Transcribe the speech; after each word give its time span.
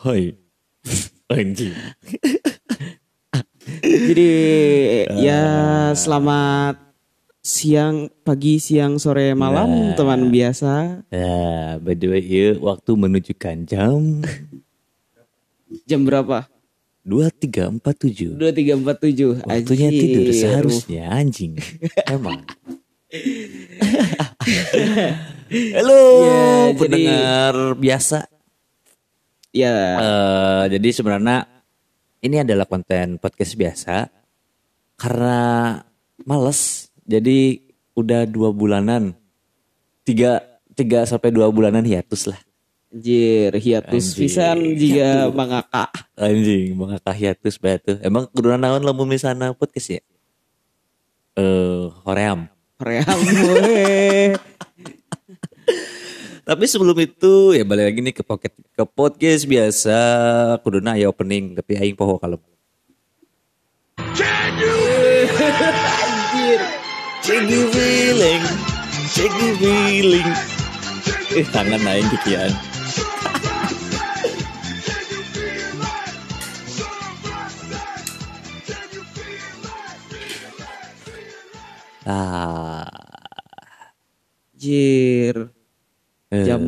Hoi. 0.00 0.32
Anjing. 1.30 1.76
Jadi 3.80 4.30
ya 5.20 5.44
selamat 5.92 6.80
siang, 7.40 8.10
pagi, 8.20 8.58
siang, 8.58 8.96
sore, 8.96 9.32
malam 9.32 9.68
Nah. 9.70 9.94
teman 9.94 10.28
biasa. 10.28 11.04
Ya, 11.06 11.38
by 11.78 11.94
the 11.94 12.06
way, 12.08 12.22
ieu 12.22 12.58
waktu 12.58 12.90
menunjukkan 12.92 13.56
jam 13.64 14.24
Jam 15.86 16.02
berapa? 16.02 16.50
23.47. 17.06 18.34
2347. 18.34 19.40
Waktunya 19.40 19.88
Anjir. 19.88 20.00
tidur 20.02 20.26
seharusnya 20.30 21.02
anjing. 21.08 21.54
Emang. 22.04 22.42
Halo 25.50 26.02
Ya, 26.20 26.42
jadi- 26.70 26.78
pendengar 26.78 27.54
biasa. 29.50 29.82
Ya, 29.82 29.98
Eh, 29.98 30.64
jadi 30.78 30.88
sebenarnya 30.94 31.46
ini 32.20 32.36
adalah 32.38 32.66
konten 32.66 33.18
podcast 33.18 33.54
biasa 33.54 34.06
karena 34.94 35.40
males. 36.22 36.90
Jadi 37.02 37.58
udah 37.92 38.22
dua 38.24 38.54
bulanan, 38.54 39.10
tiga 40.06 40.38
tiga 40.72 41.02
sampai 41.02 41.34
dua 41.34 41.50
bulanan 41.50 41.82
hiatus 41.82 42.30
lah. 42.30 42.38
anjir, 42.90 43.54
hiatus 43.54 44.18
pisan 44.18 44.74
jika 44.74 45.30
mangaka. 45.30 45.86
Anjing, 46.18 46.74
mengakah 46.74 47.14
hiatus 47.14 47.54
batu. 47.54 47.94
Emang 48.02 48.26
kudu 48.26 48.50
naon 48.54 48.82
lamun 48.82 49.06
misalnya 49.06 49.54
podcast 49.54 49.94
ya? 49.94 50.02
Eh, 51.38 51.86
hoream. 52.02 52.50
Ream 52.82 53.18
we. 53.62 54.34
Tapi 56.50 56.66
sebelum 56.66 56.98
itu 56.98 57.54
ya 57.54 57.62
balik 57.62 57.94
lagi 57.94 58.02
nih 58.02 58.10
ke 58.10 58.26
pocket 58.26 58.50
ke 58.50 58.82
podcast 58.82 59.46
biasa 59.46 59.98
kuduna 60.66 60.98
ya 60.98 61.06
opening 61.06 61.54
tapi 61.54 61.78
aing 61.78 61.94
poho 61.94 62.18
kalau 62.18 62.42
Anjir. 64.10 65.30
Check 67.22 67.46
the 67.46 67.70
feeling, 67.70 68.42
check 69.14 69.30
the 69.30 69.50
feeling. 69.62 70.26
Eh 71.38 71.46
tangan 71.54 71.86
aing 71.86 72.10
kikian. 72.18 72.50
Ah, 82.02 82.90
Anjir. 84.58 85.59
Eh, 86.30 86.46
Jam 86.46 86.62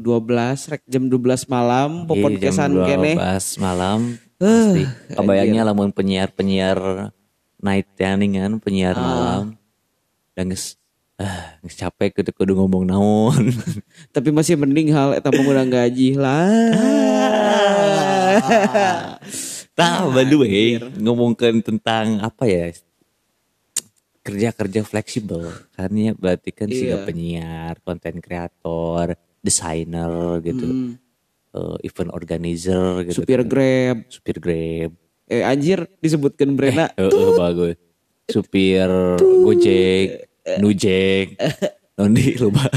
12, 0.00 0.70
rek 0.70 0.82
jam 0.88 1.08
12 1.08 1.48
malam, 1.48 2.04
iya, 2.04 2.06
popon 2.06 2.32
jam 2.36 2.42
kesan 2.48 2.72
kene. 2.84 3.12
12 3.16 3.58
malam. 3.58 4.00
Eh, 4.38 4.46
Pasti. 4.46 4.82
Kebayangnya 5.16 5.62
lamun 5.66 5.90
penyiar-penyiar 5.90 7.10
night 7.58 7.88
kan, 7.98 8.20
penyiar 8.62 8.94
Ah. 8.94 9.02
malam. 9.02 9.44
Dan 10.38 10.54
geus 10.54 10.78
ah, 11.18 11.58
geus 11.60 11.74
capek 11.74 12.14
kudu 12.14 12.30
kudu 12.30 12.52
ngomong 12.54 12.86
naon. 12.86 13.50
Tapi 14.14 14.30
masih 14.30 14.54
mending 14.54 14.94
hal 14.94 15.18
eta 15.18 15.34
mengundang 15.34 15.72
gaji 15.72 16.14
lah. 16.14 16.46
Tah, 19.78 20.10
by 20.10 20.26
the 20.26 20.36
way, 20.38 20.66
ngomongkan 20.98 21.62
tentang 21.62 22.18
apa 22.18 22.50
ya? 22.50 22.74
Kerja-kerja 24.28 24.80
fleksibel. 24.84 25.48
Karena 25.72 26.12
berarti 26.12 26.50
kan 26.52 26.68
sih 26.68 26.92
Iya. 26.92 27.02
penyiar, 27.02 27.80
konten 27.80 28.20
kreator, 28.20 29.16
desainer 29.40 30.12
gitu. 30.40 30.66
Hmm, 30.66 30.92
eh, 31.50 31.76
event 31.82 32.12
organizer 32.12 33.08
gitu. 33.08 33.24
supir 33.24 33.40
kan. 33.40 33.48
Grab. 33.48 33.96
supir 34.06 34.36
Grab. 34.36 34.90
Eh 35.24 35.40
anjir 35.40 35.88
disebutkan 35.98 36.52
brandnya. 36.52 36.92
Eh, 36.94 37.04
eh, 37.04 37.30
bagus. 37.34 37.76
Supir 38.28 38.88
Gojek, 39.16 40.28
Nujek, 40.60 41.26
Nondi 41.96 42.36
lupa. 42.36 42.68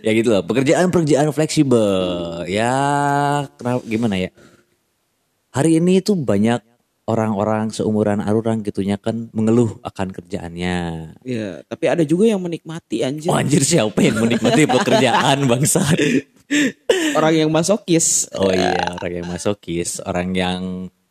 ya 0.00 0.10
gitu 0.12 0.32
lah. 0.32 0.40
Pekerjaan-pekerjaan 0.42 1.28
fleksibel. 1.30 1.88
Ya 2.48 2.72
kenapa 3.54 3.84
gimana 3.84 4.16
ya? 4.16 4.30
Hari 5.50 5.76
ini 5.76 6.00
tuh 6.00 6.16
banyak 6.16 6.60
orang-orang 7.08 7.72
seumuran 7.72 8.20
arurang 8.20 8.60
gitunya 8.60 9.00
kan 9.00 9.32
mengeluh 9.32 9.80
akan 9.80 10.12
kerjaannya. 10.12 10.76
Ya, 11.24 11.64
tapi 11.64 11.88
ada 11.88 12.04
juga 12.04 12.28
yang 12.28 12.44
menikmati 12.44 13.00
anjir. 13.00 13.32
Oh 13.32 13.40
anjir 13.40 13.64
siapa 13.64 13.96
yang 14.04 14.20
menikmati 14.20 14.68
pekerjaan 14.68 15.48
bangsat? 15.48 15.96
Orang 17.16 17.32
yang 17.32 17.48
masokis. 17.48 18.28
Oh 18.36 18.52
iya, 18.52 18.92
orang 19.00 19.24
yang 19.24 19.26
masokis, 19.26 20.04
orang 20.04 20.28
yang 20.36 20.60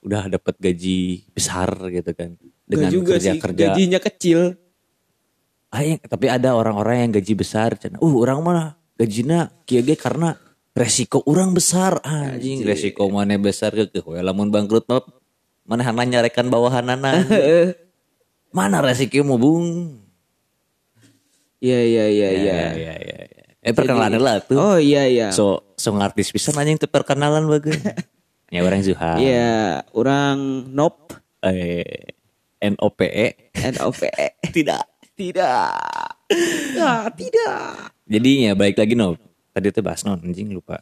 udah 0.06 0.30
dapat 0.30 0.54
gaji 0.62 1.26
besar 1.34 1.74
gitu 1.90 2.14
kan. 2.14 2.38
Gak 2.70 2.94
juga 2.94 3.18
sih, 3.18 3.34
kerja-kerja. 3.42 3.74
gajinya 3.74 4.00
kecil. 4.00 4.40
Ah, 5.74 5.82
yang- 5.84 6.00
tapi 6.00 6.30
ada 6.30 6.54
orang-orang 6.54 7.10
yang 7.10 7.12
gaji 7.18 7.34
besar. 7.34 7.74
Uh, 7.98 8.16
orang 8.22 8.40
mana 8.46 8.64
gajinya 9.02 9.50
kia 9.66 9.82
ge 9.82 9.98
karena 9.98 10.38
resiko 10.78 11.26
orang 11.26 11.58
besar. 11.58 11.98
Anjing, 12.06 12.62
resiko 12.62 13.10
mana 13.10 13.34
besar 13.42 13.74
ke 13.74 13.98
lamun 14.22 14.54
bangkrut 14.54 14.86
mah 14.86 15.02
mana 15.68 15.84
nyarekan 15.92 16.48
bawahanana. 16.48 17.28
mana 18.58 18.80
resiko 18.80 19.20
mau 19.28 19.36
bung? 19.36 20.00
Iya 21.60 21.80
iya 21.84 22.06
iya 22.08 22.30
iya. 22.32 22.56
Ya, 22.56 22.70
ya, 22.74 22.94
ya, 22.96 23.18
ya. 23.28 23.46
Eh 23.68 23.74
perkenalan 23.76 24.22
lah 24.24 24.40
tuh. 24.40 24.56
Oh 24.56 24.78
iya 24.80 25.04
iya. 25.12 25.28
So, 25.36 25.76
so 25.76 25.92
ngartis 25.92 26.32
bisa 26.32 26.56
nanya 26.56 26.80
yang 26.80 26.82
perkenalan 26.88 27.52
bagus. 27.52 27.76
ya 28.54 28.64
orang 28.64 28.80
Zuhal. 28.80 29.20
Iya, 29.20 29.84
orang 29.92 30.72
nop 30.72 31.12
Eh, 31.38 32.18
NOPE. 32.58 33.54
NOP. 33.78 34.02
Tidak. 34.58 34.84
tidak. 35.18 35.74
Ya, 36.78 37.10
tidak. 37.10 37.90
Jadinya 38.06 38.54
balik 38.54 38.78
lagi 38.78 38.94
no. 38.94 39.18
Tadi 39.50 39.74
tuh 39.74 39.82
bahas 39.82 40.06
non 40.06 40.22
anjing 40.22 40.54
lupa. 40.54 40.78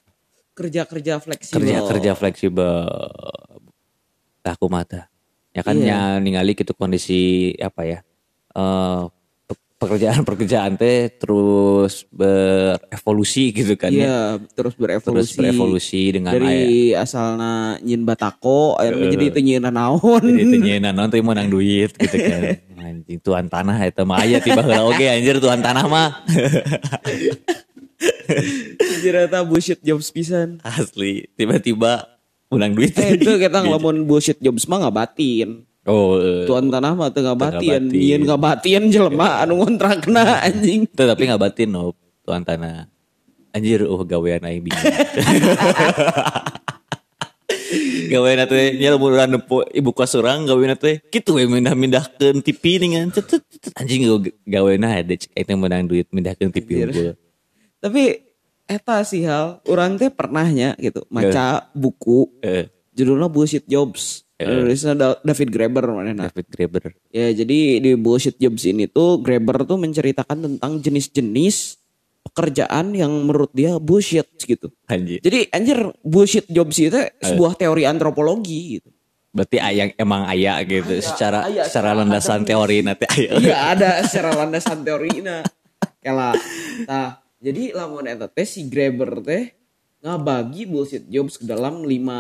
Kerja-kerja 0.56 1.24
fleksibel. 1.24 1.64
Kerja 1.64 1.78
kerja 1.88 2.12
fleksibel. 2.20 2.84
Aku 4.46 4.70
mata. 4.70 5.10
Ya 5.50 5.66
kan 5.66 5.80
Iya. 5.80 5.90
ya 5.90 6.22
ningali 6.22 6.54
gitu 6.54 6.72
kondisi 6.72 7.52
apa 7.58 7.82
ya? 7.84 8.00
Eh 8.54 9.04
pekerjaan-pekerjaan 9.76 10.80
teh 10.80 11.12
terus 11.20 12.08
berevolusi 12.10 13.52
gitu 13.52 13.76
kan 13.76 13.92
ya. 13.92 14.08
Iya, 14.08 14.20
terus 14.56 14.74
berevolusi. 14.74 15.12
Terus 15.12 15.30
berevolusi 15.36 16.02
dengan 16.16 16.32
aya- 16.32 16.40
dari 16.40 16.64
asalna 16.96 17.76
nyin 17.84 18.08
batako, 18.08 18.80
akhirnya 18.80 19.08
jadi 19.12 19.26
itu 19.30 19.40
nyin 19.44 19.68
naon. 19.68 20.24
jadi 20.24 20.42
itu 20.42 20.58
nyeuna 20.58 20.90
naon 20.96 21.10
teh 21.12 21.20
menang 21.20 21.52
duit 21.52 21.92
gitu 21.92 22.18
kan. 22.18 22.42
Anjing 22.86 23.20
tuan 23.20 23.46
tanah 23.50 23.76
eta 23.82 24.06
mah 24.06 24.22
aya 24.22 24.38
tiba 24.40 24.62
heula 24.62 24.86
oge 24.86 25.10
anjir 25.10 25.42
tuan 25.42 25.60
tanah 25.60 25.86
mah. 25.90 26.10
Anjir 28.80 29.14
eta 29.28 29.44
bullshit 29.44 29.80
jobs 29.82 30.10
pisan. 30.10 30.60
Asli 30.62 31.28
tiba-tiba 31.34 32.15
menang 32.50 32.74
duit. 32.78 32.94
Eh 32.98 33.18
itu 33.18 33.32
kita 33.44 33.58
ngelamun 33.66 34.06
bullshit 34.06 34.38
jobs 34.42 34.68
mah 34.70 34.86
ngabatin. 34.86 35.66
Oh, 35.86 36.18
eh. 36.18 36.50
Tuan 36.50 36.74
tanah 36.74 36.98
mah 36.98 37.14
teu 37.14 37.22
ngabatin, 37.22 37.62
ngabatin. 37.62 37.94
nyin 37.94 38.22
ngabatin 38.26 38.84
jelema 38.90 39.46
anu 39.46 39.62
ngontrakna 39.62 40.42
anjing. 40.42 40.90
Tuh, 40.98 41.06
tapi 41.06 41.30
nggak 41.30 41.42
batin 41.42 41.70
no 41.70 41.94
tuan 42.26 42.42
tanah. 42.42 42.90
Anjir, 43.54 43.86
uh 43.86 44.02
gawean 44.04 44.42
aing 44.44 44.66
bingung. 44.66 44.82
gawean 48.12 48.42
teh 48.50 48.78
nya 48.82 48.94
lamun 48.94 49.14
urang 49.14 49.30
nempo 49.30 49.62
ibu 49.70 49.94
kos 49.94 50.18
urang 50.18 50.50
gawean 50.50 50.74
teh 50.74 51.00
kitu 51.14 51.38
we 51.38 51.46
mindah-mindahkeun 51.46 52.42
TV 52.42 52.82
ningan. 52.82 53.14
Anjing 53.78 54.10
gawean 54.50 54.84
ada 54.90 55.14
cek 55.14 55.38
eta 55.38 55.54
menang 55.54 55.86
duit 55.86 56.10
mindahkeun 56.10 56.50
TV 56.50 56.90
unggul. 56.90 57.14
Tapi 57.78 58.25
eta 58.66 59.02
sih 59.02 59.24
hal 59.24 59.62
orang 59.66 59.96
teh 59.96 60.10
pernahnya 60.10 60.74
gitu 60.76 61.06
maca 61.08 61.70
buku 61.72 62.30
Eh, 62.40 62.66
judulnya 62.92 63.28
bullshit 63.28 63.66
jobs. 63.66 64.26
Nulisnya 64.36 64.94
Da- 64.94 65.20
David 65.22 65.48
Graeber 65.48 65.88
mana 65.88 66.12
David 66.28 66.48
Graeber. 66.50 66.84
Ya 67.08 67.32
jadi 67.32 67.80
di 67.80 67.92
bullshit 67.96 68.36
jobs 68.36 68.64
ini 68.64 68.84
tuh 68.86 69.20
Graeber 69.20 69.64
tuh 69.64 69.80
menceritakan 69.80 70.38
tentang 70.38 70.72
jenis-jenis 70.78 71.80
pekerjaan 72.22 72.92
yang 72.92 73.16
menurut 73.24 73.54
dia 73.54 73.78
bullshit 73.78 74.28
gitu. 74.36 74.74
Anjir. 74.86 75.22
Jadi 75.22 75.48
anjir 75.50 75.88
bullshit 76.02 76.44
jobs 76.48 76.76
itu 76.76 77.00
sebuah 77.22 77.56
teori 77.56 77.88
antropologi 77.88 78.76
gitu. 78.76 78.90
Berarti 79.32 79.58
ayang 79.60 79.92
emang 79.96 80.24
aya 80.26 80.60
gitu 80.64 81.00
secara 81.00 81.48
aya, 81.48 81.64
secara 81.64 81.92
landasan 81.94 82.44
teori 82.44 82.80
nanti 82.82 83.04
aya. 83.06 83.30
Iya 83.36 83.56
ada 83.72 83.90
secara 84.04 84.36
landasan 84.36 84.84
teorinya. 84.84 85.44
Kela. 86.00 86.36
Nah, 86.86 87.18
jadi 87.46 87.78
lamun 87.78 88.10
eta 88.10 88.26
teh 88.26 88.50
si 88.50 88.66
Graeber 88.66 89.22
teh 89.22 89.54
ngabagi 90.02 90.66
bullshit 90.66 91.06
jobs 91.06 91.38
ke 91.38 91.46
dalam 91.46 91.86
lima 91.86 92.18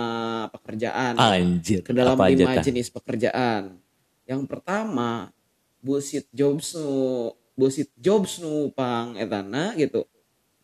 pekerjaan. 0.53 1.17
Anjir. 1.17 1.81
ke 1.81 1.93
dalam 1.93 2.13
lima 2.17 2.61
jenis 2.61 2.93
pekerjaan. 2.93 3.81
Yang 4.29 4.41
pertama 4.45 5.33
bullshit 5.81 6.29
jobs 6.29 6.77
nu 6.77 7.33
bullshit 7.57 7.89
jobs 7.97 8.37
nu 8.37 8.69
pang 8.69 9.17
etana 9.17 9.73
gitu. 9.73 10.05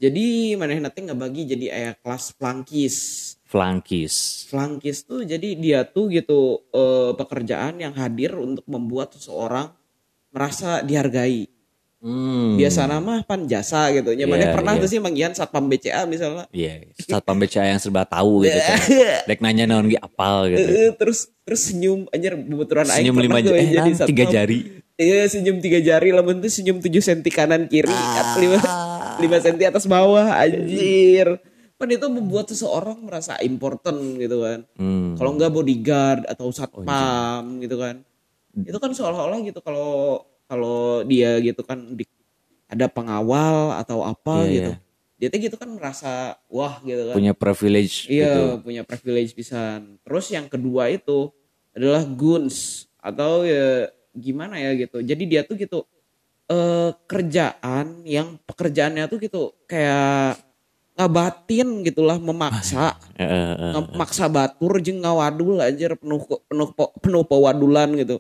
Jadi 0.02 0.58
maneh 0.58 0.82
nanti 0.82 1.06
nggak 1.06 1.18
bagi 1.18 1.46
jadi 1.46 1.66
aya 1.70 1.92
kelas 1.98 2.38
flankis. 2.38 2.98
Flankis. 3.46 4.46
Flankis 4.50 5.06
tuh 5.06 5.22
jadi 5.22 5.58
dia 5.58 5.86
tuh 5.86 6.10
gitu 6.10 6.70
eh, 6.74 7.14
pekerjaan 7.18 7.82
yang 7.82 7.94
hadir 7.94 8.34
untuk 8.38 8.66
membuat 8.66 9.14
seseorang 9.18 9.74
merasa 10.34 10.82
dihargai. 10.82 11.46
Hmm. 12.02 12.58
Biasa 12.58 12.90
nama 12.90 13.22
pan 13.22 13.46
jasa 13.46 13.94
gitu. 13.94 14.18
Nyamannya 14.18 14.50
Iya, 14.50 14.56
pernah 14.58 14.74
iya. 14.74 14.82
tuh 14.82 14.90
sih 14.90 14.98
manggian 14.98 15.38
satpam 15.38 15.70
BCA 15.70 16.10
misalnya. 16.10 16.50
Iya, 16.50 16.90
satpam 16.98 17.38
BCA 17.38 17.70
yang 17.70 17.78
serba 17.78 18.10
tahu 18.10 18.42
gitu 18.42 18.58
kan. 18.58 18.80
Dek 19.30 19.40
nanya 19.46 19.70
naon 19.70 19.86
ge 19.86 20.02
apal 20.02 20.50
gitu. 20.50 20.98
Terus 20.98 21.30
terus 21.46 21.62
senyum 21.62 22.10
anjir 22.10 22.34
bebeturan 22.34 22.90
aing 22.90 23.06
Senyum 23.06 23.18
lima 23.22 23.38
jari, 23.46 23.62
eh, 23.62 23.70
jadi 23.70 23.92
tiga 24.10 24.26
jari. 24.26 24.60
Iya 24.98 25.30
senyum 25.30 25.62
tiga 25.62 25.78
jari 25.78 26.10
lamun 26.10 26.42
tuh 26.42 26.50
senyum 26.50 26.82
7 26.82 26.90
senti 27.02 27.30
kanan 27.30 27.70
kiri 27.70 27.90
Ah. 27.90 28.34
lima 28.38 28.58
lima 29.22 29.38
senti 29.38 29.64
atas 29.70 29.86
bawah 29.86 30.42
anjir. 30.42 31.38
Kan 31.78 31.90
itu 31.90 32.06
membuat 32.10 32.50
seseorang 32.50 32.98
merasa 33.06 33.38
important 33.46 33.98
gitu 34.18 34.42
kan. 34.42 34.66
Hmm. 34.74 35.18
Kalau 35.18 35.38
enggak 35.38 35.54
bodyguard 35.54 36.26
atau 36.26 36.50
satpam 36.50 37.62
gitu 37.62 37.78
kan. 37.78 38.02
Itu 38.58 38.78
kan 38.78 38.90
seolah-olah 38.90 39.42
gitu 39.46 39.62
kalau 39.62 40.22
kalau 40.52 41.08
dia 41.08 41.40
gitu 41.40 41.64
kan 41.64 41.80
di, 41.96 42.04
ada 42.68 42.92
pengawal 42.92 43.80
atau 43.80 44.04
apa 44.04 44.44
Iya, 44.44 44.52
gitu. 44.52 44.72
iya. 44.76 44.80
Dia 45.16 45.28
tuh 45.30 45.40
gitu 45.40 45.56
kan 45.56 45.70
merasa 45.72 46.12
wah 46.52 46.84
gitu 46.84 47.08
kan. 47.08 47.16
Punya 47.16 47.32
privilege 47.32 48.04
gitu. 48.04 48.20
Iya, 48.20 48.60
punya 48.60 48.82
privilege 48.84 49.32
pisan. 49.32 49.96
Terus 50.04 50.28
yang 50.28 50.52
kedua 50.52 50.90
itu 50.90 51.32
adalah 51.72 52.04
goons 52.04 52.90
atau 53.00 53.48
ya 53.48 53.88
gimana 54.12 54.60
ya 54.60 54.76
gitu. 54.76 55.00
Jadi 55.00 55.24
dia 55.24 55.42
tuh 55.42 55.56
gitu 55.56 55.88
eh 56.46 56.92
kerjaan 57.08 58.04
yang 58.04 58.36
pekerjaannya 58.44 59.08
tuh 59.08 59.24
gitu 59.24 59.56
kayak 59.64 60.36
ngabatin 60.92 61.80
gitulah 61.82 62.20
memaksa 62.20 63.00
memaksa 63.96 64.28
batur 64.28 64.84
jeung 64.84 65.00
ngawadul 65.00 65.64
anjir 65.64 65.96
penuh 65.96 66.20
penuh 66.44 66.68
penuh 67.00 67.24
pewadulan 67.24 67.88
gitu. 67.96 68.20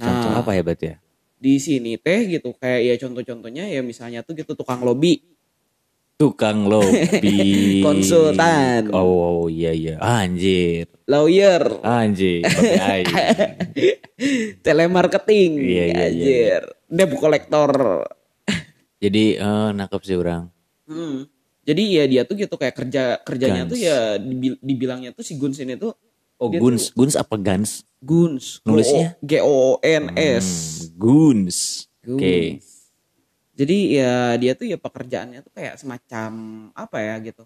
Contoh 0.00 0.30
Nah. 0.32 0.42
apa 0.42 0.50
ya 0.52 0.62
berarti 0.64 0.86
ya? 0.90 0.96
Di 1.36 1.60
sini 1.60 1.96
teh 1.96 2.26
gitu 2.26 2.52
kayak 2.56 2.80
ya 2.82 2.94
contoh-contohnya 2.96 3.68
ya 3.68 3.80
misalnya 3.80 4.20
tuh 4.20 4.34
gitu 4.34 4.56
tukang 4.56 4.80
lobby. 4.80 5.20
Tukang 6.16 6.64
lobby. 6.64 7.80
Konsultan. 7.86 8.88
Oh, 8.88 9.46
iya 9.46 9.70
iya. 9.70 9.94
Anjir. 10.00 10.88
Lawyer, 11.06 11.62
Anjir. 11.84 12.42
Telemarketing, 14.64 15.50
Iya, 15.60 15.84
iya, 15.86 15.88
iya, 15.92 16.04
anjir. 16.08 16.62
Debt 16.88 17.12
collector. 17.14 17.70
Jadi 18.96 19.36
eh 19.36 19.68
nangkep 19.76 20.02
sih 20.02 20.16
orang. 20.16 20.48
Hmm. 20.88 21.28
Jadi 21.66 21.82
ya 21.92 22.04
dia 22.06 22.22
tuh 22.24 22.38
gitu 22.38 22.54
kayak 22.54 22.74
kerja 22.74 23.18
kerjanya 23.20 23.66
Guns. 23.66 23.70
tuh 23.74 23.78
ya 23.78 24.16
dibil- 24.16 24.60
dibilangnya 24.62 25.10
tuh 25.12 25.20
si 25.20 25.36
Guns 25.36 25.58
ini 25.58 25.76
tuh 25.76 25.92
Oh, 26.36 26.52
Dia 26.52 26.60
Guns. 26.60 26.92
Guns 26.92 27.16
apa 27.16 27.34
Guns? 27.34 27.82
Guns. 27.98 28.60
Nulisnya? 28.62 29.16
G 29.24 29.40
O 29.40 29.80
N 29.80 30.12
S. 30.14 30.46
Hmm, 30.46 31.00
Guns. 31.00 31.56
Oke. 32.04 32.60
Jadi 33.56 33.96
ya 33.96 34.36
dia 34.36 34.52
tuh 34.52 34.68
ya 34.68 34.76
pekerjaannya 34.76 35.40
tuh 35.40 35.52
kayak 35.56 35.80
semacam 35.80 36.30
apa 36.76 36.96
ya 37.00 37.14
gitu. 37.24 37.44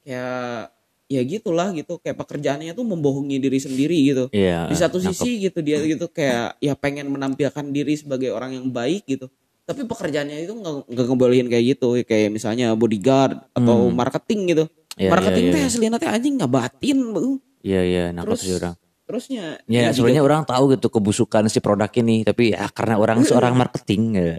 Kayak 0.00 0.72
ya 1.12 1.20
gitulah 1.28 1.68
gitu 1.76 2.00
kayak 2.00 2.16
pekerjaannya 2.16 2.72
tuh 2.72 2.88
membohongi 2.88 3.36
diri 3.36 3.60
sendiri 3.60 3.98
gitu. 4.00 4.24
Iya. 4.32 4.72
Di 4.72 4.76
satu 4.80 4.96
nangkep. 4.96 5.12
sisi 5.12 5.44
gitu 5.44 5.60
dia 5.60 5.84
gitu 5.84 6.08
kayak 6.08 6.56
ya 6.56 6.72
pengen 6.72 7.12
menampilkan 7.12 7.68
diri 7.68 8.00
sebagai 8.00 8.32
orang 8.32 8.56
yang 8.56 8.72
baik 8.72 9.04
gitu. 9.04 9.28
Tapi 9.68 9.84
pekerjaannya 9.84 10.42
itu 10.42 10.56
nggak 10.56 10.88
nggak 10.88 11.06
ngebolehin 11.06 11.46
kayak 11.52 11.64
gitu 11.76 12.00
kayak 12.02 12.32
misalnya 12.32 12.72
bodyguard 12.72 13.44
atau 13.52 13.92
Hmm. 13.92 13.94
marketing 13.94 14.40
gitu. 14.56 14.64
Iya, 14.96 15.08
marketing 15.08 15.44
iya, 15.48 15.52
teh 15.52 15.60
iya. 15.60 15.68
aslinya 15.68 15.98
teh 15.98 16.10
anjing 16.10 16.34
ngabatin 16.36 16.98
beuh. 17.12 17.36
Iya 17.62 17.80
iya 17.82 18.04
nangkep 18.10 18.34
Terus 18.34 18.40
sih 18.42 18.54
orang. 18.58 18.74
terusnya 19.02 19.44
Ya, 19.66 19.88
dia 19.88 19.92
sebenarnya 19.92 20.22
juga- 20.22 20.30
orang 20.32 20.42
tahu 20.46 20.64
gitu 20.72 20.86
kebusukan 20.88 21.44
si 21.48 21.58
produk 21.58 21.90
ini, 21.94 22.22
tapi 22.22 22.54
ya 22.54 22.64
karena 22.70 22.96
orang 22.96 23.20
seorang 23.28 23.52
marketing, 23.52 24.02
ya. 24.14 24.36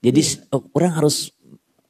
jadi 0.00 0.20
oh, 0.52 0.62
orang 0.72 0.92
harus 0.94 1.34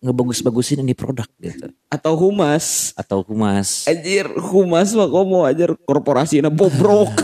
ngebagus-bagusin 0.00 0.81
ini 0.81 0.96
produk 0.96 1.28
gitu, 1.38 1.69
atau 1.92 2.12
humas 2.16 2.96
atau 2.96 3.20
humas. 3.20 3.84
anjir 3.84 4.25
humas 4.26 4.96
mah 4.96 5.06
komo 5.06 5.44
anjir 5.44 5.76
korporasi 5.84 6.40
bobrok 6.48 7.12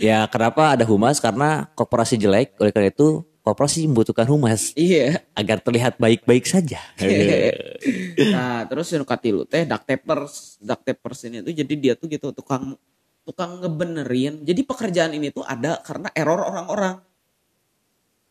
Ya 0.00 0.24
kenapa 0.30 0.72
ada 0.78 0.84
humas? 0.86 1.20
Karena 1.20 1.68
korporasi 1.74 2.16
jelek, 2.16 2.56
oleh 2.56 2.72
karena 2.72 2.88
itu 2.88 3.20
korporasi 3.40 3.84
membutuhkan 3.84 4.24
humas 4.24 4.72
iya 4.74 5.24
agar 5.32 5.58
terlihat 5.58 5.96
baik-baik 5.96 6.44
saja. 6.44 6.76
nah 8.34 8.64
terus 8.64 8.88
yang 8.88 9.02
katilu 9.02 9.42
teh 9.42 9.64
duct 9.64 9.84
tapers 9.84 10.34
duct 10.58 10.82
tapers 10.82 11.20
ini 11.24 11.40
tuh 11.40 11.50
jadi 11.50 11.74
dia 11.74 11.92
tuh 11.94 12.06
gitu 12.06 12.30
tukang 12.30 12.76
tukang 13.22 13.58
ngebenerin 13.58 14.42
jadi 14.42 14.60
pekerjaan 14.60 15.12
ini 15.12 15.30
tuh 15.30 15.42
ada 15.42 15.80
karena 15.80 16.12
error 16.12 16.40
orang-orang 16.42 17.00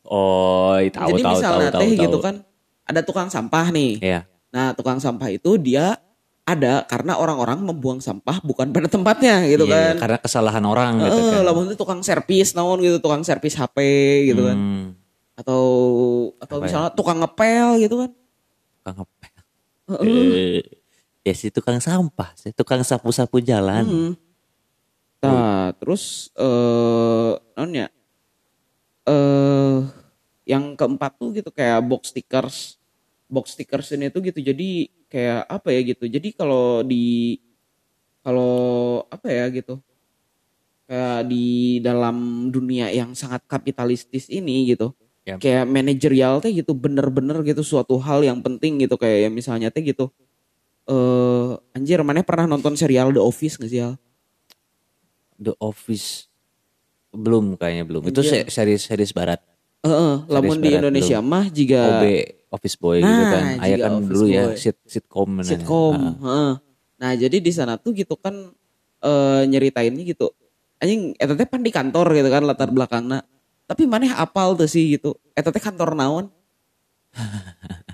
oh, 0.05 0.77
tahu 0.89 1.09
jadi 1.11 1.21
tahu 1.21 1.25
tahu 1.25 1.33
misalnya 1.33 1.69
tahu. 1.69 1.81
teh 1.81 1.91
tahu. 1.91 2.03
gitu 2.05 2.17
kan 2.19 2.35
ada 2.85 3.01
tukang 3.01 3.29
sampah 3.29 3.65
nih 3.69 3.91
Ya. 4.01 4.19
nah 4.49 4.73
tukang 4.73 4.97
sampah 4.97 5.29
itu 5.29 5.57
dia 5.57 5.97
ada 6.43 6.81
karena 6.83 7.13
orang-orang 7.13 7.61
membuang 7.61 8.01
sampah 8.01 8.41
bukan 8.41 8.73
pada 8.73 8.89
tempatnya 8.89 9.45
gitu 9.45 9.69
Iya, 9.69 9.93
kan 9.93 9.95
Karena 10.01 10.17
kesalahan 10.17 10.65
orang 10.65 10.97
gitu 10.97 11.13
Eh, 11.29 11.45
kan. 11.45 11.61
itu 11.61 11.75
tukang 11.77 12.01
servis 12.01 12.57
naon 12.57 12.81
gitu 12.81 12.97
tukang 12.97 13.21
servis 13.21 13.53
HP 13.53 13.77
gitu 14.25 14.49
kan 14.49 14.57
Hmm, 14.57 14.85
atau 15.39 15.63
atau 16.43 16.57
Apa 16.59 16.63
ya? 16.63 16.65
misalnya 16.67 16.91
tukang 16.91 17.19
ngepel 17.23 17.67
gitu 17.79 17.95
kan 18.03 18.11
tukang 18.79 18.95
ngepel. 19.03 19.43
Eh, 20.05 20.61
ya 21.25 21.33
si 21.33 21.49
tukang 21.49 21.81
sampah, 21.81 22.31
si 22.37 22.53
tukang 22.53 22.85
sapu-sapu 22.85 23.41
jalan. 23.41 23.85
Hmm. 23.85 24.11
Nah, 25.19 25.75
terus 25.75 26.31
eh 26.37 27.31
non 27.57 27.71
ya? 27.75 27.87
Eh 29.09 29.79
yang 30.49 30.73
keempat 30.73 31.19
tuh 31.19 31.35
gitu 31.35 31.49
kayak 31.51 31.81
box 31.85 32.13
stickers. 32.13 32.77
Box 33.29 33.53
stickers 33.53 33.93
ini 33.93 34.09
tuh 34.09 34.25
gitu 34.25 34.41
jadi 34.41 34.89
kayak 35.09 35.41
apa 35.49 35.69
ya 35.73 35.81
gitu. 35.85 36.05
Jadi 36.09 36.29
kalau 36.33 36.81
di 36.85 37.37
kalau 38.21 39.03
apa 39.09 39.27
ya 39.29 39.49
gitu. 39.49 39.81
Kayak 40.89 41.29
di 41.29 41.77
dalam 41.85 42.49
dunia 42.49 42.89
yang 42.89 43.13
sangat 43.13 43.45
kapitalistis 43.45 44.25
ini 44.29 44.73
gitu. 44.73 44.93
Ya. 45.27 45.35
Kayak 45.37 45.65
manajerial 45.69 46.39
teh 46.39 46.49
gitu 46.49 46.73
bener-bener 46.73 47.37
gitu 47.43 47.61
suatu 47.61 47.99
hal 48.01 48.23
yang 48.23 48.39
penting 48.41 48.81
gitu 48.81 48.95
kayak 48.95 49.27
ya 49.27 49.29
misalnya 49.29 49.69
teh 49.69 49.83
gitu. 49.83 50.09
Eh 50.89 51.49
anjir 51.75 52.01
mana 52.01 52.25
pernah 52.25 52.49
nonton 52.49 52.73
serial 52.73 53.13
The 53.13 53.21
Office 53.21 53.59
gak 53.59 53.69
sih 53.69 53.83
Al? 53.83 53.93
The 55.37 55.53
Office 55.61 56.25
belum 57.13 57.57
kayaknya 57.57 57.85
belum. 57.85 58.01
Itu 58.09 58.21
Iya. 58.21 58.45
se- 58.45 58.49
series-series 58.49 59.13
barat. 59.13 59.41
Heeh, 59.79 60.13
lamun 60.27 60.59
di 60.59 60.75
Indonesia 60.75 61.23
mah 61.23 61.47
jika 61.47 61.79
OB 61.79 62.05
Office 62.51 62.75
Boy 62.75 62.99
gitu 62.99 63.07
Nah, 63.07 63.31
kan. 63.31 63.43
Aya 63.63 63.75
juga 63.79 63.83
kan 63.87 63.93
dulu 64.03 64.25
ya 64.27 64.43
Boy. 64.51 64.57
sit 64.59 64.77
sitcom 64.83 65.29
nah. 65.39 65.45
sitkom. 65.45 65.95
Ah. 65.95 66.15
heeh. 66.19 66.51
Nah, 66.99 67.11
jadi 67.15 67.37
di 67.39 67.51
sana 67.55 67.79
tuh 67.79 67.95
gitu 67.95 68.19
kan 68.19 68.35
eh 68.99 69.41
nyeritainnya 69.47 70.03
gitu. 70.03 70.33
Anjing 70.79 71.15
eta 71.15 71.31
teh 71.35 71.47
pan 71.47 71.63
di 71.63 71.71
kantor 71.71 72.11
gitu 72.11 72.27
kan 72.27 72.43
latar 72.43 72.69
belakangna. 72.69 73.23
Tapi 73.69 73.85
maneh 73.85 74.09
apal 74.09 74.57
tuh 74.57 74.65
sih 74.65 74.97
gitu. 74.97 75.13
Eta 75.37 75.53
teh 75.53 75.61
kantor 75.61 75.93
naon? 75.93 76.25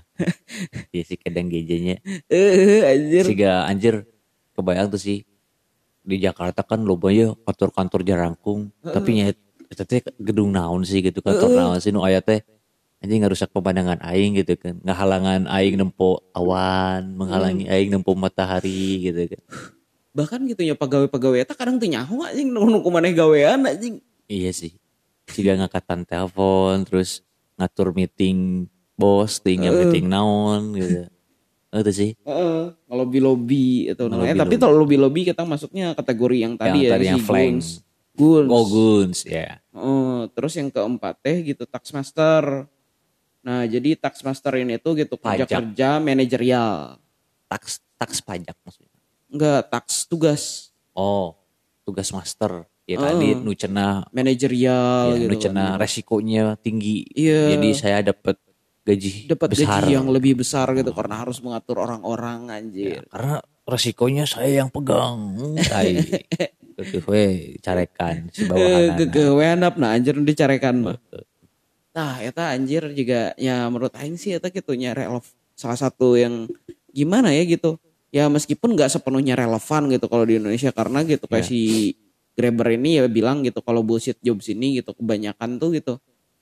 Iya 0.96 1.04
sih 1.04 1.20
kadang 1.20 1.52
gejenya. 1.52 2.00
Eh 2.32 2.88
anjir. 2.88 3.28
Siga 3.28 3.68
anjir 3.68 4.08
kebayang 4.56 4.88
tuh 4.88 4.96
sih 4.96 5.28
di 6.08 6.16
Jakarta 6.24 6.64
kan 6.64 6.88
loba 6.88 7.12
ya 7.12 7.36
kantor-kantor 7.44 8.08
jarangkung. 8.08 8.72
Tapi 8.80 9.10
nya 9.20 9.36
eta 9.68 9.84
teh 9.84 10.00
gedung 10.16 10.56
naon 10.56 10.88
sih 10.88 11.04
gitu 11.04 11.20
kantor 11.20 11.52
naon 11.52 11.80
sih 11.84 11.92
nu 11.92 12.08
aya 12.08 12.24
teh 12.24 12.48
anjing 13.04 13.28
ngarusak 13.28 13.52
pemandangan 13.52 14.00
aing 14.08 14.40
gitu 14.40 14.56
kan. 14.56 14.80
Ngahalangan 14.88 15.52
aing 15.52 15.76
nempo 15.76 16.24
awan, 16.32 17.12
menghalangi 17.20 17.68
aing 17.68 17.92
nempo 17.92 18.16
matahari 18.16 19.12
gitu 19.12 19.36
kan. 19.36 19.42
Bahkan 20.16 20.48
gitu 20.48 20.64
ya 20.64 20.80
pegawai-pegawai 20.80 21.44
eta 21.44 21.60
kadang 21.60 21.76
teu 21.76 21.92
nyaho 21.92 22.24
anjing 22.24 22.56
nu 22.56 22.64
nu 22.72 22.80
kumaneh 22.80 23.12
gawean 23.12 23.68
anjing. 23.68 24.00
Iya 24.32 24.56
sih. 24.56 24.80
Jika 25.32 25.58
ngangkatan 25.58 26.06
telepon 26.06 26.86
terus 26.86 27.26
ngatur 27.58 27.96
meeting 27.96 28.70
bos, 28.96 29.42
tinggal 29.42 29.76
meeting 29.76 30.08
naon 30.08 30.76
gitu. 30.78 31.10
Oh, 31.76 31.84
itu 31.84 31.92
sih. 31.92 32.12
Heeh, 32.24 32.72
lobby-lobby 32.88 33.92
itu 33.92 34.04
namanya. 34.08 34.32
Lobby-lobby. 34.32 34.42
Tapi 34.48 34.56
kalau 34.64 34.76
lobby-lobby 34.80 35.22
kita 35.28 35.44
masuknya 35.44 35.92
kategori 35.92 36.38
yang 36.40 36.54
tadi 36.56 36.80
Yang 36.80 36.88
ya 36.88 36.92
tadi 36.96 37.04
si 37.04 37.10
yang 37.12 37.20
flank. 37.20 37.52
Guns. 37.52 37.68
Guns. 38.16 38.48
Oh, 38.48 38.64
Guns, 38.64 39.20
ya. 39.28 39.60
Oh, 39.76 40.24
terus 40.32 40.56
yang 40.56 40.72
keempat 40.72 41.20
teh 41.20 41.44
gitu 41.44 41.68
tax 41.68 41.92
master. 41.92 42.64
Nah, 43.44 43.68
jadi 43.68 44.00
tax 44.00 44.24
master 44.24 44.56
ini 44.56 44.80
tuh 44.80 44.96
gitu 44.96 45.20
Pajak. 45.20 45.52
kerja-kerja 45.52 46.00
manajerial. 46.00 46.96
Tax 47.52 47.84
tax 48.00 48.24
pajak 48.24 48.56
maksudnya. 48.64 48.96
Enggak, 49.28 49.68
tax 49.68 50.08
tugas 50.08 50.72
Oh, 50.96 51.36
tugas 51.84 52.08
master. 52.16 52.64
Ya 52.86 52.96
Oh. 52.96 53.04
tadi 53.04 53.34
nu 53.34 53.52
cenah 53.52 54.06
manajerial 54.12 55.06
ya, 55.12 55.18
gitu. 55.18 55.30
nu 55.30 55.36
cenah 55.36 55.70
kan. 55.74 55.82
resikonya 55.82 56.44
tinggi. 56.56 57.02
Iya. 57.12 57.58
Jadi 57.58 57.70
saya 57.74 57.98
dapat 58.04 58.38
gaji 58.82 59.26
Dapat 59.26 59.58
gaji 59.58 59.90
yang 59.90 60.06
lebih 60.08 60.38
besar 60.38 60.70
gitu 60.72 60.94
karena 60.94 61.18
harus 61.18 61.42
mengatur 61.42 61.82
orang-orang 61.82 62.46
Ya, 62.46 62.54
anjir. 62.56 63.02
karena 63.10 63.36
resikonya 63.66 64.24
saya 64.24 64.62
yang 64.62 64.70
pegang. 64.70 65.34
Tai. 65.58 65.98
We 67.08 67.56
carekan 67.60 68.28
si 68.30 68.44
Eh, 68.44 68.52
bawahan. 68.52 69.00
gegewean 69.00 69.58
nah 69.64 69.90
anjir 69.90 70.14
dicarekan. 70.14 70.84
Nah, 71.90 72.20
eta 72.20 72.52
anjir 72.52 72.92
juga 72.92 73.32
ya 73.36 73.66
menurut 73.66 73.96
aing 73.96 74.20
sih 74.20 74.36
eta 74.36 74.52
gitu 74.52 74.76
nya 74.76 74.92
relev 74.92 75.24
salah 75.56 75.80
satu 75.80 76.14
yang 76.14 76.46
gimana 76.92 77.32
ya 77.32 77.48
gitu. 77.48 77.80
Ya 78.12 78.28
meskipun 78.28 78.76
nggak 78.76 78.92
sepenuhnya 78.92 79.34
relevan 79.34 79.88
gitu 79.88 80.06
kalau 80.06 80.24
di 80.24 80.36
Indonesia 80.36 80.70
karena 80.70 81.02
gitu 81.02 81.26
kayak 81.26 81.42
Ya. 81.42 81.50
si 81.50 81.62
Grabber 82.36 82.76
ini 82.76 83.00
ya 83.00 83.08
bilang 83.08 83.42
gitu 83.42 83.64
kalau 83.64 83.80
bullshit 83.82 84.20
jobs 84.20 84.52
ini 84.52 84.84
gitu 84.84 84.92
kebanyakan 84.92 85.56
tuh 85.56 85.72
gitu 85.72 85.94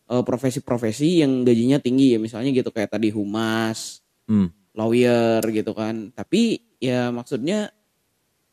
eh, 0.03 0.23
profesi-profesi 0.25 1.21
yang 1.21 1.45
gajinya 1.45 1.77
tinggi 1.77 2.13
ya 2.13 2.19
misalnya 2.19 2.49
gitu 2.51 2.69
kayak 2.69 2.91
tadi 2.91 3.13
humas, 3.13 4.01
Hmm. 4.25 4.49
lawyer 4.73 5.39
gitu 5.47 5.71
kan. 5.71 6.09
Tapi 6.11 6.59
ya 6.81 7.07
maksudnya 7.09 7.69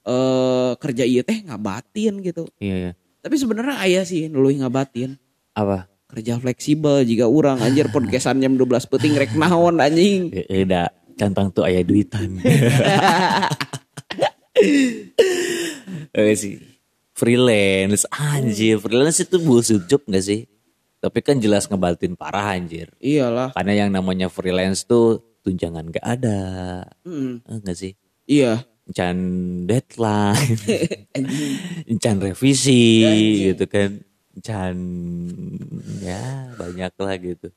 eh 0.01 0.73
kerja 0.77 1.05
iya 1.05 1.21
teh 1.21 1.43
ngabatin 1.43 2.21
gitu. 2.21 2.45
Iya 2.59 2.77
ya. 2.77 2.93
Tapi 3.21 3.35
sebenarnya 3.37 3.77
ayah 3.85 4.05
sih 4.05 4.29
nuluy 4.29 4.57
ngabatin 4.57 5.21
Apa? 5.53 5.89
kerja 6.09 6.41
fleksibel 6.41 7.05
jika 7.05 7.29
orang 7.29 7.61
anjir 7.61 7.87
podcastan 7.95 8.41
jam 8.41 8.57
12 8.57 8.67
peting 8.87 9.15
rek 9.15 9.33
naon 9.35 9.79
anjing. 9.79 10.33
Eda 10.33 10.89
cantang 11.15 11.53
tuh 11.53 11.69
ayah 11.69 11.85
duitan. 11.85 12.41
Oke 16.11 16.35
sih. 16.43 16.57
Freelance 17.21 18.09
anjir, 18.09 18.81
freelance 18.81 19.21
itu 19.21 19.37
bullshit 19.37 19.85
job 19.85 20.01
gak 20.09 20.25
sih? 20.25 20.49
Tapi 21.05 21.21
kan 21.21 21.37
jelas 21.37 21.69
ngebatin 21.69 22.17
parah 22.17 22.57
anjir. 22.57 22.89
Iyalah. 22.97 23.53
Karena 23.53 23.85
yang 23.85 23.93
namanya 23.93 24.33
freelance 24.33 24.89
tuh 24.89 25.21
tunjangan 25.45 25.93
gak 25.93 26.07
ada. 26.17 26.41
Mm, 27.05 27.45
Eh, 27.45 27.57
Enggak 27.61 27.77
sih? 27.77 27.93
iya. 28.25 28.65
Encan 28.91 29.17
deadline, 29.71 30.59
encan 31.93 32.17
revisi 32.19 33.07
gitu 33.39 33.69
kan. 33.71 34.03
Encan 34.35 34.75
ya 36.03 36.51
banyak 36.59 36.93
lah 36.99 37.15
gitu. 37.21 37.55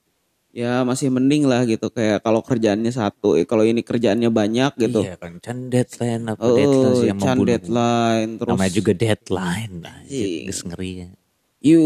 Ya 0.54 0.86
masih 0.86 1.10
mending 1.10 1.50
lah 1.50 1.66
gitu 1.66 1.90
kayak 1.90 2.22
kalau 2.22 2.46
kerjaannya 2.46 2.94
satu, 2.94 3.34
eh, 3.34 3.42
kalau 3.42 3.66
ini 3.66 3.82
kerjaannya 3.82 4.30
banyak 4.30 4.78
gitu. 4.78 5.02
Iya 5.02 5.18
kan, 5.18 5.42
encan 5.42 5.58
deadline 5.68 6.30
apa 6.30 6.46
Oh, 6.46 6.54
deadline 6.54 6.94
sih 6.94 7.08
yang 7.10 7.18
can 7.18 7.28
membunuh. 7.34 7.50
deadline 7.50 8.30
terus 8.38 8.50
Namanya 8.54 8.72
juga 8.72 8.92
deadline. 8.94 9.74
Anjir, 9.82 10.26
Iya. 10.46 10.54
ngeri 10.64 10.92
ya. 10.94 11.08
you 11.58 11.82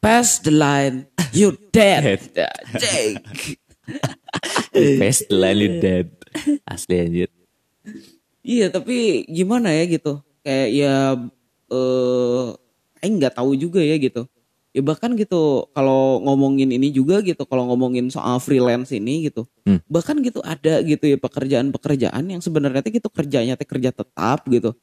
pass 0.00 0.40
the 0.40 0.48
line, 0.48 1.04
you 1.30 1.52
dead. 1.70 2.24
Dead. 2.32 2.48
Anjing. 2.72 3.20
Best 5.00 5.28
line 5.28 5.60
you 5.60 5.70
dead. 5.76 6.08
Asli 6.64 6.96
anjir. 6.98 7.28
Iya 8.40 8.68
tapi 8.68 9.24
gimana 9.26 9.68
ya 9.70 9.84
gitu 9.84 10.24
kayak 10.40 10.68
ya 10.70 10.94
eh 11.68 12.46
Aing 13.00 13.20
nggak 13.20 13.36
tahu 13.36 13.52
juga 13.54 13.80
ya 13.80 13.96
gitu 13.96 14.24
ya 14.74 14.82
bahkan 14.82 15.14
gitu 15.14 15.70
kalau 15.70 16.18
ngomongin 16.20 16.66
ini 16.68 16.90
juga 16.90 17.22
gitu 17.22 17.46
kalau 17.46 17.70
ngomongin 17.70 18.10
soal 18.10 18.36
freelance 18.36 18.90
ini 18.90 19.30
gitu 19.30 19.46
Hmm. 19.62 19.78
bahkan 19.86 20.18
gitu 20.18 20.42
ada 20.42 20.82
gitu 20.82 21.06
ya 21.06 21.16
pekerjaan-pekerjaan 21.16 22.20
yang 22.26 22.42
sebenarnya 22.42 22.82
teh 22.82 22.92
gitu 22.92 23.06
kerjanya 23.06 23.54
teh 23.54 23.64
kerja 23.64 23.88
tetap 23.88 24.42
gitu 24.44 24.74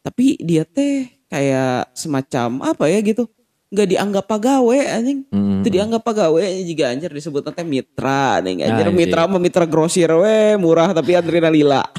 tapi 0.00 0.40
dia 0.40 0.64
teh 0.64 1.06
kayak 1.28 1.92
semacam 1.92 2.64
apa 2.66 2.88
ya 2.88 2.98
gitu 2.98 3.28
nggak 3.68 3.88
dianggap 3.90 4.24
pegawai 4.24 4.80
anjing 4.90 5.28
Hmm. 5.28 5.60
itu 5.60 5.68
dianggap 5.70 6.02
pegawai 6.02 6.40
jika 6.64 6.90
anjir 6.90 7.12
disebut 7.12 7.44
teh 7.44 7.62
mitra 7.62 8.40
nih 8.40 8.64
anjir 8.64 8.88
Anjing. 8.88 8.96
mitra 8.96 9.28
sama 9.28 9.38
mitra 9.38 9.64
grosir 9.64 10.08
we 10.14 10.56
murah 10.56 10.90
tapi 10.90 11.14
antrina 11.14 11.46
lila 11.46 11.84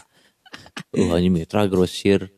Uh, 0.92 1.12
hanya 1.12 1.28
mitra 1.28 1.68
grosir. 1.68 2.32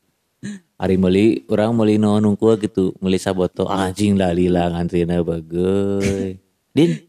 Hari 0.78 0.96
meli, 1.02 1.42
orang 1.50 1.74
meli 1.74 1.98
no 1.98 2.22
nungku 2.22 2.54
gitu, 2.62 2.94
meli 3.02 3.18
saboto 3.18 3.66
anjing 3.66 4.14
lah 4.14 4.30
lila 4.30 4.70
ngantrina 4.70 5.26
bagai. 5.26 6.38
Din, 6.78 7.02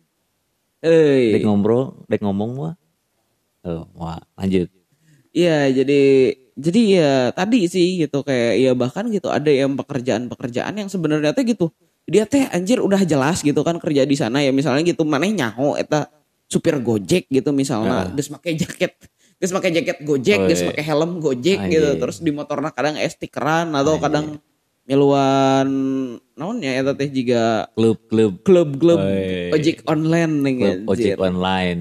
eh 0.81 1.37
dek 1.37 1.45
ngobrol, 1.45 2.01
dek 2.09 2.25
ngomong 2.25 2.51
mah. 2.57 2.75
Oh, 3.69 3.85
wah, 3.93 4.17
lanjut. 4.41 4.73
Iya 5.37 5.69
jadi 5.69 6.01
jadi 6.59 6.81
ya 6.91 7.13
tadi 7.31 7.71
sih 7.71 8.03
gitu 8.03 8.27
kayak 8.27 8.53
ya 8.59 8.73
bahkan 8.75 9.07
gitu 9.13 9.31
ada 9.31 9.47
yang 9.47 9.79
pekerjaan-pekerjaan 9.79 10.75
yang 10.75 10.91
sebenarnya 10.91 11.31
teh 11.31 11.47
gitu 11.47 11.71
dia 12.09 12.27
teh 12.27 12.51
anjir 12.51 12.83
udah 12.83 13.05
jelas 13.07 13.47
gitu 13.47 13.63
kan 13.63 13.79
kerja 13.79 14.03
di 14.03 14.17
sana 14.19 14.43
ya 14.43 14.51
misalnya 14.51 14.83
gitu 14.83 15.07
maneh 15.07 15.31
nyaho 15.31 15.79
eta 15.79 16.11
supir 16.51 16.75
gojek 16.83 17.31
gitu 17.31 17.55
misalnya 17.55 18.11
geus 18.11 18.33
make 18.33 18.51
jaket 18.59 18.97
geus 19.39 19.51
make 19.51 19.71
jaket 19.71 19.99
gojek 20.03 20.39
Oh, 20.39 20.51
iya. 20.51 20.67
make 20.67 20.83
helm 20.83 21.11
gojek 21.19 21.59
gitu 21.67 21.89
Anjing. 21.89 22.01
terus 22.03 22.19
di 22.19 22.31
motorna 22.31 22.69
kadang 22.69 22.95
es 22.95 23.15
stikeran 23.15 23.71
atau 23.71 23.97
kadang 23.97 24.43
miluan 24.83 25.69
naon 26.33 26.59
ya 26.59 26.75
eta 26.75 26.93
teh 26.93 27.07
juga 27.07 27.69
Klub-klub 27.73 28.43
klub-klub 28.43 28.99
Oh, 28.99 29.07
iya. 29.09 29.53
ojek 29.53 29.85
online 29.85 30.33
nih 30.41 30.53
klub 30.55 30.75
anjir. 30.75 30.89
ojek 30.89 31.17
online. 31.19 31.81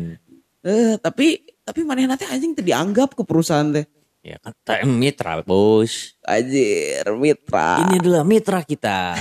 Eh, 0.61 0.95
tapi 0.99 1.27
tapi 1.63 1.79
manehna 1.81 2.13
teh 2.13 2.27
anjing 2.27 2.51
teh 2.51 2.61
dianggap 2.61 3.13
ke 3.13 3.23
perusahaan 3.23 3.67
teh 3.67 3.87
Ya 4.21 4.35
kan, 4.43 4.51
mitra 4.91 5.39
bos. 5.39 6.19
Anjir, 6.21 6.99
mitra. 7.15 7.79
Ini 7.79 7.95
adalah 7.95 8.27
mitra 8.27 8.59
kita. 8.59 9.15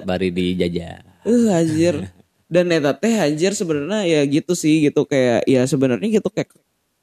Bari 0.00 0.32
dijajah. 0.32 1.28
Uh, 1.28 1.52
anjir. 1.52 2.08
Dan 2.48 2.72
eta 2.72 2.96
teh 2.96 3.20
anjir 3.20 3.52
sebenarnya 3.52 4.00
ya 4.02 4.20
gitu 4.24 4.56
sih 4.56 4.88
gitu 4.88 5.04
kayak 5.04 5.44
ya 5.44 5.68
sebenarnya 5.68 6.08
gitu 6.08 6.32
kayak 6.32 6.56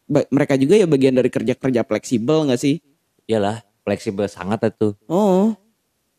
mereka 0.07 0.55
juga 0.55 0.79
ya 0.79 0.87
bagian 0.87 1.15
dari 1.15 1.27
kerja-kerja 1.27 1.83
fleksibel 1.83 2.47
nggak 2.47 2.59
sih? 2.59 2.79
Iyalah, 3.27 3.63
fleksibel 3.83 4.27
sangat 4.27 4.71
itu. 4.71 4.95
Oh, 5.07 5.55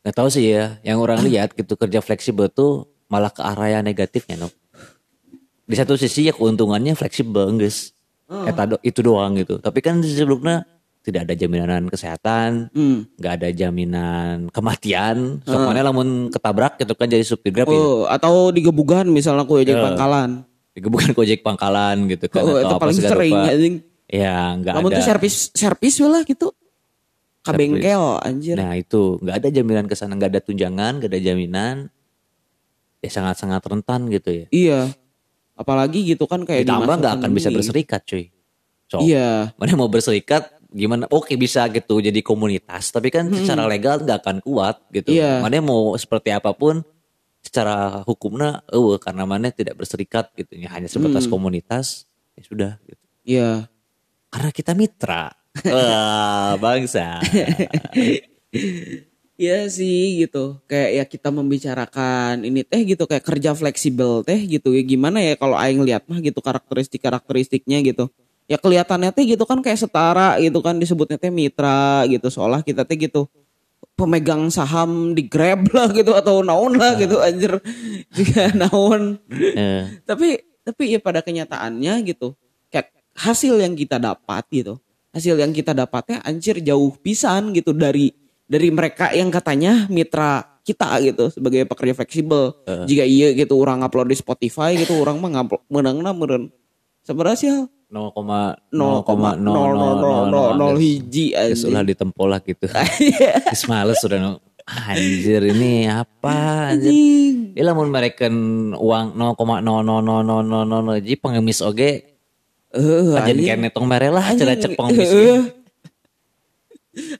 Nggak 0.08 0.14
tahu 0.24 0.28
sih 0.32 0.56
ya, 0.56 0.80
yang 0.80 1.04
orang 1.04 1.20
lihat 1.20 1.52
gitu 1.52 1.76
kerja 1.76 2.00
fleksibel 2.00 2.48
tuh 2.48 2.88
malah 3.12 3.28
ke 3.28 3.44
arah 3.44 3.68
yang 3.68 3.84
negatifnya, 3.84 4.40
no. 4.40 4.48
Di 5.68 5.76
satu 5.76 6.00
sisi 6.00 6.24
ya 6.24 6.32
keuntungannya 6.32 6.96
fleksibel, 6.96 7.52
guys. 7.60 7.92
Eta 8.24 8.64
do- 8.64 8.80
itu 8.80 9.04
doang 9.04 9.36
gitu. 9.36 9.60
Tapi 9.60 9.84
kan 9.84 10.00
sebelumnya 10.00 10.64
tidak 11.04 11.28
ada 11.28 11.34
jaminan 11.36 11.92
kesehatan, 11.92 12.72
hmm. 12.72 13.20
nggak 13.20 13.32
ada 13.36 13.48
jaminan 13.52 14.48
kematian. 14.48 15.44
Soalnya 15.44 15.92
lamun 15.92 16.32
ketabrak 16.32 16.80
gitu 16.80 16.96
kan 16.96 17.08
jadi 17.08 17.24
supir 17.24 17.52
grab 17.52 17.68
ya. 17.68 17.76
Oh, 17.76 18.08
atau 18.08 18.48
digebugan 18.48 19.08
misalnya 19.12 19.44
ku 19.44 19.60
ojek 19.60 19.76
pangkalan. 19.76 20.47
Bukan 20.86 21.10
gojek 21.12 21.42
pangkalan 21.42 22.06
gitu 22.06 22.26
kan. 22.30 22.42
Oh, 22.46 22.54
atau 22.54 22.60
itu 22.62 22.74
apa 22.74 22.82
paling 22.86 22.98
sering 22.98 23.34
rupa. 23.34 23.50
anjing. 23.50 23.74
Ya 24.08 24.36
nggak 24.56 24.72
Namun 24.78 24.90
ada. 24.90 24.96
tuh 25.00 25.04
servis 25.04 25.36
servis 25.52 25.94
lah 26.00 26.22
gitu. 26.24 26.48
Ka 27.42 27.52
Servis. 27.52 27.60
bengkel 27.74 28.04
anjir. 28.24 28.56
Nah 28.56 28.72
itu 28.74 29.16
nggak 29.20 29.36
ada 29.40 29.48
jaminan 29.48 29.84
ke 29.86 29.94
sana, 29.94 30.12
nggak 30.16 30.30
ada 30.36 30.40
tunjangan, 30.40 30.92
nggak 31.00 31.10
ada 31.12 31.20
jaminan. 31.20 31.76
Ya 32.98 33.10
sangat-sangat 33.12 33.62
rentan 33.62 34.10
gitu 34.10 34.30
ya. 34.32 34.46
Iya. 34.50 34.80
Apalagi 35.54 36.02
gitu 36.06 36.26
kan 36.26 36.42
kayak 36.42 36.64
di 36.64 36.70
Ditambah 36.70 36.94
nggak 36.98 37.14
akan 37.22 37.30
bisa 37.34 37.48
berserikat 37.50 38.02
cuy. 38.06 38.30
So, 38.88 39.04
Iya. 39.04 39.52
mana 39.60 39.76
mau 39.76 39.86
berserikat 39.86 40.48
gimana? 40.72 41.04
Oke 41.12 41.36
bisa 41.36 41.68
gitu 41.68 42.00
jadi 42.00 42.20
komunitas, 42.24 42.88
tapi 42.88 43.12
kan 43.12 43.28
secara 43.28 43.68
legal 43.68 44.00
nggak 44.00 44.18
akan 44.24 44.36
kuat 44.40 44.80
gitu. 44.90 45.12
Iya. 45.12 45.44
Mana 45.44 45.60
mau 45.60 45.92
seperti 45.94 46.32
apa 46.32 46.50
pun 46.56 46.80
secara 47.48 48.04
hukumnya, 48.04 48.60
eh 48.68 48.96
karena 49.00 49.24
mana 49.24 49.48
tidak 49.48 49.80
berserikat 49.80 50.28
gitu, 50.36 50.52
ya 50.60 50.68
hanya 50.76 50.92
sebatas 50.92 51.24
komunitas, 51.24 52.04
ya 52.36 52.42
sudah. 52.44 52.72
Gitu. 52.84 53.04
Iya. 53.24 53.72
Karena 54.28 54.50
kita 54.52 54.76
mitra. 54.76 55.32
Wah 55.64 56.60
bangsa. 56.60 57.24
Iya 59.38 59.70
sih 59.72 60.20
gitu. 60.20 60.60
Kayak 60.68 60.90
ya 60.92 61.04
kita 61.08 61.28
membicarakan 61.32 62.44
ini 62.44 62.62
teh 62.66 62.84
gitu 62.84 63.08
kayak 63.08 63.24
kerja 63.24 63.56
fleksibel 63.56 64.22
teh 64.26 64.38
gitu 64.44 64.76
ya 64.76 64.82
gimana 64.84 65.24
ya 65.24 65.34
kalau 65.40 65.56
aing 65.56 65.82
lihat 65.86 66.04
mah 66.10 66.20
gitu 66.20 66.38
karakteristik-karakteristiknya 66.44 67.80
gitu. 67.80 68.12
Ya 68.44 68.60
kelihatannya 68.60 69.10
teh 69.14 69.24
gitu 69.24 69.48
kan 69.48 69.64
kayak 69.64 69.80
setara 69.80 70.36
gitu 70.42 70.60
kan 70.60 70.76
disebutnya 70.76 71.16
teh 71.16 71.32
mitra 71.32 72.04
gitu 72.10 72.28
seolah 72.28 72.60
kita 72.60 72.84
teh 72.84 72.98
gitu 72.98 73.26
pemegang 73.98 74.46
saham 74.54 75.18
di 75.18 75.26
Grab 75.26 75.66
lah 75.74 75.90
gitu 75.90 76.14
atau 76.14 76.46
naon 76.46 76.78
lah 76.78 76.94
gitu 76.94 77.18
anjir. 77.18 77.58
Jika 78.14 78.54
naon. 78.54 79.18
Eh, 79.34 79.98
tapi 80.06 80.38
tapi 80.62 80.94
ya 80.94 81.02
pada 81.02 81.18
kenyataannya 81.18 82.06
gitu 82.06 82.38
kayak 82.70 82.94
hasil 83.18 83.58
yang 83.58 83.74
kita 83.74 83.98
dapat 83.98 84.46
gitu 84.54 84.78
hasil 85.10 85.34
yang 85.40 85.50
kita 85.50 85.74
dapatnya 85.74 86.22
anjir 86.22 86.60
jauh 86.60 86.94
pisan 87.00 87.50
gitu 87.56 87.72
dari 87.72 88.12
dari 88.46 88.68
mereka 88.70 89.10
yang 89.10 89.32
katanya 89.32 89.88
mitra 89.90 90.60
kita 90.62 91.00
gitu 91.00 91.32
sebagai 91.32 91.64
pekerja 91.64 91.96
fleksibel. 91.96 92.52
Jika 92.84 93.04
iya 93.08 93.32
gitu 93.32 93.56
orang 93.56 93.80
upload 93.80 94.12
di 94.12 94.16
Spotify 94.20 94.76
gitu 94.76 95.00
orang 95.00 95.16
mah 95.18 95.32
ngupload 97.88 98.24
menangna 98.68 99.00
meren 99.00 99.00
sebenarnya 99.02 99.48
sih 99.48 99.72
0,0,000 100.28 100.76
0,0000 100.76 100.76
hiji 100.76 101.32
Terus 101.32 101.60
anjing 101.60 101.64
ulah 101.64 101.82
ditempolak 101.84 102.42
gitu. 102.44 102.68
Terus 102.68 103.64
males 103.64 103.96
sudah 104.04 104.20
no. 104.20 104.44
Anjir 104.68 105.40
ini 105.48 105.88
apa 105.88 106.76
anjir. 106.76 106.92
Ya 107.56 107.64
lamun 107.64 107.88
mereka 107.88 108.28
uang 108.28 109.16
0,00000 109.16 111.00
jadi 111.00 111.16
pengemis 111.16 111.64
oge 111.64 112.04
eh 112.68 113.16
jadi 113.24 113.32
anjing. 113.32 113.48
kene 113.48 113.68
tong 113.72 113.88
mere 113.88 114.12
lah 114.12 114.36
cara 114.36 114.52
cek 114.52 114.76
pengemis. 114.76 115.08
Eh. 115.08 115.48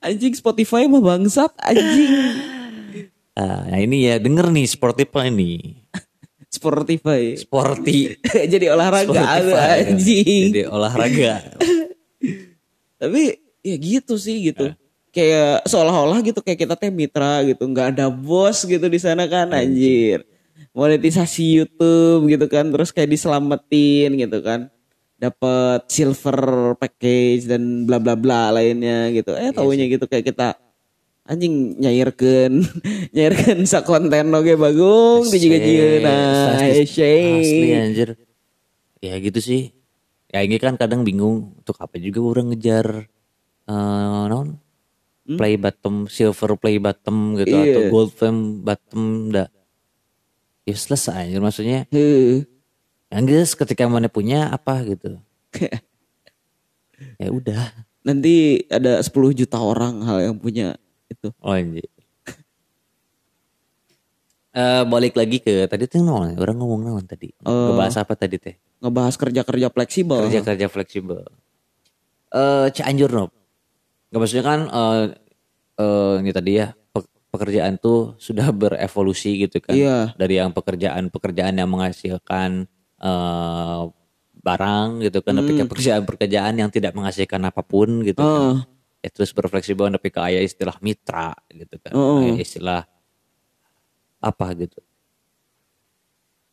Anjing 0.05 0.37
Spotify 0.37 0.85
mah 0.85 1.01
bangsat 1.01 1.57
anjing. 1.57 2.13
Ah, 3.39 3.65
nah 3.71 3.79
ini 3.79 4.11
ya 4.11 4.19
denger 4.19 4.51
nih 4.51 4.67
Spotify 4.69 5.31
nih. 5.33 5.87
Spotify. 6.49 7.37
Sporty. 7.37 8.17
Jadi 8.52 8.67
olahraga 8.73 9.12
Spotify, 9.12 9.52
ya. 9.52 9.64
anjing. 9.85 10.47
Jadi 10.52 10.62
olahraga. 10.64 11.35
Tapi 13.00 13.23
ya 13.61 13.76
gitu 13.76 14.17
sih 14.17 14.52
gitu. 14.52 14.73
Kayak 15.12 15.64
seolah-olah 15.69 16.21
gitu 16.25 16.40
kayak 16.45 16.69
kita 16.69 16.75
teh 16.76 16.93
mitra 16.93 17.40
gitu, 17.45 17.64
nggak 17.64 17.97
ada 17.97 18.07
bos 18.12 18.64
gitu 18.64 18.87
di 18.88 19.00
sana 19.00 19.25
kan 19.28 19.50
anjir. 19.52 20.25
Monetisasi 20.76 21.59
YouTube 21.59 22.28
gitu 22.28 22.47
kan, 22.47 22.69
terus 22.71 22.93
kayak 22.93 23.12
diselamatin 23.12 24.14
gitu 24.14 24.38
kan. 24.45 24.69
Dapat 25.19 25.90
silver 25.90 26.78
package 26.78 27.50
dan 27.50 27.88
bla 27.88 27.99
bla 27.99 28.14
bla 28.14 28.55
lainnya 28.55 29.11
gitu. 29.11 29.35
Eh 29.35 29.50
taunya 29.50 29.90
gitu 29.90 30.07
kayak 30.07 30.31
kita 30.31 30.55
anjing 31.28 31.76
nyairkeun 31.76 32.64
nyairkeun 33.14 33.68
sa 33.68 33.85
konten 33.85 34.32
oge 34.32 34.56
bagung 34.56 35.28
di 35.28 35.37
juga 35.38 35.58
nah 36.00 36.56
Asli- 36.56 36.88
shey. 36.88 37.23
Asli 37.38 37.68
anjir. 37.76 38.08
Ya 38.99 39.14
gitu 39.20 39.38
sih. 39.38 39.70
Ya 40.28 40.40
ini 40.40 40.56
kan 40.56 40.75
kadang 40.75 41.04
bingung 41.04 41.52
untuk 41.54 41.76
apa 41.78 41.97
juga 41.97 42.25
orang 42.25 42.52
ngejar 42.52 43.06
eh 43.68 44.25
non 44.26 44.56
play 45.28 45.61
bottom, 45.61 46.08
silver 46.08 46.56
play 46.56 46.80
bottom 46.80 47.37
gitu 47.37 47.52
Hmm? 47.52 47.61
Iya. 47.61 47.73
atau 47.76 47.82
gold 47.92 48.11
flame 48.16 48.64
bottom 48.64 49.02
dah. 49.28 49.49
Useless 50.64 51.12
anjir 51.12 51.40
maksudnya. 51.40 51.85
Heuh. 51.92 52.49
Yang 53.12 53.25
jelas 53.28 53.50
ketika 53.52 53.85
mana 53.85 54.08
punya 54.08 54.49
apa 54.49 54.80
gitu. 54.85 55.20
ya 57.20 57.28
udah. 57.28 57.73
Nanti 58.04 58.64
ada 58.73 59.00
10 59.00 59.12
juta 59.37 59.61
orang 59.61 60.00
hal 60.04 60.32
yang 60.32 60.37
punya 60.40 60.76
itu. 61.19 61.29
Oh 61.43 61.51
anjir. 61.51 61.87
Eh 64.49 64.83
balik 64.89 65.15
lagi 65.15 65.39
ke 65.39 65.69
tadi 65.69 65.85
tuh 65.87 66.01
non, 66.01 66.35
orang 66.35 66.57
ngomong 66.57 66.81
non 66.83 67.05
tadi. 67.05 67.31
Ngebahas 67.43 68.01
apa 68.01 68.15
tadi 68.17 68.41
teh? 68.41 68.55
Ngebahas 68.81 69.15
kerja-kerja 69.15 69.69
fleksibel. 69.69 70.25
kerja-kerja 70.27 70.67
fleksibel. 70.67 71.23
Eh 72.33 72.67
Cianjur 72.73 73.11
no. 73.13 73.25
Gak 74.09 74.19
maksudnya 74.19 74.45
kan 74.47 74.61
eh 74.67 75.03
eh, 75.79 76.15
ini 76.25 76.31
tadi 76.33 76.51
ya 76.59 76.73
pe- 76.73 77.11
pekerjaan 77.29 77.77
tuh 77.77 78.17
sudah 78.17 78.49
berevolusi 78.61 79.43
gitu 79.43 79.61
kan. 79.61 79.77
Iya. 79.77 80.17
Dari 80.17 80.41
yang 80.41 80.51
pekerjaan-pekerjaan 80.55 81.55
yang 81.59 81.69
menghasilkan 81.69 82.67
eh 82.99 83.83
barang 84.39 85.05
gitu 85.05 85.21
kan, 85.21 85.37
tapi 85.37 85.61
ke 85.61 85.65
pekerjaan-pekerjaan 85.69 86.55
yang 86.57 86.71
tidak 86.73 86.97
menghasilkan 86.97 87.43
apa 87.45 87.61
pun 87.61 88.01
gitu 88.01 88.23
kan. 88.23 88.65
Ya, 88.99 89.09
terus 89.09 89.31
berfleksibel 89.31 89.87
tapi 89.88 90.11
ke 90.11 90.19
aya 90.19 90.43
istilah 90.43 90.75
mitra 90.78 91.31
gitu 91.49 91.78
kan. 91.78 91.95
Aya 92.26 92.35
istilah 92.37 92.83
apa 94.19 94.47
gitu. 94.55 94.83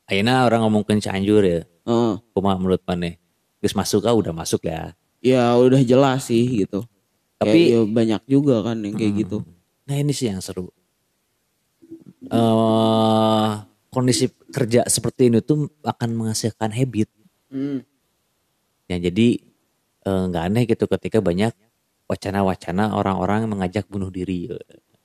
Ayeuna 0.05 0.45
orang 0.45 0.61
ngomongin 0.61 1.01
Cianjur 1.01 1.41
ya. 1.41 1.61
Kumaha 2.31 2.55
menurut 2.55 2.85
mana? 2.85 3.17
Geus 3.57 3.73
masuk 3.73 4.05
ah 4.05 4.13
udah 4.13 4.29
masuk 4.31 4.61
ya. 4.63 4.93
ya 5.25 5.57
udah 5.57 5.81
jelas 5.81 6.29
sih 6.29 6.45
gitu. 6.61 6.85
Tapi- 7.41 7.49
Kayak, 7.49 7.73
ya 7.73 7.81
banyak 7.83 8.21
juga 8.29 8.61
kan 8.61 8.77
yang 8.77 8.93
kayak 8.93 9.13
gitu. 9.19 9.37
Nah 9.85 9.95
ini 9.97 10.13
sih 10.13 10.29
yang 10.29 10.37
seru. 10.39 10.69
eh 12.25 13.49
kondisi 13.87 14.25
kerja 14.49 14.81
seperti 14.85 15.29
ini 15.29 15.39
tuh 15.39 15.69
akan 15.81 16.09
menghasilkan 16.13 16.69
habit. 16.69 17.09
Hmm. 17.49 17.81
Ya 18.85 18.97
jadi 18.99 19.41
eh, 20.03 20.23
nggak 20.29 20.43
aneh 20.43 20.63
gitu 20.65 20.85
ketika 20.87 21.17
banyak 21.19 21.53
wacana-wacana 22.05 22.93
orang-orang 22.93 23.49
mengajak 23.49 23.85
bunuh 23.87 24.09
diri. 24.09 24.49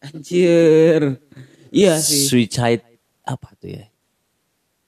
Anjir. 0.00 1.20
Iya 1.70 2.00
sih. 2.00 2.26
Suicide 2.26 2.82
apa 3.22 3.52
tuh 3.56 3.72
ya? 3.72 3.84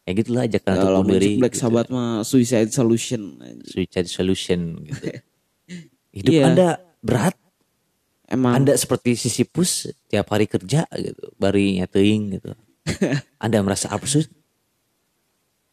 Ya 0.03 0.11
gitulah 0.13 0.45
ajakan 0.45 0.73
untuk 0.75 0.91
bunuh 1.07 1.17
diri. 1.17 1.39
Black 1.39 1.55
gitu. 1.55 1.63
Sabbath 1.63 1.89
mah 1.89 2.21
Suicide 2.23 2.69
Solution. 2.69 3.39
anjir. 3.39 3.69
Suicide 3.71 4.09
solution 4.09 4.61
gitu. 4.83 5.05
Hidup 6.17 6.33
Iya. 6.33 6.43
Anda 6.45 6.69
berat, 7.01 7.37
Emang 8.27 8.57
Anda 8.57 8.73
seperti 8.75 9.13
Sisyphus 9.13 9.93
tiap 10.09 10.29
hari 10.29 10.45
kerja 10.45 10.89
gitu, 10.91 11.33
bari 11.37 11.77
nyateing 11.79 12.37
gitu. 12.37 12.53
Anda 13.45 13.61
merasa 13.61 13.93
absurd? 13.93 14.29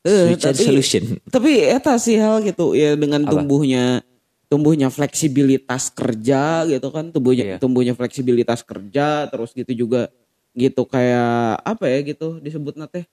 Eh, 0.04 0.32
Suicide 0.32 0.56
tapi- 0.56 0.68
solution. 0.68 1.04
Tapi 1.26 1.52
eta 1.66 1.96
sih 1.96 2.16
hal 2.16 2.40
gitu 2.44 2.76
ya 2.76 2.96
dengan 2.96 3.24
Apa? 3.28 3.32
tumbuhnya 3.34 4.04
tumbuhnya 4.50 4.90
fleksibilitas 4.90 5.94
kerja 5.94 6.66
gitu 6.66 6.88
kan 6.90 7.14
tumbuhnya 7.14 7.46
Iya. 7.46 7.58
tumbuhnya 7.62 7.94
fleksibilitas 7.94 8.66
kerja 8.66 9.30
terus 9.30 9.54
gitu 9.54 9.72
juga 9.72 10.10
gitu 10.58 10.84
kayak 10.84 11.62
apa 11.62 11.86
ya 11.86 12.00
gitu 12.02 12.42
disebut 12.42 12.74
teh 12.90 13.06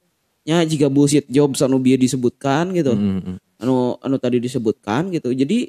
nya 0.49 0.64
jika 0.64 0.88
bullshit 0.88 1.29
job 1.29 1.53
anu 1.61 1.77
bieu 1.77 2.01
disebutkan 2.01 2.72
gitu 2.72 2.96
Mm, 2.96 3.37
mm. 3.37 3.37
anu 3.61 4.01
anu 4.01 4.16
tadi 4.16 4.40
disebutkan 4.40 5.12
gitu 5.12 5.31
jadi 5.31 5.68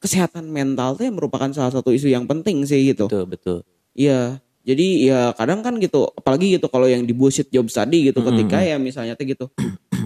kesehatan 0.00 0.48
mental 0.48 0.96
teh 0.96 1.12
merupakan 1.12 1.52
salah 1.52 1.70
satu 1.70 1.92
isu 1.92 2.08
yang 2.08 2.24
penting 2.24 2.64
sih 2.64 2.96
gitu 2.96 3.04
Betul, 3.06 3.24
betul. 3.28 3.58
Iya. 3.92 4.40
Jadi 4.60 5.08
ya 5.08 5.32
kadang 5.32 5.60
kan 5.60 5.76
gitu, 5.76 6.04
apalagi 6.10 6.54
gitu 6.54 6.68
kalau 6.68 6.84
yang 6.84 7.02
di 7.02 7.10
bullshit 7.10 7.48
job 7.48 7.64
tadi 7.66 8.06
gitu 8.06 8.20
ketika 8.22 8.60
ya 8.60 8.76
misalnya 8.76 9.14
teh 9.14 9.24
gitu. 9.26 9.48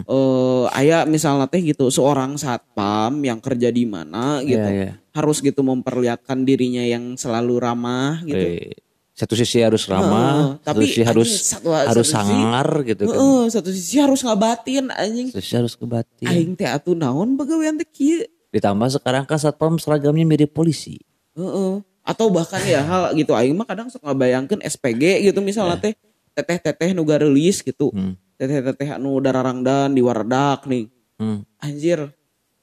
eh 0.04 0.64
ayah 0.76 1.02
misalnya 1.04 1.46
teh 1.46 1.58
gitu 1.58 1.88
seorang 1.88 2.34
satpam 2.34 3.18
yang 3.20 3.38
kerja 3.38 3.68
di 3.68 3.82
mana 3.82 4.38
gitu. 4.40 4.62
Iya, 4.62 4.70
iya. 4.70 4.92
Harus 5.10 5.38
gitu 5.38 5.60
memperlihatkan 5.60 6.42
dirinya 6.42 6.82
yang 6.82 7.14
selalu 7.14 7.58
ramah 7.58 8.22
gitu. 8.22 8.38
Eh, 8.38 8.74
Satu 9.10 9.38
sisi 9.38 9.62
harus 9.62 9.86
ramah, 9.86 10.10
Heeh, 10.10 10.46
satu 10.56 10.64
tapi 10.64 10.84
sisi 10.84 11.02
harus 11.02 11.28
anjing, 11.28 11.46
satu- 11.46 11.70
harus 11.70 11.86
satu 11.86 12.02
sisi- 12.02 12.18
sangar 12.34 12.68
gitu 12.82 13.02
kan. 13.04 13.14
Heeh, 13.14 13.42
satu 13.46 13.68
sisi 13.70 13.96
harus 13.96 14.20
ngabatin 14.20 14.84
anjing. 14.90 15.26
Satu 15.30 15.38
sisi 15.40 15.54
harus 15.54 15.74
kebatin. 15.74 16.26
Aing 16.26 16.52
teh 16.54 16.66
atuh 16.66 16.94
naon 16.94 17.34
pegawaian 17.34 17.78
teh 17.78 17.86
kieu. 17.86 18.26
Ditambah 18.50 18.90
sekarang 18.92 19.22
kan 19.22 19.38
satpam 19.38 19.78
seragamnya 19.78 20.22
mirip 20.22 20.50
polisi. 20.50 20.98
Heeh. 21.32 21.78
Atau 22.04 22.28
bahkan 22.28 22.60
ya 22.68 22.84
hal 22.84 23.16
gitu 23.16 23.32
aing 23.32 23.56
mah 23.56 23.64
kadang 23.64 23.88
suka 23.88 24.12
ngabayangkeun 24.12 24.60
SPG 24.60 25.24
gitu 25.24 25.40
misalnya 25.40 25.80
teh 25.80 25.96
teteh-teteh 26.36 26.92
nu 26.92 27.02
rilis 27.08 27.64
gitu. 27.64 27.88
Hmm. 27.96 28.20
Teteh-teteh 28.36 29.00
anu 29.00 29.16
dararangdan 29.24 29.88
di 29.88 30.04
waradak 30.04 30.68
nih. 30.68 30.92
Hmm. 31.16 31.48
Anjir. 31.64 32.12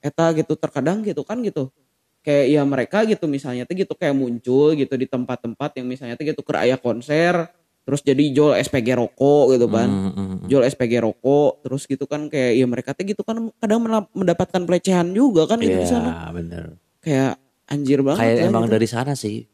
Eta 0.02 0.30
gitu 0.38 0.54
terkadang 0.54 1.02
gitu 1.02 1.26
kan 1.26 1.42
gitu. 1.42 1.74
Kayak 2.22 2.46
ya 2.54 2.62
mereka 2.62 3.02
gitu 3.10 3.26
misalnya 3.26 3.66
teh 3.66 3.74
gitu 3.74 3.98
kayak 3.98 4.14
muncul 4.14 4.78
gitu 4.78 4.94
di 4.94 5.10
tempat-tempat 5.10 5.82
yang 5.82 5.90
misalnya 5.90 6.14
teh 6.14 6.30
gitu 6.30 6.46
ke 6.46 6.54
aya 6.54 6.78
konser 6.78 7.50
terus 7.82 8.06
jadi 8.06 8.30
jual 8.30 8.54
SPG 8.62 8.94
rokok 8.94 9.58
gitu 9.58 9.66
kan. 9.66 9.90
Hmm, 9.90 10.12
hmm, 10.14 10.28
hmm. 10.46 10.48
Jual 10.54 10.70
SPG 10.70 11.02
rokok 11.02 11.66
terus 11.66 11.90
gitu 11.90 12.06
kan 12.06 12.30
kayak 12.30 12.62
ya 12.62 12.66
mereka 12.70 12.94
teh 12.94 13.10
gitu 13.10 13.26
kan 13.26 13.50
kadang 13.58 13.82
mendapatkan 14.14 14.62
pelecehan 14.70 15.18
juga 15.18 15.50
kan 15.50 15.58
gitu 15.58 15.82
di 15.82 15.90
sana. 15.90 16.30
Iya, 16.30 16.30
bener. 16.30 16.66
Kayak 17.02 17.42
anjir 17.72 18.04
banget 18.04 18.20
Kayak 18.20 18.38
emang 18.46 18.64
gitu. 18.68 18.74
dari 18.76 18.88
sana 18.88 19.14
sih. 19.16 19.48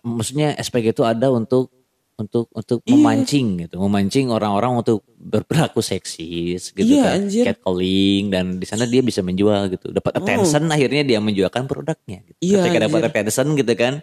Maksudnya 0.00 0.54
SPG 0.54 0.92
itu 0.92 1.02
ada 1.02 1.28
untuk 1.28 1.72
untuk 2.14 2.50
untuk 2.50 2.82
Iya. 2.82 2.98
memancing 2.98 3.46
gitu, 3.62 3.78
memancing 3.78 4.26
orang-orang 4.28 4.82
untuk 4.82 5.06
berperilaku 5.14 5.78
seksis 5.78 6.74
gitu 6.74 6.98
Iya, 6.98 7.02
kan, 7.06 7.14
anjir. 7.22 7.44
catcalling 7.46 8.24
dan 8.28 8.44
di 8.58 8.66
sana 8.66 8.84
dia 8.84 9.00
bisa 9.00 9.22
menjual 9.22 9.70
gitu, 9.70 9.94
dapat 9.94 10.18
attention 10.18 10.66
akhirnya 10.66 11.06
dia 11.06 11.22
menjualkan 11.22 11.70
produknya. 11.70 12.18
Gitu. 12.22 12.34
Oh. 12.34 12.42
Iya, 12.42 12.58
Ketika 12.60 12.78
dapat 12.90 13.00
attention 13.06 13.46
gitu 13.54 13.72
kan, 13.74 13.94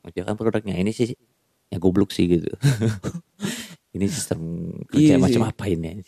menjualkan 0.00 0.34
produknya. 0.34 0.74
Ini 0.74 0.90
sih 0.90 1.12
ya 1.68 1.76
goblok 1.76 2.16
sih 2.16 2.24
gitu. 2.26 2.48
ini 3.94 4.08
sistem 4.08 4.40
kerja 4.88 5.14
Iya 5.14 5.16
macam 5.20 5.42
sih. 5.44 5.50
apa 5.52 5.64
ini? 5.68 6.00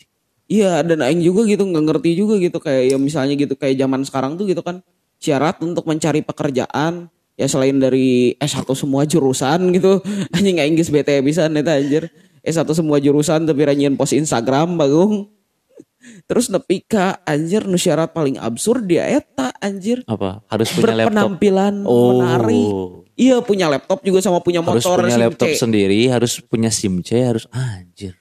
Iya 0.47 0.81
dan 0.81 1.05
aing 1.05 1.21
juga 1.21 1.45
gitu 1.45 1.63
nggak 1.63 1.83
ngerti 1.85 2.09
juga 2.15 2.39
gitu 2.39 2.57
kayak 2.57 2.83
ya 2.91 2.97
misalnya 2.97 3.35
gitu 3.35 3.53
kayak 3.53 3.77
zaman 3.77 4.01
sekarang 4.03 4.35
tuh 4.35 4.47
gitu 4.47 4.63
kan 4.63 4.79
syarat 5.17 5.57
untuk 5.61 5.85
mencari 5.85 6.21
pekerjaan 6.21 7.09
ya 7.33 7.45
selain 7.45 7.77
dari 7.77 8.33
S1 8.37 8.65
semua 8.73 9.05
jurusan 9.05 9.69
gitu 9.73 10.01
anjing 10.35 10.57
aing 10.57 10.73
geus 10.73 10.89
bete 10.89 11.21
bisa 11.21 11.45
eta 11.45 11.77
anjir 11.77 12.09
S1 12.41 12.65
semua 12.73 12.97
jurusan 12.97 13.45
tapi 13.45 13.61
ranyian 13.61 13.93
post 13.93 14.17
Instagram 14.17 14.73
bagung 14.77 15.29
terus 16.29 16.49
nepi 16.49 16.81
ka 16.81 17.21
anjir 17.25 17.65
nu 17.65 17.77
syarat 17.77 18.09
paling 18.09 18.37
absurd 18.37 18.85
dia 18.85 19.05
eta 19.05 19.53
anjir 19.59 20.01
Apa? 20.09 20.41
Harus 20.47 20.69
punya 20.71 20.93
laptop. 20.93 21.13
berpenampilan 21.13 21.75
Oh. 21.85 22.17
menarik 22.17 22.69
iya 23.17 23.37
punya 23.41 23.65
laptop 23.67 24.01
juga 24.01 24.21
sama 24.21 24.41
punya 24.41 24.61
Harus 24.61 24.85
motor 24.85 25.03
punya 25.05 25.17
SIM 25.17 25.23
laptop 25.25 25.49
C. 25.49 25.57
sendiri, 25.57 25.99
harus 26.07 26.33
punya 26.41 26.69
SIM 26.69 27.01
C, 27.01 27.17
harus 27.17 27.49
anjir. 27.49 28.13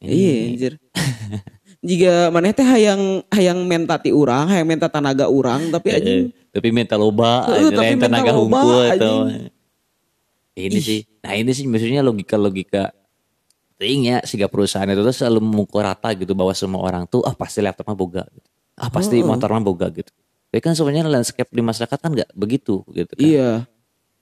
Iya 0.00 0.32
anjir. 0.48 0.72
Jika 1.84 2.32
maneh 2.32 2.56
teh 2.56 2.64
hayang 2.64 3.20
hayang 3.28 3.64
mentati 3.68 4.10
urang, 4.10 4.48
hayang 4.48 4.66
menta 4.66 4.88
tanaga 4.88 5.28
urang 5.28 5.68
tapi 5.70 5.92
anjing 5.92 6.32
Eh, 6.32 6.46
tapi 6.56 6.72
mental 6.72 7.04
loba 7.04 7.44
aja 7.52 7.68
tapi 7.68 7.92
lain 7.92 8.00
tenaga 8.00 8.32
hungkul 8.32 8.80
atau 8.96 9.28
ini 10.56 10.80
sih 10.80 11.04
nah 11.20 11.36
ini 11.36 11.52
sih 11.52 11.68
maksudnya 11.68 12.00
logika 12.00 12.40
logika 12.40 12.96
ting 13.76 14.08
ya 14.08 14.24
sehingga 14.24 14.48
perusahaan 14.48 14.88
itu 14.88 15.04
tuh 15.04 15.12
selalu 15.12 15.44
memukul 15.44 15.84
rata 15.84 16.16
gitu 16.16 16.32
bahwa 16.32 16.56
semua 16.56 16.80
orang 16.80 17.04
tuh 17.04 17.20
ah 17.28 17.36
pasti 17.36 17.60
laptopnya 17.60 17.92
boga 17.92 18.24
gitu. 18.32 18.48
ah 18.80 18.88
pasti 18.88 19.20
motornya 19.20 19.60
boga 19.60 19.92
gitu 19.92 20.08
tapi 20.48 20.60
kan 20.64 20.72
sebenarnya 20.72 21.12
landscape 21.12 21.52
di 21.52 21.60
masyarakat 21.60 21.98
kan 22.00 22.10
nggak 22.16 22.32
begitu 22.32 22.80
gitu 22.96 23.12
kan 23.12 23.20
iya. 23.20 23.68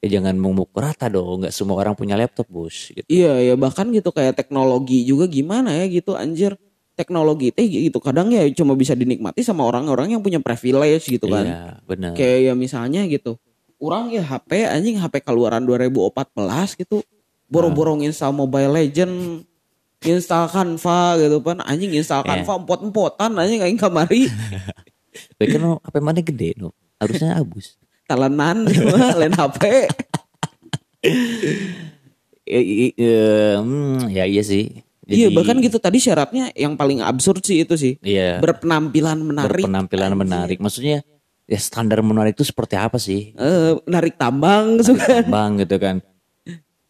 ya 0.02 0.18
jangan 0.18 0.34
memukul 0.34 0.82
rata 0.82 1.08
dong. 1.08 1.46
Nggak 1.46 1.54
semua 1.54 1.80
orang 1.80 1.96
punya 1.96 2.12
laptop 2.12 2.44
bos. 2.50 2.90
Gitu. 2.92 3.08
Iya 3.08 3.40
ya 3.40 3.54
bahkan 3.56 3.88
gitu 3.88 4.12
kayak 4.12 4.36
teknologi 4.36 5.00
juga 5.06 5.24
gimana 5.24 5.72
ya 5.72 5.88
gitu 5.88 6.12
anjir 6.12 6.58
teknologi 6.94 7.50
teh 7.50 7.62
gitu 7.64 7.98
kadang 7.98 8.30
ya 8.30 8.46
cuma 8.50 8.72
bisa 8.72 8.94
dinikmati 8.94 9.42
sama 9.42 9.62
orang-orang 9.62 10.10
yang 10.10 10.22
punya 10.22 10.38
privilege 10.38 11.04
gitu 11.04 11.26
kan 11.26 11.44
Iya 11.44 11.60
benar. 11.84 12.12
kayak 12.14 12.38
ya 12.40 12.52
misalnya 12.54 13.02
gitu 13.04 13.34
orang 13.76 14.08
ya 14.08 14.22
HP 14.22 14.62
anjing 14.64 14.96
HP 14.96 15.20
keluaran 15.20 15.62
2014 15.62 16.30
gitu 16.78 17.02
boro-boro 17.44 17.98
install 17.98 18.32
Mobile 18.32 18.72
Legend 18.72 19.42
install 20.00 20.46
Canva 20.46 21.18
gitu 21.18 21.38
kan 21.40 21.58
anjing 21.60 21.92
install 21.92 22.22
Iya. 22.22 22.40
Canva 22.40 22.52
empot-empotan 22.58 23.30
anjing 23.34 23.60
aing 23.60 23.76
kamari 23.76 24.30
Tapi 25.34 25.46
kan 25.48 25.62
HP 25.78 25.94
mana 25.98 26.18
gede 26.20 26.54
no. 26.56 26.74
Harusnya 26.96 27.38
abus. 27.38 27.78
talenan 28.04 28.66
lain 29.20 29.32
HP 29.32 29.62
Eh, 32.44 32.60
i- 32.84 32.94
eh, 32.94 33.56
hmm, 33.56 34.08
ya 34.08 34.24
iya 34.24 34.42
sih. 34.42 34.84
Iya 35.06 35.28
Jadi, 35.28 35.36
bahkan 35.36 35.56
gitu 35.60 35.76
tadi 35.76 35.98
syaratnya 36.00 36.48
yang 36.56 36.74
paling 36.74 37.04
absurd 37.04 37.44
sih 37.44 37.62
itu 37.64 37.74
sih 37.76 37.94
Iya. 38.00 38.40
berpenampilan 38.40 39.20
menarik 39.20 39.64
berpenampilan 39.64 40.12
menarik. 40.16 40.58
Maksudnya 40.60 41.04
ya 41.44 41.58
standar 41.60 42.00
menarik 42.00 42.32
itu 42.32 42.44
seperti 42.44 42.74
apa 42.80 42.96
sih? 42.96 43.36
Eh, 43.36 43.72
narik 43.84 44.16
tambang 44.16 44.80
gitu 44.80 44.96
kan 44.96 45.24
Bang 45.28 45.60
gitu 45.60 45.76
kan. 45.76 46.00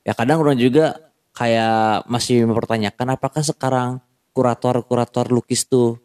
Ya 0.04 0.12
kadang 0.14 0.44
orang 0.44 0.60
juga 0.60 0.94
kayak 1.34 2.06
masih 2.06 2.46
mempertanyakan 2.46 3.18
apakah 3.18 3.42
sekarang 3.42 3.98
kurator-kurator 4.30 5.30
lukis 5.30 5.66
tuh 5.66 5.98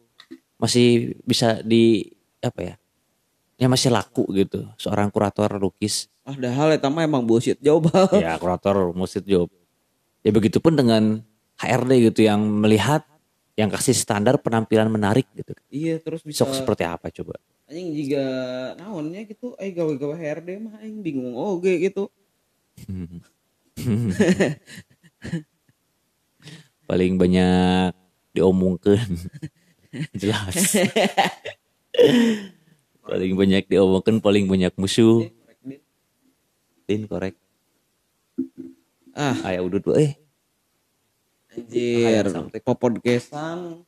masih 0.58 1.14
bisa 1.22 1.62
di 1.62 2.10
apa 2.42 2.60
ya? 2.62 2.74
Ya 3.60 3.68
masih 3.68 3.92
laku 3.92 4.24
gitu 4.34 4.66
seorang 4.80 5.12
kurator 5.12 5.52
lukis. 5.60 6.08
Padahal 6.24 6.72
eta 6.74 6.88
mah 6.88 7.04
emang 7.04 7.22
bullshit 7.22 7.60
banget. 7.60 8.24
ya 8.24 8.34
kurator 8.40 8.90
musik 8.96 9.22
job. 9.28 9.52
Ya 10.24 10.32
begitupun 10.32 10.76
dengan 10.76 11.24
HRD 11.60 11.92
gitu 12.08 12.24
yang 12.24 12.40
melihat 12.40 13.04
yang 13.52 13.68
kasih 13.68 13.92
standar 13.92 14.40
penampilan 14.40 14.88
menarik 14.88 15.28
gitu. 15.36 15.52
Iya 15.68 16.00
terus 16.00 16.24
bisa 16.24 16.48
Sok 16.48 16.56
seperti 16.56 16.88
apa 16.88 17.12
coba? 17.12 17.36
anjing 17.70 17.94
juga 17.94 18.24
naonnya 18.80 19.22
gitu. 19.28 19.54
Eh 19.60 19.70
gawe-gawe 19.70 20.16
HRD 20.16 20.48
mah 20.58 20.80
aing 20.82 21.04
bingung 21.04 21.36
oge 21.36 21.76
gitu. 21.78 22.08
paling 26.88 27.14
banyak 27.14 27.92
diomongkan 28.32 29.06
jelas. 30.20 30.56
Paling 33.04 33.32
banyak 33.34 33.64
diomongkan 33.68 34.18
paling 34.18 34.48
banyak 34.48 34.72
musuh. 34.74 35.28
Tin 36.86 37.06
korek 37.06 37.36
Ah. 39.12 39.34
Ayah 39.44 39.62
udah 39.66 39.78
tuh 39.82 39.94
eh 39.98 40.14
anjir 41.50 42.24
sampai- 42.28 42.62
popodcastan 42.62 43.82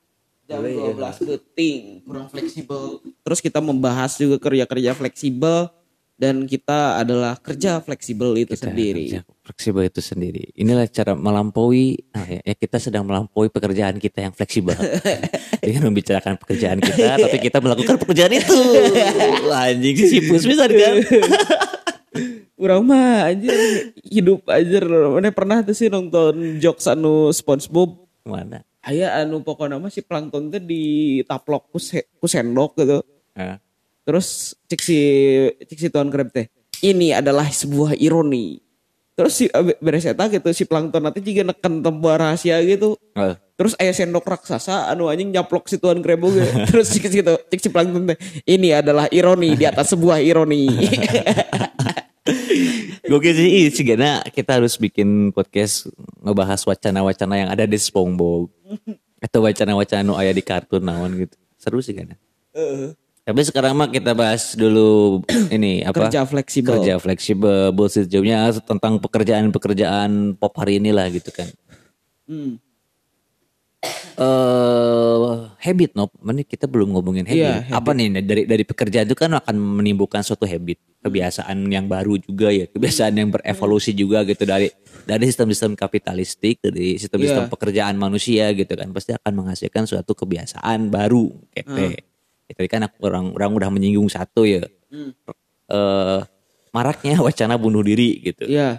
jam 0.45 0.61
ya. 0.63 0.93
12 0.93 1.23
detik 1.23 2.03
kurang 2.03 2.27
fleksibel. 2.27 2.99
Terus 3.23 3.39
kita 3.39 3.63
membahas 3.63 4.19
juga 4.19 4.37
kerja-kerja 4.37 4.93
fleksibel 4.93 5.71
dan 6.13 6.47
kita 6.47 7.03
adalah 7.03 7.35
kerja 7.35 7.83
fleksibel 7.83 8.37
itu 8.39 8.55
sendiri. 8.55 9.11
kerja 9.11 9.21
fleksibel 9.43 9.83
itu 9.83 9.99
sendiri 9.99 10.55
inilah 10.55 10.87
cara 10.87 11.19
melampaui 11.19 11.99
nah 12.15 12.23
ya, 12.23 12.39
ya 12.47 12.55
kita 12.55 12.79
sedang 12.79 13.03
melampaui 13.03 13.51
pekerjaan 13.51 13.99
kita 13.99 14.31
yang 14.31 14.31
fleksibel 14.31 14.77
dengan 15.67 15.91
membicarakan 15.91 16.39
pekerjaan 16.39 16.79
kita 16.79 17.19
tapi 17.19 17.39
kita 17.43 17.59
melakukan 17.59 17.99
pekerjaan 17.99 18.39
itu 18.39 18.55
Wah, 19.51 19.73
anjing 19.73 19.97
sih 19.99 20.23
sipus 20.23 20.47
bisa 20.47 20.71
kan 20.71 20.95
Urang 22.63 22.87
mah 22.87 23.27
anjir 23.27 23.51
hidup 24.07 24.47
anjir 24.47 24.87
mana 24.87 25.35
pernah 25.35 25.67
tuh 25.67 25.75
sih 25.75 25.91
nonton 25.91 26.63
jokes 26.63 26.87
anu 26.87 27.35
SpongeBob 27.35 28.07
mana 28.23 28.63
aya 28.83 29.23
anu 29.23 29.41
pokoknya 29.43 29.79
mah 29.79 29.91
si 29.91 30.03
plankton 30.03 30.51
teh 30.51 30.63
ditaplok 30.63 31.71
ku, 31.71 31.79
se- 31.79 32.11
ku 32.19 32.27
sendok 32.27 32.75
gitu. 32.83 32.99
Ah. 33.39 33.59
Terus 34.03 34.59
cik 34.67 34.81
si 34.83 34.99
cik 35.63 35.79
si 35.79 35.89
tuan 35.89 36.11
krab 36.11 36.35
teh 36.35 36.51
ini 36.83 37.15
adalah 37.15 37.47
sebuah 37.47 37.95
ironi. 37.95 38.59
Terus 39.15 39.33
si 39.39 39.45
abe- 39.55 39.79
beres 39.79 40.09
eta 40.09 40.27
gitu 40.27 40.51
si 40.51 40.67
plankton 40.67 41.05
nanti 41.05 41.23
juga 41.23 41.55
neken 41.55 41.79
tempat 41.79 42.15
rahasia 42.19 42.59
gitu. 42.67 42.99
Oh. 43.15 43.35
Terus 43.55 43.79
aya 43.79 43.95
sendok 43.95 44.27
raksasa 44.27 44.91
anu 44.91 45.07
anjing 45.07 45.31
nyaplok 45.31 45.71
si 45.71 45.79
tuan 45.79 46.03
krab 46.03 46.27
ge. 46.27 46.43
Terus 46.75 46.91
cik 46.91 47.23
gitu 47.23 47.35
cik 47.39 47.61
si 47.63 47.71
plankton 47.71 48.11
teh 48.11 48.19
ini 48.51 48.75
adalah 48.75 49.07
ironi 49.15 49.55
di 49.55 49.63
atas 49.63 49.95
sebuah 49.95 50.19
ironi. 50.19 50.67
Gokil 53.13 53.37
sih 53.37 53.49
ih, 53.61 53.67
sih 53.69 53.85
karena 53.85 54.25
kita 54.25 54.57
harus 54.57 54.81
bikin 54.81 55.37
podcast 55.37 55.85
ngebahas 56.25 56.65
wacana-wacana 56.65 57.35
yang 57.37 57.51
ada 57.53 57.69
di 57.69 57.77
SpongeBob 57.77 58.49
atau 59.21 59.45
wacana-wacana 59.45 60.01
nu 60.01 60.17
aya 60.17 60.33
di 60.33 60.41
kartun 60.41 60.81
naon 60.81 61.21
gitu. 61.21 61.37
Seru 61.61 61.85
sih 61.85 61.93
kan. 61.93 62.17
Tapi 63.23 63.41
sekarang 63.45 63.77
mah 63.77 63.93
kita 63.93 64.17
bahas 64.17 64.57
dulu 64.57 65.21
ini 65.57 65.85
apa? 65.85 66.09
Kerja 66.09 66.25
fleksibel. 66.25 66.81
Kerja 66.81 66.97
fleksibel, 66.97 67.69
bullshit 67.71 68.09
jobnya 68.09 68.49
tentang 68.65 68.97
pekerjaan-pekerjaan 68.97 70.41
pop 70.41 70.57
hari 70.57 70.81
inilah 70.81 71.07
gitu 71.13 71.29
kan. 71.31 71.53
Hmm. 72.25 72.57
eh 74.15 75.37
habit 75.59 75.99
no, 75.99 76.07
Mana 76.23 76.47
kita 76.49 76.65
belum 76.65 76.97
ngomongin 76.97 77.29
habit. 77.29 77.45
Iya, 77.45 77.77
Apa 77.77 77.93
nih 77.93 78.25
dari 78.25 78.43
dari 78.49 78.65
pekerjaan 78.65 79.05
itu 79.05 79.19
kan 79.19 79.37
akan 79.37 79.55
menimbulkan 79.59 80.25
suatu 80.25 80.49
habit, 80.49 80.81
kebiasaan 81.03 81.67
yang 81.67 81.91
baru 81.91 82.15
juga 82.17 82.49
ya, 82.49 82.71
kebiasaan 82.71 83.19
yang 83.19 83.29
berevolusi 83.29 83.91
juga 83.93 84.23
gitu 84.23 84.47
dari 84.47 84.71
dari 85.03 85.25
sistem-sistem 85.27 85.75
kapitalistik, 85.75 86.63
dari 86.63 86.95
sistem-sistem 86.95 87.45
Iya. 87.47 87.51
pekerjaan 87.51 87.99
manusia 87.99 88.55
gitu 88.55 88.71
kan, 88.73 88.87
pasti 88.95 89.11
akan 89.11 89.33
menghasilkan 89.35 89.83
suatu 89.85 90.15
kebiasaan 90.15 90.89
baru. 90.89 91.27
Kete. 91.51 91.99
Ya, 92.47 92.53
Tadi 92.55 92.69
kan 92.71 92.87
aku- 92.87 93.03
orang 93.03 93.35
orang 93.35 93.51
udah 93.59 93.69
menyinggung 93.69 94.07
satu 94.07 94.47
ya, 94.47 94.63
eh 95.69 96.21
maraknya 96.71 97.19
wacana 97.21 97.59
bunuh 97.59 97.83
diri 97.83 98.23
gitu. 98.23 98.47
Iya. 98.47 98.79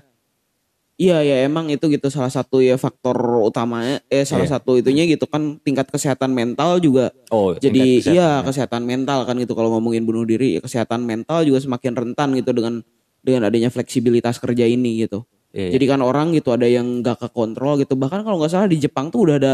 Iya 1.04 1.20
ya 1.20 1.36
emang 1.44 1.68
itu 1.68 1.84
gitu 1.92 2.08
salah 2.08 2.32
satu 2.32 2.64
ya 2.64 2.80
faktor 2.80 3.20
utamanya 3.44 4.00
eh 4.08 4.24
salah 4.24 4.48
Iya. 4.48 4.56
satu 4.56 4.80
itunya 4.80 5.04
gitu 5.04 5.28
kan 5.28 5.60
tingkat 5.60 5.92
kesehatan 5.92 6.32
mental 6.32 6.80
juga 6.80 7.12
Oh, 7.28 7.52
jadi 7.52 7.76
tingkat 7.76 8.08
kesehatan 8.08 8.16
iya 8.16 8.30
ya. 8.32 8.46
kesehatan 8.48 8.82
mental 8.88 9.20
kan 9.28 9.36
gitu 9.36 9.52
kalau 9.52 9.76
ngomongin 9.76 10.08
bunuh 10.08 10.24
diri 10.24 10.56
ya 10.56 10.62
kesehatan 10.64 11.04
mental 11.04 11.44
juga 11.44 11.60
semakin 11.60 11.92
rentan 11.92 12.32
gitu 12.40 12.56
dengan 12.56 12.80
dengan 13.20 13.42
adanya 13.48 13.68
fleksibilitas 13.68 14.40
kerja 14.40 14.64
ini 14.64 15.04
gitu. 15.04 15.28
Iya, 15.52 15.76
Jadi 15.76 15.86
kan 15.86 16.00
orang 16.02 16.32
gitu 16.32 16.50
ada 16.50 16.66
yang 16.66 17.04
gak 17.04 17.20
kekontrol 17.20 17.78
gitu 17.78 17.94
bahkan 17.94 18.26
kalau 18.26 18.42
nggak 18.42 18.50
salah 18.50 18.66
di 18.66 18.80
Jepang 18.80 19.12
tuh 19.12 19.28
udah 19.30 19.36
ada 19.38 19.54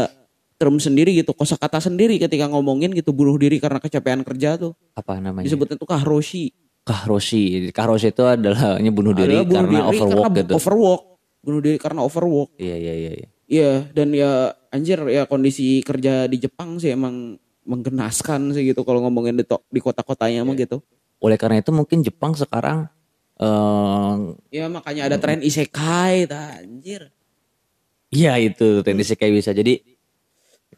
term 0.56 0.76
sendiri 0.76 1.12
gitu 1.12 1.32
kosakata 1.32 1.76
sendiri 1.76 2.16
ketika 2.16 2.46
ngomongin 2.46 2.92
gitu 2.92 3.12
bunuh 3.12 3.36
diri 3.36 3.56
karena 3.56 3.80
kecapean 3.80 4.20
kerja 4.22 4.56
tuh 4.56 4.72
apa 4.92 5.18
namanya? 5.18 5.44
disebutnya 5.44 5.76
tuh 5.76 5.88
kahroshi. 5.88 6.52
Kahroshi. 6.80 7.68
Kahroshi 7.70 8.08
itu 8.10 8.24
adalah 8.24 8.80
bunuh 8.80 9.12
diri 9.12 9.36
Adalah 9.36 9.44
bunuh 9.44 9.56
karena 9.60 9.70
diri 9.70 9.98
overwork 10.00 10.24
karena 10.24 10.40
gitu. 10.40 10.52
Overwork. 10.56 11.02
Bunuh 11.40 11.60
diri 11.64 11.76
karena 11.80 12.04
overwork. 12.04 12.56
Iya 12.60 12.76
iya 12.76 12.94
iya. 12.94 13.12
iya. 13.16 13.28
Iya 13.50 13.72
dan 13.90 14.14
ya 14.14 14.54
anjir 14.70 15.02
ya 15.10 15.26
kondisi 15.26 15.82
kerja 15.82 16.30
di 16.30 16.38
Jepang 16.38 16.78
sih 16.78 16.94
emang 16.94 17.34
menggenaskan 17.66 18.54
sih 18.54 18.70
gitu 18.70 18.86
kalau 18.86 19.02
ngomongin 19.02 19.34
di, 19.36 19.44
di 19.46 19.80
kota-kotanya 19.82 20.46
mah 20.46 20.54
gitu. 20.54 20.78
Oleh 21.18 21.34
karena 21.34 21.58
itu 21.58 21.74
mungkin 21.74 22.06
Jepang 22.06 22.32
sekarang 22.38 22.86
eh 23.40 24.16
Ya 24.54 24.70
makanya 24.70 25.10
ada 25.10 25.16
tren 25.18 25.42
isekai 25.42 26.30
ta 26.30 26.62
anjir. 26.62 27.10
Iya 28.10 28.38
itu 28.38 28.82
teknis 28.86 29.14
kayak 29.14 29.34
bisa 29.38 29.50
jadi 29.54 29.82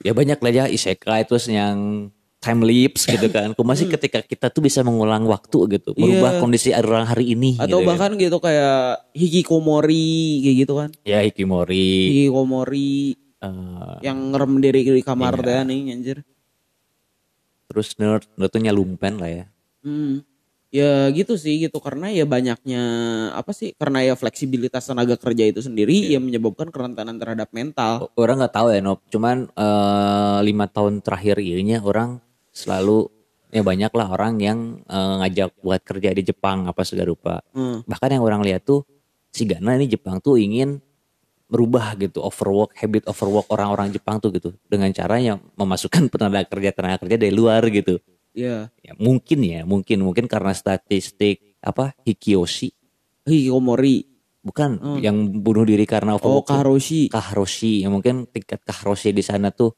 ya 0.01 0.13
banyak 0.13 0.41
lah 0.41 0.53
ya 0.53 0.65
isekai 0.69 1.25
terus 1.29 1.49
yang 1.49 2.09
time 2.43 2.67
lapse 2.67 3.07
gitu 3.07 3.31
kan. 3.31 3.55
Kok 3.55 3.63
masih 3.63 3.87
ketika 3.87 4.19
kita 4.19 4.51
tuh 4.51 4.67
bisa 4.67 4.83
mengulang 4.83 5.23
waktu 5.31 5.79
gitu, 5.79 5.95
merubah 5.95 6.37
Iya. 6.37 6.41
kondisi 6.43 6.69
orang 6.75 7.07
hari 7.07 7.39
ini. 7.39 7.55
Atau 7.55 7.79
gitu 7.79 7.87
kan. 7.87 7.89
bahkan 7.95 8.11
gitu 8.19 8.37
kayak 8.43 9.07
hikikomori 9.15 10.11
kayak 10.43 10.57
gitu 10.67 10.73
kan. 10.75 10.91
ya 11.07 11.23
Hikimori, 11.23 11.91
Hikikomori 12.11 13.15
eh, 13.39 13.95
yang 14.03 14.35
ngerem 14.35 14.53
diri 14.59 14.81
di 14.83 15.03
kamar 15.07 15.39
Iya. 15.39 15.47
teh 15.47 15.59
nih 15.71 15.81
anjir. 15.95 16.19
terus 17.73 17.97
nerd, 17.97 18.29
nerd 18.37 18.53
tuh 18.53 18.61
lumpen 18.69 19.17
lah 19.17 19.31
ya. 19.33 19.45
Hmm. 19.81 20.21
Ya 20.69 21.09
gitu 21.13 21.41
sih 21.41 21.57
gitu 21.57 21.81
karena 21.81 22.09
ya 22.13 22.25
banyaknya 22.25 22.83
apa 23.33 23.53
sih 23.57 23.73
karena 23.77 24.05
ya 24.05 24.15
fleksibilitas 24.17 24.89
tenaga 24.89 25.17
kerja 25.17 25.49
itu 25.49 25.61
sendiri 25.65 25.93
yang 26.13 26.21
menyebabkan 26.25 26.69
kerentanan 26.69 27.17
terhadap 27.17 27.49
mental. 27.53 28.13
Orang 28.13 28.41
nggak 28.45 28.53
tahu 28.57 28.77
ya 28.77 28.81
Nop, 28.85 29.01
cuman 29.09 29.49
eh, 29.49 30.39
lima 30.45 30.69
tahun 30.69 31.01
terakhir 31.01 31.41
ini 31.41 31.81
orang 31.81 32.21
selalu 32.53 33.09
ya 33.49 33.61
banyak 33.61 33.91
lah 33.91 34.09
orang 34.09 34.39
yang 34.39 34.59
eh, 34.83 35.15
ngajak 35.19 35.57
buat 35.59 35.81
kerja 35.81 36.13
di 36.13 36.23
Jepang 36.23 36.65
apa 36.65 36.85
segala 36.85 37.09
rupa. 37.09 37.35
Hmm. 37.51 37.81
bahkan 37.85 38.09
yang 38.11 38.23
orang 38.23 38.41
lihat 38.41 38.63
tuh 38.63 38.85
si 39.29 39.45
Gana 39.45 39.75
ini 39.75 39.89
Jepang 39.89 40.21
tuh 40.21 40.37
ingin 40.37 40.81
merubah 41.49 41.93
gitu 41.97 42.21
overwork 42.21 42.73
habit 42.75 43.05
overwork 43.05 43.45
orang-orang 43.49 43.89
Jepang 43.89 44.17
tuh 44.17 44.33
gitu 44.33 44.57
dengan 44.65 44.89
caranya 44.91 45.37
memasukkan 45.53 46.09
tenaga 46.13 46.45
kerja 46.47 46.71
tenaga 46.71 46.97
kerja 47.01 47.17
dari 47.19 47.33
luar 47.33 47.65
gitu 47.69 48.01
Ya. 48.33 48.73
ya 48.81 48.97
mungkin 48.97 49.45
ya 49.45 49.61
mungkin 49.63 50.01
mungkin 50.01 50.25
karena 50.25 50.53
statistik 50.53 51.61
apa 51.61 51.93
Hikioshi 52.01 52.73
hikikomori 53.23 54.09
bukan 54.41 54.71
yang 54.99 55.15
bunuh 55.39 55.63
diri 55.63 55.85
karena 55.85 56.17
oh 56.17 56.19
overworking. 56.19 56.49
karoshi 56.51 57.01
kahroshi 57.07 57.85
yang 57.85 57.93
mungkin 57.93 58.25
tingkat 58.27 58.65
kahroshi 58.65 59.13
di 59.13 59.21
sana 59.21 59.53
tuh 59.53 59.77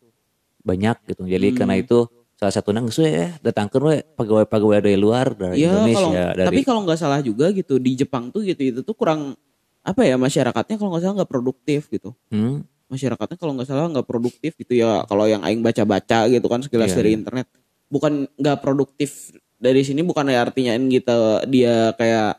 banyak 0.63 0.97
gitu 1.05 1.27
jadi 1.27 1.51
Hmm. 1.51 1.59
karena 1.59 1.75
itu 1.77 2.07
salah 2.35 2.51
satu 2.53 2.75
nang 2.75 2.90
ya 2.90 3.38
datangkan 3.40 3.81
we 3.81 3.97
pegawai-pegawai 4.18 4.83
dari 4.83 4.99
luar 4.99 5.33
dari 5.33 5.62
ya 5.62 5.70
kalau 5.70 5.87
Indonesia 5.87 6.25
dari 6.35 6.47
tapi 6.51 6.61
kalau 6.62 6.81
nggak 6.83 6.99
salah 6.99 7.20
juga 7.23 7.49
gitu 7.51 7.79
di 7.79 7.94
Jepang 7.94 8.29
tuh 8.29 8.42
gitu 8.42 8.61
itu 8.61 8.81
tuh 8.83 8.92
kurang 8.92 9.38
apa 9.81 10.03
ya 10.03 10.18
masyarakatnya 10.18 10.75
kalau 10.75 10.90
nggak 10.92 11.03
salah 11.03 11.14
nggak 11.23 11.31
produktif 11.31 11.81
gitu 11.88 12.11
Hmm? 12.29 12.66
masyarakatnya 12.85 13.37
kalau 13.38 13.53
nggak 13.55 13.68
salah 13.68 13.87
nggak 13.88 14.07
produktif 14.07 14.53
gitu 14.55 14.73
ya 14.75 15.03
kalau 15.05 15.25
yang 15.25 15.40
aing 15.42 15.62
baca-baca 15.62 16.27
gitu 16.27 16.47
kan 16.47 16.61
sekilas 16.61 16.90
Iya, 16.92 16.99
dari 17.01 17.11
iya. 17.14 17.18
internet 17.18 17.47
bukan 17.87 18.12
nggak 18.35 18.59
produktif 18.61 19.31
dari 19.57 19.81
sini 19.81 20.03
bukan 20.03 20.27
ya 20.29 20.42
artinya 20.42 20.75
gitu 20.77 21.16
dia 21.49 21.94
kayak 21.94 22.38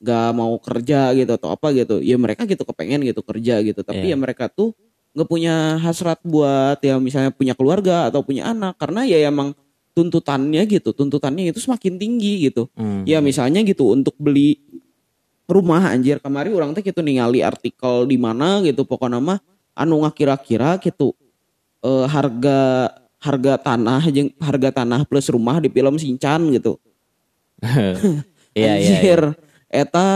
nggak 0.00 0.28
mau 0.32 0.56
kerja 0.56 1.12
gitu 1.12 1.32
atau 1.32 1.52
apa 1.52 1.72
gitu 1.72 2.00
ya 2.00 2.16
mereka 2.16 2.48
gitu 2.48 2.64
kepengen 2.64 3.04
gitu 3.04 3.20
kerja 3.20 3.60
gitu 3.60 3.80
tapi 3.80 4.08
Iya. 4.08 4.14
ya 4.14 4.16
mereka 4.16 4.48
tuh 4.48 4.72
nggak 5.10 5.28
punya 5.28 5.76
hasrat 5.82 6.22
buat 6.22 6.78
ya 6.82 6.96
misalnya 7.02 7.34
punya 7.34 7.54
keluarga 7.58 8.06
atau 8.06 8.22
punya 8.22 8.46
anak 8.54 8.78
karena 8.78 9.02
ya 9.02 9.26
emang 9.26 9.50
tuntutannya 9.90 10.62
gitu 10.70 10.94
tuntutannya 10.94 11.50
itu 11.50 11.58
semakin 11.58 11.98
tinggi 11.98 12.46
gitu 12.46 12.70
Hmm. 12.78 13.02
ya 13.02 13.18
misalnya 13.18 13.60
gitu 13.66 13.90
untuk 13.90 14.14
beli 14.22 14.56
rumah 15.50 15.90
anjir 15.90 16.22
kemarin 16.22 16.54
orang 16.54 16.70
teh 16.78 16.82
gitu 16.86 17.02
ningali 17.02 17.42
artikel 17.42 18.06
di 18.06 18.14
mana 18.14 18.62
gitu 18.62 18.86
pokoknya 18.86 19.18
mah 19.18 19.38
anu 19.74 19.98
kira-kira 20.14 20.78
gitu 20.78 21.10
eh, 21.82 22.06
harga 22.06 22.94
harga 23.18 23.58
tanah 23.58 24.00
harga 24.38 24.70
tanah 24.70 25.02
plus 25.10 25.26
rumah 25.28 25.58
di 25.58 25.66
film 25.68 25.98
Sinchan 25.98 26.54
gitu 26.54 26.78
Iya 27.60 27.74
iya. 28.54 28.72
iya. 28.78 28.94
anjir 28.98 29.20
eta 29.70 30.06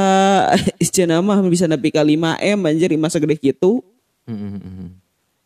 cenah 0.94 1.22
mah 1.22 1.38
bisa 1.46 1.66
nepi 1.70 1.90
ka 1.94 2.02
5 2.02 2.14
M 2.42 2.58
anjir 2.66 2.90
imah 2.94 3.10
segede 3.10 3.38
kitu 3.38 3.82
Hmm, 4.24 4.56
hmm. 4.60 4.88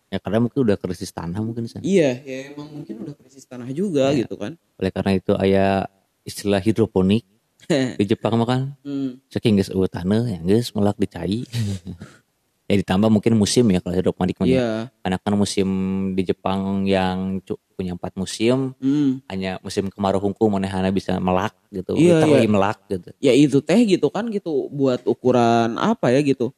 Ya 0.08 0.16
karena 0.22 0.40
mungkin 0.40 0.64
udah 0.64 0.76
krisis 0.80 1.12
tanah 1.12 1.36
mungkin 1.44 1.68
sana. 1.68 1.84
iya 1.84 2.16
ya 2.24 2.56
emang 2.56 2.72
mungkin 2.72 3.04
udah 3.04 3.12
krisis 3.12 3.44
tanah 3.44 3.68
juga 3.76 4.08
Iya. 4.08 4.24
gitu 4.24 4.40
kan 4.40 4.56
Oleh 4.80 4.88
karena 4.88 5.12
itu 5.20 5.32
aya 5.36 5.84
istilah 6.24 6.64
hidroponik 6.64 7.28
di 8.00 8.04
Jepang 8.08 8.40
mah 8.40 8.48
kan 8.48 8.60
hmm. 8.86 9.28
saking 9.28 9.60
geus 9.60 9.68
eueuh 9.68 9.90
tanah 9.90 10.24
yang 10.30 10.48
geus 10.48 10.72
melak 10.72 10.96
dicai. 10.96 11.44
ya 12.68 12.74
ditambah 12.76 13.08
mungkin 13.08 13.32
musim 13.36 13.64
ya 13.68 13.80
kalau 13.84 13.96
hidroponik 13.96 14.36
mah. 14.40 14.48
ya. 14.48 14.52
iya 14.56 14.68
Karena 15.04 15.16
kan 15.20 15.34
musim 15.36 15.68
di 16.16 16.22
Jepang 16.24 16.88
yang 16.88 17.44
punya 17.76 17.92
empat 17.92 18.16
musim 18.16 18.72
hmm. 18.80 19.28
hanya 19.28 19.60
musim 19.60 19.92
kemarau 19.92 20.24
hungkul 20.24 20.48
manehana 20.48 20.88
bisa 20.88 21.20
melak 21.20 21.52
gitu. 21.68 21.92
Literally 22.00 22.48
iya. 22.48 22.50
melak 22.50 22.78
gitu. 22.88 23.08
ya 23.20 23.32
itu 23.36 23.60
teh 23.60 23.80
gitu 23.84 24.08
kan 24.08 24.24
gitu 24.32 24.72
buat 24.72 25.04
ukuran 25.04 25.76
apa 25.76 26.16
ya 26.16 26.24
gitu 26.24 26.48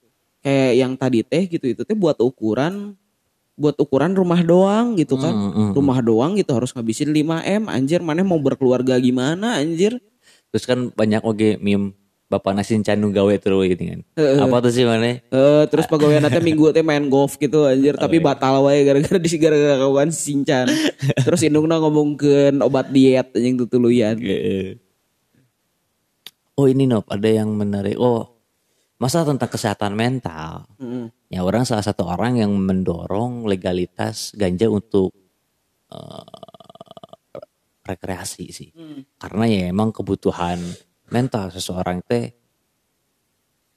kayak 0.40 0.72
yang 0.76 0.92
tadi 0.96 1.20
teh 1.24 1.44
gitu 1.48 1.66
itu 1.68 1.82
teh 1.84 1.96
buat 1.96 2.16
ukuran 2.20 2.96
buat 3.60 3.76
ukuran 3.76 4.16
rumah 4.16 4.40
doang 4.40 4.96
gitu 4.96 5.20
kan. 5.20 5.36
Hmm, 5.36 5.52
hmm, 5.52 5.70
rumah 5.76 6.00
doang 6.00 6.32
gitu 6.40 6.56
harus 6.56 6.72
ngabisin 6.72 7.12
5 7.12 7.44
m 7.44 7.64
anjir. 7.68 8.00
Mana 8.00 8.24
mau 8.24 8.40
berkeluarga 8.40 8.96
gimana 8.96 9.60
anjir? 9.60 10.00
Terus 10.48 10.64
kan 10.64 10.88
banyak 10.96 11.20
oge 11.20 11.60
meme 11.60 11.92
Bapak 12.30 12.54
Nasin 12.54 12.86
Canu 12.86 13.10
gawe 13.10 13.34
terus 13.42 13.74
gitu 13.74 13.82
kan. 13.90 14.00
Apa 14.16 14.62
tuh 14.62 14.70
sih 14.70 14.86
mana? 14.86 15.18
Eh, 15.18 15.64
terus 15.68 15.90
pegawai 15.90 16.22
nanti 16.22 16.38
minggu 16.40 16.70
teh 16.70 16.80
main 16.86 17.04
golf 17.10 17.34
gitu 17.36 17.66
anjir. 17.66 17.98
Tapi 17.98 18.22
batal 18.22 18.64
wae 18.64 18.86
gara-gara 18.86 19.18
di 19.26 19.30
gara-gara 19.34 19.76
kawan 19.82 20.14
sincan. 20.14 20.70
Terus 21.26 21.42
indungna 21.42 21.82
ngomongkeun 21.82 22.62
obat 22.62 22.88
diet 22.94 23.34
anjing 23.34 23.58
tutuluyan 23.60 24.16
Oh 26.60 26.68
ini 26.68 26.84
Nop, 26.84 27.08
ada 27.08 27.24
yang 27.24 27.56
menarik. 27.56 27.96
Oh, 27.96 28.29
masalah 29.00 29.32
tentang 29.32 29.50
kesehatan 29.50 29.92
mental. 29.96 30.68
Heeh. 30.76 31.08
Ya 31.32 31.40
orang 31.40 31.64
salah 31.64 31.82
satu 31.82 32.04
orang 32.04 32.36
yang 32.36 32.52
mendorong 32.52 33.48
legalitas 33.48 34.36
ganja 34.36 34.68
untuk 34.68 35.10
eh, 35.88 36.60
rekreasi 37.88 38.46
sih. 38.52 38.70
Karena 39.16 39.48
ya 39.48 39.72
emang 39.72 39.90
kebutuhan 39.90 40.60
mental 41.10 41.50
seseorang 41.50 42.04
teh 42.06 42.30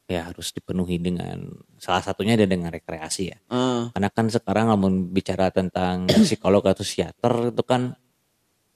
ya 0.04 0.28
harus 0.30 0.52
dipenuhi 0.52 1.00
dengan 1.00 1.48
salah 1.80 2.04
satunya 2.04 2.36
ada 2.36 2.46
dengan 2.46 2.70
rekreasi 2.70 3.24
ya. 3.32 3.38
Ah, 3.50 3.90
Karena 3.96 4.10
kan 4.12 4.28
sekarang 4.28 4.70
namun 4.70 5.10
bicara 5.10 5.50
tentang 5.50 6.06
psikolog 6.28 6.62
atau 6.68 6.84
psikiater 6.84 7.56
itu 7.56 7.64
kan 7.64 7.96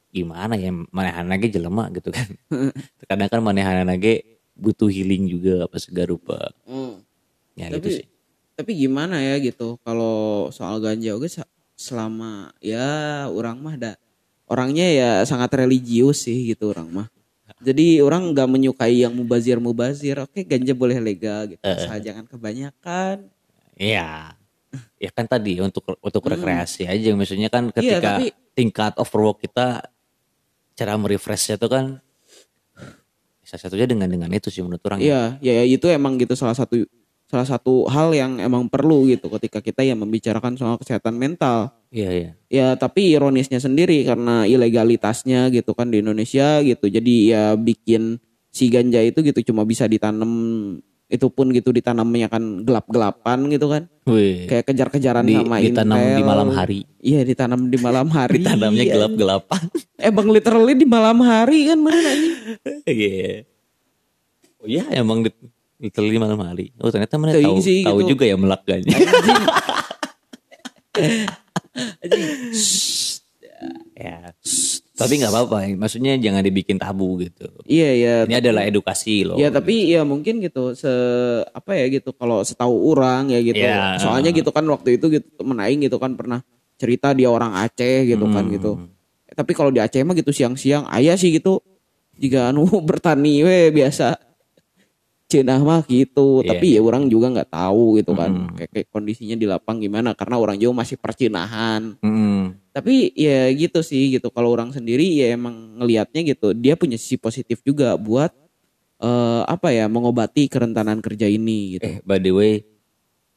gimana 0.08 0.56
ya 0.56 0.72
manehan 0.72 1.28
lagi 1.28 1.52
jelema 1.52 1.92
gitu 1.92 2.10
kan. 2.10 2.26
Kadang 3.06 3.28
kan 3.30 3.42
manehan 3.44 3.84
lagi 3.84 4.37
butuh 4.58 4.90
healing 4.90 5.30
juga 5.30 5.64
apa 5.64 5.78
segala 5.78 6.12
rupa. 6.12 6.50
hmm. 6.66 6.96
Ya 7.58 7.70
tapi 7.70 7.78
gitu 7.80 7.90
sih. 8.02 8.06
tapi 8.54 8.72
gimana 8.76 9.18
ya 9.18 9.38
gitu 9.40 9.78
kalau 9.82 10.50
soal 10.50 10.78
ganja 10.78 11.14
oke 11.14 11.26
selama 11.74 12.50
ya 12.58 12.86
orang 13.30 13.58
mah 13.58 13.76
da 13.76 13.92
orangnya 14.46 14.86
ya 14.88 15.10
sangat 15.24 15.54
religius 15.56 16.26
sih 16.26 16.54
gitu 16.54 16.70
orang 16.70 16.90
mah 16.90 17.08
jadi 17.58 18.02
orang 18.02 18.34
nggak 18.34 18.46
menyukai 18.46 19.02
yang 19.02 19.14
mubazir 19.14 19.58
mubazir 19.58 20.18
oke 20.20 20.38
ganja 20.42 20.74
boleh 20.74 20.98
legal 20.98 21.46
gitu 21.48 21.62
asal 21.62 21.98
jangan 21.98 22.26
kebanyakan 22.26 23.30
Iya. 23.74 24.34
Ya 24.98 25.10
kan 25.14 25.26
tadi 25.26 25.62
untuk 25.62 25.86
untuk 26.02 26.24
rekreasi 26.26 26.86
aja 26.86 27.14
maksudnya 27.14 27.46
kan 27.48 27.70
Hmm. 27.70 27.78
Iya, 27.78 27.98
ketika 28.02 28.10
tapi- 28.18 28.34
tingkat 28.54 28.94
overwork 28.98 29.38
kita 29.40 29.86
cara 30.74 30.94
merefreshnya 30.94 31.58
itu 31.58 31.66
kan 31.66 32.02
salah 33.48 33.64
satunya 33.64 33.88
dengan 33.88 34.12
dengan 34.12 34.28
itu 34.36 34.52
sih 34.52 34.60
menurut 34.60 34.84
orang. 34.84 35.00
Iya, 35.00 35.40
ya, 35.40 35.54
ya 35.56 35.64
itu 35.64 35.88
emang 35.88 36.20
gitu 36.20 36.36
salah 36.36 36.52
satu 36.52 36.84
salah 37.28 37.48
satu 37.48 37.88
hal 37.88 38.12
yang 38.12 38.40
emang 38.44 38.68
perlu 38.68 39.08
gitu 39.08 39.32
ketika 39.40 39.64
kita 39.64 39.88
yang 39.88 40.04
membicarakan 40.04 40.60
soal 40.60 40.76
kesehatan 40.76 41.16
mental. 41.16 41.72
Iya, 41.88 42.12
iya. 42.12 42.32
Ya 42.52 42.68
tapi 42.76 43.16
ironisnya 43.16 43.64
sendiri 43.64 44.04
karena 44.04 44.44
ilegalitasnya 44.44 45.48
gitu 45.56 45.72
kan 45.72 45.88
di 45.88 46.04
Indonesia 46.04 46.60
gitu. 46.60 46.92
Jadi 46.92 47.32
ya 47.32 47.56
bikin 47.56 48.20
si 48.52 48.68
ganja 48.68 49.00
itu 49.00 49.24
gitu 49.24 49.52
cuma 49.52 49.64
bisa 49.64 49.88
ditanam 49.88 50.32
itu 51.08 51.32
pun 51.32 51.48
gitu 51.50 51.72
ditanamnya 51.72 52.28
kan 52.28 52.44
gelap-gelapan 52.62 53.48
gitu 53.48 53.72
kan. 53.72 53.88
Wih. 54.04 54.44
Kayak 54.46 54.66
kejar-kejaran 54.68 55.24
Di- 55.24 55.36
sama 55.36 55.56
ditanam 55.58 55.96
Intel. 55.98 56.16
di 56.16 56.24
malam 56.24 56.50
hari. 56.52 56.80
Iya 57.00 57.24
ditanam 57.24 57.62
di 57.66 57.78
malam 57.78 58.08
hari. 58.18 58.40
Ditanamnya 58.40 58.84
Iya. 58.84 58.94
gelap-gelapan. 58.94 59.62
Emang 59.98 60.28
literally 60.28 60.76
di 60.76 60.84
malam 60.84 61.18
hari 61.22 61.60
kan 61.66 61.80
mana 61.80 61.96
anjing? 61.98 62.36
Iya. 62.84 63.48
Oh 64.58 64.68
iya 64.68 64.84
emang 64.92 65.24
di, 65.24 65.32
literally 65.80 66.18
malam 66.18 66.40
hari. 66.40 66.76
Oh 66.78 66.92
ternyata 66.92 67.16
mana 67.16 67.32
tahu 67.34 67.62
sih, 67.62 67.88
tahu 67.88 68.04
gitu. 68.04 68.12
juga 68.14 68.24
ya 68.28 68.36
melakanya. 68.36 68.92
ya. 73.96 74.34
Tapi 74.98 75.14
nggak 75.22 75.30
apa-apa. 75.30 75.58
Maksudnya 75.78 76.18
jangan 76.18 76.42
dibikin 76.42 76.76
tabu 76.76 77.22
gitu. 77.22 77.46
Iya 77.64 77.90
ya. 77.94 78.16
Ini 78.26 78.42
adalah 78.42 78.66
edukasi 78.66 79.22
loh. 79.24 79.38
Ya 79.38 79.54
tapi 79.54 79.88
ya 79.88 80.02
mungkin 80.02 80.42
gitu 80.42 80.74
se 80.74 80.90
apa 81.48 81.78
ya 81.78 81.86
gitu 81.88 82.12
kalau 82.12 82.42
setahu 82.42 82.92
orang 82.92 83.30
ya 83.30 83.40
gitu. 83.40 83.62
Ya. 83.62 84.02
Soalnya 84.02 84.34
gitu 84.34 84.50
kan 84.50 84.66
waktu 84.66 84.98
itu 84.98 85.08
gitu 85.14 85.28
temen 85.38 85.58
aing 85.62 85.86
gitu 85.86 86.02
kan 86.02 86.18
pernah 86.18 86.42
cerita 86.78 87.14
dia 87.14 87.30
orang 87.30 87.54
Aceh 87.56 88.06
gitu 88.06 88.26
kan 88.30 88.50
Hmm. 88.50 88.54
gitu. 88.54 88.72
Eh, 89.30 89.36
tapi 89.38 89.54
kalau 89.54 89.70
di 89.70 89.78
Aceh 89.78 90.02
mah 90.02 90.14
gitu 90.14 90.34
siang-siang 90.34 90.90
ayah 90.90 91.14
sih 91.14 91.30
gitu 91.30 91.62
jika 92.18 92.50
anu 92.50 92.66
bertani 92.90 93.46
we 93.46 93.70
biasa 93.70 94.18
Cina 95.28 95.60
mah 95.60 95.84
gitu, 95.84 96.40
Iya, 96.40 96.56
tapi 96.56 96.80
ya 96.80 96.80
orang 96.80 97.12
juga 97.12 97.28
nggak 97.28 97.52
tahu 97.52 98.00
gitu 98.00 98.16
kan, 98.16 98.32
Hmm. 98.32 98.56
kayak, 98.56 98.72
kayak 98.72 98.88
kondisinya 98.88 99.36
di 99.36 99.44
lapang 99.44 99.84
gimana, 99.84 100.16
karena 100.16 100.40
orang 100.40 100.56
Jawa 100.56 100.82
masih 100.82 100.96
percinahan. 100.96 102.00
Mm. 102.00 102.56
Tapi 102.72 103.12
ya 103.12 103.52
gitu 103.52 103.84
sih 103.84 104.16
gitu, 104.16 104.32
kalau 104.32 104.56
orang 104.56 104.72
sendiri 104.72 105.04
ya 105.04 105.36
emang 105.36 105.84
ngelihatnya 105.84 106.24
gitu, 106.32 106.56
dia 106.56 106.80
punya 106.80 106.96
sisi 106.96 107.20
positif 107.20 107.60
juga 107.60 108.00
buat 108.00 108.32
eh, 108.98 109.42
apa 109.44 109.76
ya 109.76 109.92
mengobati 109.92 110.48
kerentanan 110.48 111.04
kerja 111.04 111.28
ini 111.28 111.76
gitu. 111.76 111.86
Eh 111.86 111.98
by 112.08 112.18
the 112.18 112.32
way, 112.32 112.54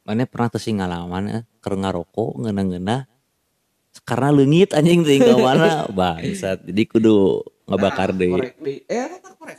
mana 0.07 0.31
pernah 0.31 0.47
tuh 0.47 0.63
sih 0.63 0.71
ngalaman 0.71 1.25
eh, 1.29 1.43
keur 1.59 1.75
ngarokok 1.75 2.39
ngena-ngena 2.39 3.11
karena 4.07 4.31
leungit 4.31 4.71
anjing 4.73 5.03
teuing 5.03 5.27
ka 5.27 5.35
mana 5.35 5.85
bangsat. 5.99 6.63
Jadi 6.65 6.83
kudu 6.87 7.43
ngebakar 7.67 8.15
deh. 8.15 8.31
Di- 8.63 8.87
eh 8.87 9.19
korek. 9.35 9.59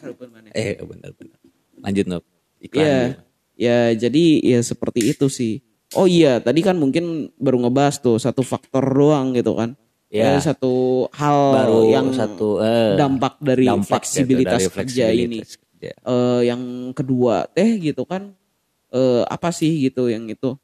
Eh 0.55 0.79
benar-benar. 0.79 1.40
Lanjut 1.81 2.05
Nop. 2.07 2.23
Iklan. 2.61 2.85
Dulu. 2.85 3.09
ya 3.57 3.93
jadi 3.93 4.23
ya 4.41 4.59
seperti 4.65 5.13
itu 5.13 5.29
sih. 5.29 5.61
Oh 5.91 6.07
iya, 6.07 6.39
tadi 6.39 6.63
kan 6.63 6.79
mungkin 6.79 7.29
baru 7.35 7.67
ngebahas 7.67 7.99
tuh 7.99 8.15
satu 8.15 8.41
faktor 8.47 8.85
doang 8.87 9.35
gitu 9.35 9.59
kan. 9.59 9.75
Ya. 10.11 10.35
Eh, 10.35 10.41
satu 10.43 11.07
hal 11.15 11.39
Baru 11.55 11.87
yang 11.87 12.11
satu 12.11 12.59
eh, 12.59 12.95
dampak 12.99 13.39
dari 13.39 13.63
dampak 13.67 13.83
gitu, 13.83 13.91
fleksibilitas 13.95 14.61
dari 14.67 14.75
kerja 14.75 15.05
ini. 15.11 15.39
kerja. 15.43 15.91
Eh, 15.95 16.41
yang 16.47 16.61
kedua 16.95 17.47
teh 17.51 17.79
gitu 17.79 18.03
kan 18.07 18.31
eh, 18.91 19.23
apa 19.27 19.49
sih 19.55 19.87
gitu 19.89 20.07
yang 20.11 20.27
itu 20.27 20.55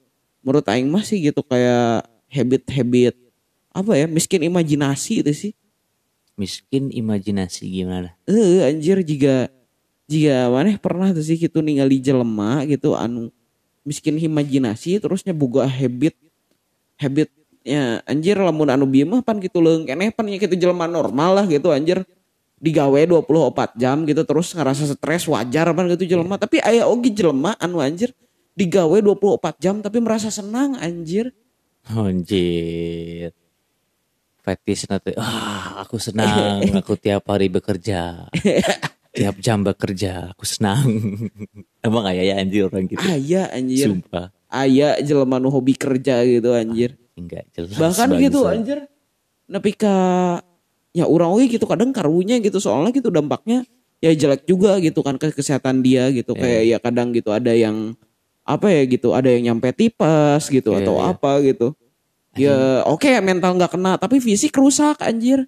menurut 0.44 0.68
aing 0.68 0.88
mah 0.88 1.04
sih 1.04 1.20
gitu 1.20 1.44
kayak 1.44 2.08
habit-habit 2.28 3.16
apa 3.72 3.92
ya 3.96 4.06
miskin 4.08 4.44
imajinasi 4.44 5.24
itu 5.24 5.34
sih 5.34 5.54
Miskin 6.38 6.94
imajinasi 6.94 7.66
gimana? 7.66 8.14
eh 8.30 8.62
anjir 8.62 9.02
juga 9.02 9.50
jika 10.08 10.48
mana 10.48 10.76
pernah 10.80 11.12
tuh 11.12 11.24
sih 11.24 11.36
gitu 11.36 11.60
ningali 11.60 12.00
jelema 12.00 12.64
gitu 12.64 12.96
anu 12.96 13.30
miskin 13.84 14.16
imajinasi 14.20 15.00
terusnya 15.04 15.36
boga 15.36 15.68
habit 15.68 16.16
habitnya 17.00 18.02
anjir 18.08 18.40
lamun 18.40 18.72
anu 18.72 18.88
bieu 18.88 19.08
mah 19.08 19.20
pan 19.22 19.40
gitu 19.40 19.60
leung 19.60 19.84
keneh 19.84 20.12
pan 20.12 20.28
nya 20.28 20.40
gitu 20.40 20.56
jelema 20.56 20.88
normal 20.88 21.44
lah 21.44 21.46
gitu 21.48 21.72
anjir 21.72 22.04
digawe 22.58 22.98
24 23.06 23.78
jam 23.78 24.02
gitu 24.08 24.24
terus 24.26 24.56
ngerasa 24.56 24.96
stres 24.96 25.28
wajar 25.30 25.70
pan 25.76 25.86
gitu 25.92 26.08
jelema 26.08 26.40
tapi 26.40 26.64
aya 26.64 26.88
oge 26.88 27.12
jelema 27.12 27.54
anu 27.60 27.84
anjir 27.84 28.16
digawe 28.58 28.98
24 29.04 29.62
jam 29.62 29.76
tapi 29.84 30.00
merasa 30.02 30.32
senang 30.32 30.80
anjir 30.80 31.36
Anjir. 31.88 33.32
Fetish 34.44 34.92
nanti. 34.92 35.16
Ah, 35.16 35.84
aku 35.84 36.00
senang. 36.00 36.64
Aku 36.80 37.00
tiap 37.00 37.28
hari 37.32 37.48
bekerja. 37.48 38.28
tiap 39.18 39.36
jam 39.38 39.62
bekerja. 39.62 40.32
Aku 40.32 40.44
senang. 40.44 40.86
Emang 41.86 42.04
kayak 42.04 42.24
ya 42.24 42.36
anjir 42.38 42.62
orang 42.66 42.86
gitu. 42.86 43.02
aya 43.02 43.42
anjir 43.50 43.88
Sumpah. 43.88 44.28
aya 44.48 45.00
jelema 45.00 45.38
nu 45.38 45.48
hobi 45.48 45.74
kerja 45.74 46.22
gitu 46.22 46.52
anjir 46.52 46.96
Enggak 47.14 47.48
jelas. 47.52 47.74
bahkan 47.74 48.08
bangsa. 48.10 48.22
gitu 48.22 48.40
anjir 48.44 48.78
nepi 49.46 49.72
ka 49.74 49.96
ya 50.92 51.04
orang 51.04 51.32
oge 51.32 51.48
gitu 51.50 51.64
kadang 51.64 51.90
karunya 51.90 52.38
gitu 52.38 52.58
soalnya 52.58 52.92
gitu 52.92 53.08
dampaknya 53.08 53.64
ya 53.98 54.12
jelek 54.12 54.44
juga 54.44 54.78
gitu 54.78 55.00
kan 55.00 55.16
ke 55.16 55.32
kesehatan 55.32 55.80
dia 55.80 56.10
gitu 56.10 56.34
kayak 56.34 56.64
ya 56.66 56.78
kadang 56.78 57.10
gitu 57.10 57.32
ada 57.32 57.50
yang 57.50 57.96
apa 58.44 58.68
ya 58.68 58.84
gitu 58.86 59.12
ada 59.12 59.28
yang 59.28 59.44
nyampe 59.48 59.72
tipes 59.72 60.48
gitu 60.48 60.72
Iya, 60.72 60.80
atau 60.82 60.96
iya. 60.96 61.06
apa 61.10 61.32
gitu 61.42 61.68
ya 62.34 62.58
oke 62.84 63.08
mental 63.22 63.56
nggak 63.56 63.72
kena 63.72 63.96
tapi 63.96 64.20
fisik 64.20 64.52
rusak 64.54 65.00
anjir 65.00 65.48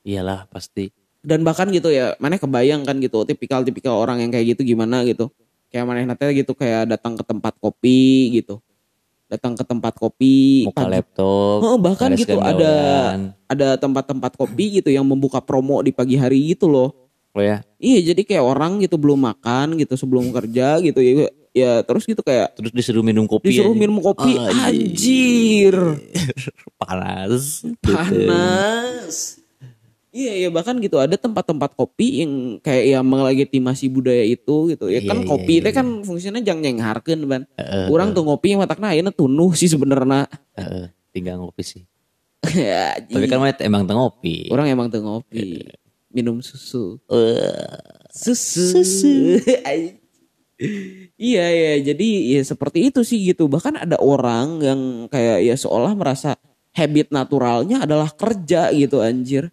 Iyalah 0.00 0.44
pasti. 0.46 0.92
Dan 1.24 1.40
bahkan 1.40 1.66
gitu 1.68 1.88
ya 1.88 2.12
mana 2.16 2.36
kebayang 2.36 2.84
kan 2.84 2.96
gitu 2.98 3.24
tipikal 3.24 3.60
tipikal 3.60 3.96
orang 3.96 4.20
yang 4.20 4.30
kayak 4.30 4.54
gitu 4.54 4.62
gimana 4.66 5.02
gitu 5.02 5.32
kayak 5.66 5.84
mana 5.84 6.04
nanti 6.04 6.22
gitu 6.36 6.52
kayak 6.52 6.86
datang 6.86 7.16
ke 7.16 7.24
tempat 7.24 7.56
kopi 7.56 8.00
gitu 8.32 8.60
datang 9.24 9.52
ke 9.52 9.64
tempat 9.64 9.96
kopi 9.96 10.68
Muka 10.68 10.78
pagi- 10.78 10.92
laptop. 10.94 11.58
Oh, 11.58 11.74
bahkan 11.76 12.12
gitu 12.12 12.36
ada 12.36 12.54
gawean. 12.54 13.20
ada 13.48 13.68
tempat-tempat 13.74 14.36
kopi 14.36 14.78
gitu 14.78 14.88
yang 14.88 15.02
membuka 15.02 15.40
promo 15.40 15.80
di 15.80 15.90
pagi 15.90 16.14
hari 16.14 16.54
gitu 16.54 16.68
loh. 16.68 16.92
Oh 17.32 17.42
ya. 17.42 17.64
Iya, 17.76 18.14
jadi 18.14 18.22
kayak 18.22 18.44
orang 18.44 18.78
gitu 18.78 18.94
belum 18.94 19.18
makan 19.24 19.74
gitu 19.74 19.96
sebelum 19.96 20.30
kerja 20.30 20.78
gitu 20.78 21.00
ya 21.00 21.26
ya 21.50 21.72
terus 21.80 22.04
gitu 22.04 22.20
kayak 22.20 22.54
Terus 22.54 22.70
disuruh 22.70 23.02
minum 23.02 23.24
kopi. 23.24 23.50
disuruh 23.50 23.72
aja. 23.72 23.80
minum 23.80 23.98
kopi 23.98 24.36
Ah, 24.36 24.70
anjir. 24.70 25.74
Panas. 26.78 27.64
Gitu. 27.64 27.90
Panas. 27.90 29.40
Iya, 30.14 30.46
iya 30.46 30.48
bahkan 30.54 30.78
gitu 30.78 31.02
ada 31.02 31.18
tempat-tempat 31.18 31.74
kopi 31.74 32.22
yang 32.22 32.62
kayak 32.62 32.84
ya 32.86 32.98
melegitimasi 33.02 33.90
budaya 33.90 34.22
itu 34.22 34.70
gitu. 34.70 34.86
Ya 34.86 35.02
kan 35.02 35.18
Iya, 35.18 35.26
kopi 35.26 35.58
iya, 35.58 35.60
itu 35.66 35.70
kan 35.74 35.86
fungsinya 36.06 36.38
jangan 36.38 36.62
nyengharkeun 36.62 37.20
ban. 37.26 37.42
Heeh, 37.58 37.90
Orang 37.90 38.14
tuh 38.14 38.22
ngopi 38.22 38.54
matakna 38.54 38.94
ayeuna 38.94 39.10
tunuh 39.10 39.50
sih 39.58 39.66
sebenarnya. 39.66 40.30
heeh. 40.54 40.86
tinggal 41.10 41.42
ngopi 41.42 41.62
sih. 41.66 41.82
Tapi 42.42 43.10
Tapi 43.14 43.26
kan 43.26 43.42
emang 43.66 43.82
teng 43.90 43.98
ngopi. 43.98 44.50
orang 44.54 44.70
emang 44.70 44.86
tuh 44.86 45.02
ngopi. 45.02 45.66
Minum 46.14 46.38
susu. 46.38 47.02
Eh, 47.10 47.74
susu. 48.14 49.34
Ay. 49.66 49.98
iya 51.18 51.50
ya, 51.50 51.90
jadi 51.90 52.38
ya 52.38 52.42
seperti 52.46 52.86
itu 52.86 53.02
sih 53.02 53.18
gitu. 53.34 53.50
Bahkan 53.50 53.82
ada 53.82 53.98
orang 53.98 54.62
yang 54.62 54.80
kayak 55.10 55.42
ya 55.42 55.58
seolah 55.58 55.90
merasa 55.98 56.38
habit 56.70 57.10
naturalnya 57.10 57.82
adalah 57.82 58.10
kerja 58.14 58.70
gitu 58.70 59.02
anjir. 59.02 59.50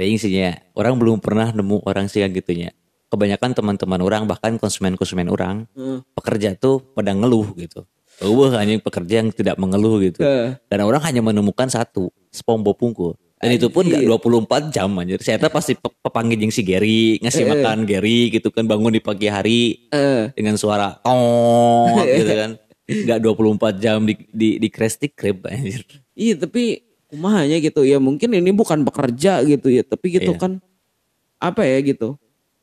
Kayaknya 0.00 0.16
sih 0.16 0.32
ya, 0.32 0.56
orang 0.72 0.96
belum 0.96 1.20
pernah 1.20 1.52
nemu 1.52 1.84
orang 1.84 2.08
sih 2.08 2.24
yang 2.24 2.32
gitunya. 2.32 2.72
Kebanyakan 3.06 3.52
teman-teman 3.52 4.00
orang 4.00 4.24
bahkan 4.24 4.56
konsumen-konsumen 4.56 5.28
orang 5.28 5.68
Hmm. 5.76 6.00
pekerja 6.10 6.56
tuh 6.56 6.80
pada 6.80 7.12
ngeluh 7.12 7.52
gitu. 7.54 7.84
Wah 8.22 8.56
hanya 8.56 8.76
pekerja 8.76 9.20
yang 9.20 9.28
tidak 9.28 9.56
mengeluh 9.56 10.00
gitu. 10.00 10.20
Eh. 10.20 10.56
Dan 10.66 10.78
orang 10.82 11.00
hanya 11.02 11.20
menemukan 11.20 11.68
satu, 11.68 12.08
spombo 12.28 12.72
pungkul. 12.72 13.12
Dan 13.36 13.56
itu 13.56 13.68
pun 13.68 13.84
gak 13.84 14.00
24 14.00 14.68
jam 14.68 14.88
anjir. 14.94 15.16
Saya 15.18 15.36
pasti 15.42 15.72
pe- 15.72 15.96
pepanggil 15.98 16.36
jeung 16.38 16.52
si 16.52 16.60
Gary, 16.60 17.16
ngasih 17.18 17.44
makan 17.46 17.84
Gary 17.84 18.28
gitu 18.28 18.48
kan 18.48 18.64
bangun 18.64 18.92
di 18.92 19.00
pagi 19.00 19.28
hari 19.28 19.88
Eh, 19.88 20.28
dengan 20.30 20.56
suara 20.56 20.96
tong 21.00 21.96
gitu 22.20 22.28
kan. 22.30 22.50
Gak 22.84 23.18
24 23.18 23.76
jam 23.76 24.04
di 24.04 24.16
di 24.28 24.56
di 24.56 24.68
Krusty 24.68 25.08
Krab 25.08 25.44
anjir. 25.46 25.84
iya 26.12 26.36
tapi 26.36 26.89
kumahanya 27.10 27.58
gitu 27.58 27.82
ya 27.82 27.98
mungkin 27.98 28.30
ini 28.30 28.54
bukan 28.54 28.86
bekerja 28.86 29.42
gitu 29.42 29.68
ya 29.68 29.82
tapi 29.82 30.14
gitu 30.14 30.32
Iya. 30.32 30.40
kan 30.40 30.52
apa 31.42 31.66
ya 31.66 31.82
gitu. 31.82 32.14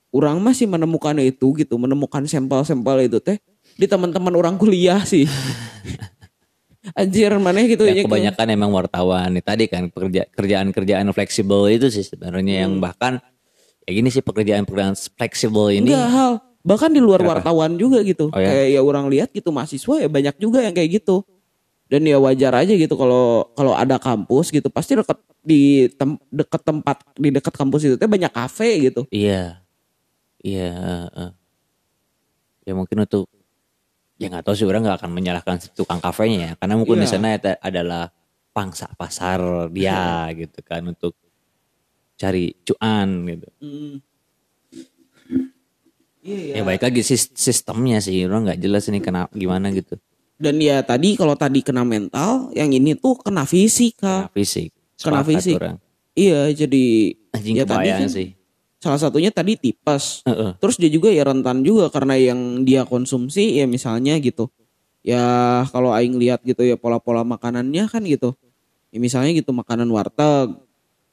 Orang 0.07 0.39
masih 0.39 0.71
menemukan 0.71 1.13
itu 1.19 1.51
gitu, 1.59 1.75
menemukan 1.75 2.23
sampel-sampel 2.23 3.11
itu 3.11 3.19
teh 3.19 3.37
di 3.75 3.85
teman-teman 3.85 4.31
orang 4.33 4.55
kuliah 4.55 5.03
sih. 5.03 5.27
Anjir 6.95 7.35
mana 7.35 7.59
gitu 7.67 7.83
Ya, 7.83 7.99
ya. 7.99 8.03
kebanyakan 8.07 8.47
emang 8.47 8.71
wartawan 8.71 9.27
nih 9.35 9.43
tadi 9.43 9.63
kan 9.67 9.91
pekerja 9.91 10.23
kerjaan-kerjaan 10.31 11.03
fleksibel 11.11 11.67
itu 11.67 11.91
sih 11.91 12.07
sebenarnya 12.07 12.63
yang 12.63 12.79
bahkan 12.79 13.19
ya 13.83 13.91
gini 13.91 14.07
sih 14.07 14.23
pekerjaan-pekerjaan 14.23 14.95
fleksibel 14.95 15.75
ini 15.75 15.91
Enggak 15.91 16.07
hal. 16.09 16.31
Bahkan 16.63 16.91
di 16.91 16.99
luar 17.03 17.23
wartawan 17.23 17.75
juga 17.75 17.99
gitu. 18.03 18.27
Oh, 18.31 18.39
ya? 18.39 18.47
Kayak 18.51 18.67
ya 18.75 18.81
orang 18.83 19.05
lihat 19.07 19.29
gitu 19.31 19.51
mahasiswa 19.51 20.03
ya 20.03 20.07
banyak 20.07 20.35
juga 20.39 20.63
yang 20.63 20.75
kayak 20.75 21.03
gitu. 21.03 21.23
Dan 21.87 22.03
ya 22.03 22.19
wajar 22.19 22.51
aja 22.53 22.73
gitu 22.75 22.93
kalau 22.93 23.47
kalau 23.55 23.71
ada 23.71 23.95
kampus 23.95 24.51
gitu 24.51 24.67
pasti 24.67 24.93
dekat 24.93 25.15
di 25.39 25.87
tem- 25.95 26.19
dekat 26.27 26.59
tempat 26.61 26.99
di 27.15 27.31
dekat 27.31 27.55
kampus 27.55 27.81
itu 27.83 27.95
teh 27.95 28.05
banyak 28.05 28.27
kafe 28.29 28.91
gitu. 28.91 29.07
iya. 29.09 29.63
Iya 30.37 30.69
eh, 30.69 31.07
eh. 31.17 31.31
ya 32.63 32.73
mungkin 32.75 33.01
untuk 33.01 33.25
ya 34.15 34.27
nggak 34.27 34.45
tahu 34.45 34.53
sih 34.53 34.67
orang 34.67 34.85
nggak 34.85 34.99
akan 35.01 35.11
menyalahkan 35.11 35.57
si 35.57 35.71
tukang 35.71 35.97
kafenya 35.97 36.37
ya. 36.39 36.51
Karena 36.55 36.75
mungkin 36.75 36.99
di 36.99 37.07
Iya. 37.07 37.13
sana 37.15 37.33
eta 37.33 37.55
adalah 37.57 38.11
pangsa 38.51 38.85
pasar 38.93 39.39
dia 39.71 40.27
gitu 40.35 40.59
kan 40.61 40.83
untuk 40.85 41.15
cari 42.17 42.51
cuan 42.65 43.07
gitu. 43.25 43.47
Iya 46.21 46.59
ya 46.59 46.63
baik 46.67 46.83
lagi 46.83 47.01
sis- 47.01 47.31
sistemnya 47.33 48.03
sih. 48.03 48.27
Orang 48.27 48.43
nggak 48.45 48.59
jelas 48.59 48.83
ini 48.91 48.99
kenapa 48.99 49.31
gimana 49.31 49.71
gitu 49.71 49.95
Dan 50.37 50.61
ya 50.61 50.85
tadi 50.85 51.17
kalau 51.17 51.33
tadi 51.33 51.65
kena 51.65 51.81
mental, 51.81 52.53
yang 52.53 52.69
ini 52.69 52.93
tuh 52.93 53.17
kena 53.17 53.43
fisik 53.49 53.97
Kena 53.97 54.29
kak. 54.29 54.37
fisik 54.37 54.69
Kena 55.01 55.25
Sepakat 55.25 55.29
fisik. 55.33 55.55
orang 55.57 55.77
Iya 56.17 56.49
jadi 56.49 56.85
anjing 57.29 57.55
ya 57.61 57.65
tadi 57.65 57.89
kan 57.93 58.09
sih 58.09 58.37
salah 58.77 58.97
satunya 59.01 59.33
tadi 59.33 59.57
tipes. 59.57 60.21
Heeh. 60.25 60.55
Terus 60.61 60.77
dia 60.77 60.89
juga 60.89 61.09
ya 61.09 61.25
rentan 61.25 61.65
juga 61.65 61.89
karena 61.89 62.15
yang 62.17 62.63
dia 62.63 62.85
konsumsi 62.85 63.57
ya 63.57 63.65
misalnya 63.65 64.17
gitu. 64.21 64.49
Ya 65.01 65.21
kalau 65.73 65.93
aing 65.93 66.17
lihat 66.19 66.45
gitu 66.45 66.61
ya 66.63 66.77
pola-pola 66.77 67.25
makanannya 67.25 67.89
kan 67.89 68.05
gitu. 68.05 68.37
Ya 68.93 68.97
misalnya 69.01 69.33
gitu 69.33 69.51
makanan 69.53 69.89
warteg. 69.89 70.57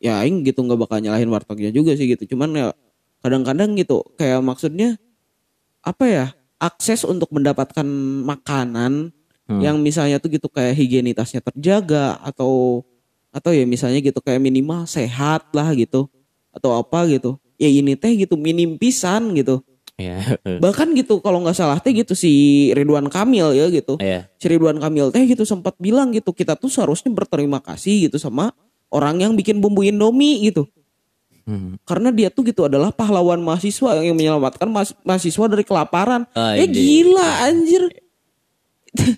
Ya 0.00 0.20
aing 0.20 0.44
gitu 0.44 0.60
nggak 0.60 0.76
bakal 0.76 1.00
nyalahin 1.00 1.30
wartegnya 1.32 1.72
juga 1.72 1.96
sih 1.96 2.04
gitu. 2.12 2.37
Cuman 2.37 2.52
ya 2.52 2.68
kadang-kadang 3.24 3.72
gitu 3.80 4.04
kayak 4.20 4.44
maksudnya 4.44 5.00
apa 5.80 6.04
ya? 6.04 6.26
Akses 6.58 7.04
untuk 7.04 7.30
mendapatkan 7.34 7.86
makanan 8.24 9.12
Hmm. 9.44 9.60
yang 9.60 9.76
misalnya 9.76 10.16
tuh 10.16 10.32
gitu 10.32 10.48
kayak 10.48 10.72
higienitasnya 10.72 11.44
terjaga 11.44 12.16
atau 12.24 12.80
atau 13.28 13.52
ya 13.52 13.68
misalnya 13.68 14.00
gitu 14.00 14.16
kayak 14.24 14.40
minimal 14.40 14.88
sehat 14.88 15.52
lah 15.52 15.68
gitu 15.76 16.08
atau 16.48 16.80
apa 16.80 17.04
gitu. 17.12 17.36
Ya 17.60 17.68
ini 17.68 17.92
teh 17.92 18.16
gitu 18.16 18.40
minim 18.40 18.80
pisan 18.80 19.36
gitu. 19.36 19.60
Ya 20.00 20.40
bahkan 20.64 20.90
gitu 20.96 21.20
kalau 21.20 21.44
nggak 21.44 21.60
salah 21.60 21.76
teh 21.76 21.92
gitu 21.92 22.16
si 22.16 22.72
Ridwan 22.72 23.12
Kamil 23.12 23.52
ya 23.52 23.68
gitu. 23.68 24.00
Ya 24.00 24.32
si 24.40 24.48
Ridwan 24.48 24.80
Kamil 24.80 25.12
teh 25.12 25.28
gitu 25.28 25.44
sempat 25.44 25.76
bilang 25.76 26.08
gitu 26.16 26.32
kita 26.32 26.56
tuh 26.56 26.72
seharusnya 26.72 27.12
berterima 27.12 27.60
kasih 27.60 28.08
gitu 28.08 28.16
sama 28.16 28.48
orang 28.88 29.28
yang 29.28 29.32
bikin 29.36 29.60
bumbu 29.60 29.84
Indomie 29.84 30.40
gitu 30.48 30.64
Hmm. 31.45 31.76
karena 31.84 32.09
dia 32.09 32.28
tuh 32.28 32.40
gitu 32.42 32.64
adalah 32.64 32.88
pahlawan 32.88 33.36
mahasiswa 33.38 34.01
yang 34.01 34.12
menyelamatkan 34.12 34.64
mahas- 34.64 34.97
mahasiswa 35.01 35.45
dari 35.45 35.61
kelaparan 35.61 36.24
eh 36.32 36.64
Anjing. 36.64 36.72
gila 36.72 37.28
anjir 37.45 37.82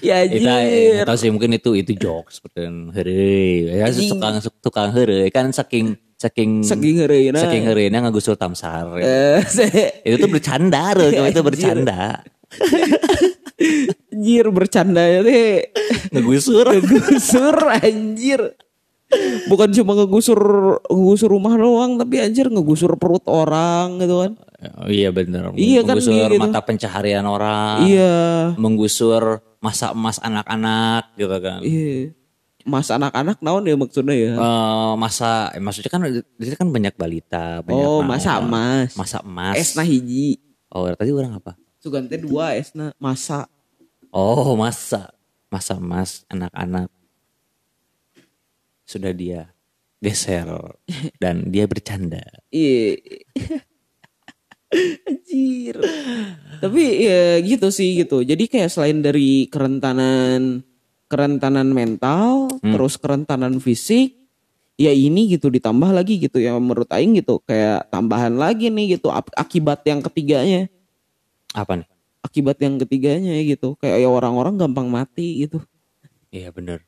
ya 0.00 0.16
Kita 0.24 0.52
anjir 0.56 0.96
eh, 0.96 1.04
tahu 1.04 1.16
sih 1.16 1.28
mungkin 1.28 1.52
itu 1.52 1.70
itu 1.74 1.92
jokes 1.94 2.40
seperti 2.40 2.66
heureuy. 2.90 3.68
Ya 3.70 3.86
tukang 3.90 4.34
tukang 4.60 4.88
heureuy 4.90 5.28
kan 5.28 5.50
saking 5.50 5.94
saking 6.16 6.62
saking 6.62 6.98
ngeureuna 6.98 7.38
saking 7.38 7.62
heureuina 7.64 7.98
ngagusur 8.00 8.34
tamsar. 8.34 8.96
eh 8.98 9.42
itu 10.06 10.16
tuh 10.16 10.30
bercanda 10.30 10.94
loh, 10.94 11.10
itu 11.10 11.42
bercanda. 11.42 12.22
anjir 14.08 14.46
bercanda 14.48 15.02
ya 15.02 15.20
teh 15.20 15.70
Ngegusur. 16.10 16.66
ngegusur 16.70 17.56
anjir 17.74 18.40
bukan 19.50 19.68
cuma 19.72 19.92
ngegusur 19.98 20.40
ngegusur 20.88 21.28
rumah 21.28 21.54
doang 21.56 22.00
tapi 22.00 22.20
anjir 22.20 22.48
ngegusur 22.48 22.96
perut 22.96 23.24
orang 23.28 24.00
gitu 24.00 24.16
kan 24.26 24.32
Oh, 24.62 24.86
iya 24.86 25.10
bener. 25.10 25.50
Iya 25.58 25.82
kan, 25.82 25.98
Menggusur 25.98 26.14
iya 26.14 26.26
gitu. 26.30 26.38
mata 26.38 26.62
pencaharian 26.62 27.26
orang. 27.26 27.82
iya 27.82 28.14
Menggusur 28.54 29.42
masa 29.58 29.90
emas 29.90 30.22
anak-anak 30.22 31.18
gitu 31.18 31.36
kan. 31.42 31.58
iya 31.66 32.14
Mas 32.62 32.86
anak-anak 32.94 33.42
naon 33.42 33.66
ya 33.66 33.74
maksudnya 33.74 34.14
ya? 34.14 34.32
Eh, 34.38 34.92
masa 34.94 35.50
eh, 35.50 35.58
maksudnya 35.58 35.90
kan 35.90 36.06
di 36.06 36.42
sini 36.46 36.54
kan 36.54 36.70
banyak 36.70 36.94
balita, 36.94 37.58
banyak 37.66 37.82
oh, 37.82 38.06
masa 38.06 38.38
emas. 38.38 38.94
Masa 38.94 39.18
emas. 39.26 39.58
Esna 39.58 39.82
hiji. 39.82 40.38
Oh, 40.70 40.86
tadi 40.94 41.10
orang 41.10 41.42
apa? 41.42 41.58
Sugante 41.82 42.14
dua 42.22 42.54
esna 42.54 42.94
masa. 43.02 43.50
Oh, 44.14 44.54
masa. 44.54 45.10
Masa 45.50 45.74
emas 45.74 46.22
anak-anak. 46.30 46.86
Sudah 48.82 49.14
dia 49.14 49.54
geser 50.02 50.50
dan 51.22 51.48
dia 51.54 51.70
bercanda. 51.70 52.22
Iya. 52.50 52.98
Anjir. 55.06 55.76
Tapi 56.58 56.82
ya 57.04 57.38
gitu 57.44 57.68
sih 57.68 58.02
gitu. 58.02 58.24
Jadi 58.24 58.48
kayak 58.48 58.72
selain 58.72 59.04
dari 59.04 59.46
kerentanan 59.46 60.64
kerentanan 61.12 61.68
mental, 61.70 62.48
terus 62.64 62.96
kerentanan 62.96 63.60
fisik, 63.60 64.16
ya 64.80 64.88
ini 64.90 65.28
gitu 65.28 65.52
ditambah 65.52 65.92
lagi 65.92 66.16
gitu 66.16 66.40
ya 66.40 66.56
menurut 66.56 66.88
aing 66.88 67.20
gitu 67.20 67.44
kayak 67.44 67.92
tambahan 67.92 68.32
lagi 68.40 68.72
nih 68.72 68.96
gitu 68.96 69.12
akibat 69.12 69.84
yang 69.84 70.00
ketiganya. 70.00 70.72
Apa 71.52 71.84
nih? 71.84 71.88
Akibat 72.24 72.56
yang 72.64 72.80
ketiganya 72.80 73.36
gitu 73.44 73.76
kayak 73.76 74.00
ya 74.00 74.08
orang-orang 74.08 74.56
gampang 74.56 74.88
mati 74.88 75.44
gitu. 75.44 75.60
Iya 76.32 76.48
bener. 76.48 76.80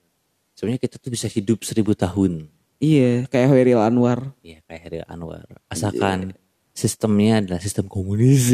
Sebenarnya 0.64 0.80
kita 0.80 0.96
tuh 0.96 1.12
bisa 1.12 1.28
hidup 1.28 1.60
seribu 1.60 1.92
tahun. 1.92 2.48
Iya, 2.80 3.28
kayak 3.28 3.48
Hoiril 3.52 3.80
Anwar. 3.80 4.32
Iya 4.40 4.64
kayak 4.64 4.80
Heri 4.80 4.98
Anwar. 5.04 5.44
Asalkan 5.68 6.32
sistemnya 6.72 7.44
adalah 7.44 7.60
sistem 7.60 7.84
komunis. 7.86 8.50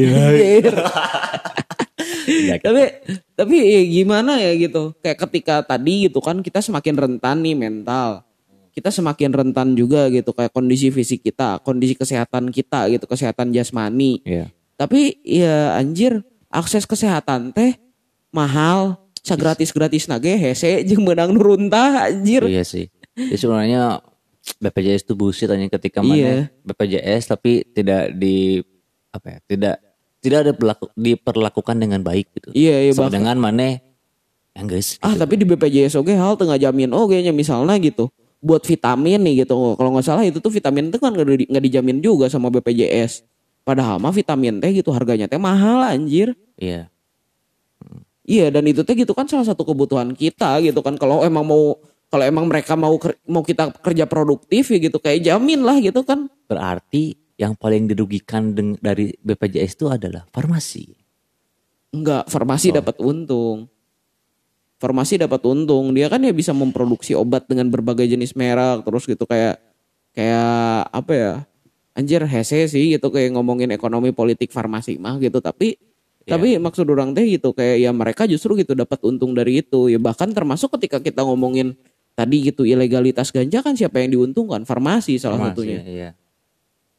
Enggak, 2.30 2.60
tapi 2.66 2.82
tapi 3.34 3.56
ya 3.58 3.82
gimana 3.86 4.38
ya 4.38 4.54
gitu 4.54 4.94
kayak 5.02 5.18
ketika 5.26 5.62
tadi 5.66 6.06
gitu 6.06 6.22
kan 6.22 6.44
kita 6.44 6.62
semakin 6.62 6.94
rentan 6.94 7.42
nih 7.42 7.56
mental 7.58 8.22
kita 8.70 8.92
semakin 8.94 9.34
rentan 9.34 9.74
juga 9.74 10.06
gitu 10.12 10.30
kayak 10.30 10.54
kondisi 10.54 10.94
fisik 10.94 11.26
kita 11.26 11.58
kondisi 11.66 11.98
kesehatan 11.98 12.54
kita 12.54 12.86
gitu 12.92 13.02
kesehatan 13.10 13.50
jasmani 13.50 14.22
Iya. 14.22 14.46
tapi 14.78 15.18
ya 15.26 15.74
anjir 15.74 16.22
akses 16.46 16.86
kesehatan 16.86 17.50
teh 17.50 17.74
mahal 18.30 19.09
gratis 19.22 19.70
gratis 19.70 20.04
nage 20.04 20.32
hese 20.32 20.82
jeung 20.82 21.02
menang 21.02 21.30
nuruntah 21.30 22.06
anjir 22.06 22.42
Iya 22.42 22.62
sih. 22.62 22.88
Jadi 23.12 23.36
sebenarnya 23.36 24.00
BPJS 24.56 25.04
itu 25.04 25.12
bullshit 25.12 25.46
hanya 25.46 25.68
ketika 25.68 26.00
Iya. 26.00 26.06
mana 26.06 26.34
BPJS 26.64 27.28
tapi 27.28 27.62
tidak 27.66 28.12
di 28.12 28.64
apa 29.08 29.26
ya? 29.28 29.38
Tidak 29.44 29.74
tidak 30.20 30.38
ada 30.38 30.52
berlaku- 30.52 30.92
diperlakukan 30.94 31.76
dengan 31.76 32.00
baik 32.00 32.28
gitu. 32.30 32.52
iya 32.52 32.76
iya 32.82 32.92
Sama 32.92 33.08
dengan 33.08 33.36
mana 33.36 33.80
yang 34.52 34.66
guys 34.66 35.00
ah 35.00 35.14
tapi 35.14 35.34
di 35.34 35.44
BPJS 35.44 35.94
oke 35.94 36.10
hal 36.10 36.34
tengah 36.34 36.56
jamin 36.56 36.90
oke 36.90 37.14
nya 37.14 37.30
misalnya 37.30 37.72
gitu 37.78 38.12
buat 38.36 38.60
vitamin 38.60 39.16
nih 39.22 39.44
gitu 39.44 39.56
kalau 39.74 39.90
nggak 39.90 40.02
salah 40.02 40.20
itu 40.20 40.36
tuh 40.36 40.50
vitamin 40.50 40.88
itu 40.88 40.96
kan 40.96 41.08
nggak 41.10 41.24
di- 41.30 41.48
nggak 41.48 41.64
dijamin 41.64 41.98
juga 41.98 42.26
sama 42.26 42.48
BPJS 42.50 43.24
padahal 43.62 43.96
mah 43.96 44.10
vitamin 44.10 44.58
teh 44.58 44.72
gitu 44.74 44.90
harganya 44.90 45.24
teh 45.24 45.36
mahal 45.36 45.80
anjir 45.82 46.36
Iya. 46.54 46.92
Iya 48.24 48.52
dan 48.52 48.64
itu 48.66 48.84
teh 48.84 48.96
gitu 48.96 49.12
kan 49.16 49.28
salah 49.28 49.46
satu 49.46 49.62
kebutuhan 49.62 50.12
kita 50.16 50.60
gitu 50.64 50.80
kan 50.84 50.96
kalau 51.00 51.22
emang 51.22 51.44
mau 51.46 51.78
kalau 52.10 52.24
emang 52.26 52.50
mereka 52.50 52.74
mau 52.74 52.98
mau 53.28 53.42
kita 53.46 53.70
kerja 53.80 54.04
produktif 54.04 54.68
ya 54.72 54.78
gitu 54.82 54.98
kayak 54.98 55.20
jamin 55.24 55.62
lah 55.62 55.78
gitu 55.78 56.02
kan 56.02 56.26
Berarti 56.50 57.14
yang 57.38 57.54
paling 57.54 57.86
dirugikan 57.86 58.50
dari 58.82 59.14
BPJS 59.22 59.78
itu 59.78 59.86
adalah 59.86 60.26
farmasi. 60.34 60.90
Enggak, 61.94 62.26
farmasi 62.26 62.74
dapat 62.74 62.98
untung. 62.98 63.70
Farmasi 64.82 65.22
dapat 65.22 65.38
untung. 65.46 65.94
Dia 65.94 66.10
kan 66.10 66.18
ya 66.26 66.34
bisa 66.34 66.50
memproduksi 66.50 67.14
obat 67.14 67.46
dengan 67.46 67.70
berbagai 67.70 68.02
jenis 68.10 68.34
merek 68.34 68.82
terus 68.82 69.06
gitu 69.06 69.30
kayak 69.30 69.62
kayak 70.10 70.90
apa 70.90 71.12
ya? 71.14 71.32
Anjir 71.94 72.26
hese 72.26 72.66
sih 72.66 72.98
gitu 72.98 73.14
kayak 73.14 73.30
ngomongin 73.38 73.70
ekonomi 73.70 74.10
politik 74.10 74.50
farmasi 74.50 74.98
mah 74.98 75.22
gitu 75.22 75.38
tapi 75.38 75.78
tapi 76.28 76.60
maksud 76.60 76.84
orang 76.88 77.16
teh 77.16 77.24
gitu 77.24 77.56
kayak 77.56 77.76
ya 77.80 77.90
mereka 77.90 78.28
justru 78.28 78.58
gitu 78.60 78.76
dapat 78.76 79.00
untung 79.06 79.32
dari 79.32 79.64
itu. 79.64 79.88
Ya 79.88 79.96
bahkan 79.96 80.28
termasuk 80.30 80.76
ketika 80.76 81.00
kita 81.00 81.24
ngomongin 81.24 81.76
tadi 82.12 82.44
gitu 82.44 82.68
ilegalitas 82.68 83.32
ganja 83.32 83.64
kan 83.64 83.72
siapa 83.78 84.04
yang 84.04 84.12
diuntungkan? 84.12 84.68
Farmasi 84.68 85.16
salah 85.16 85.40
Farmasi, 85.40 85.54
satunya. 85.56 85.80
Iya. 85.84 86.10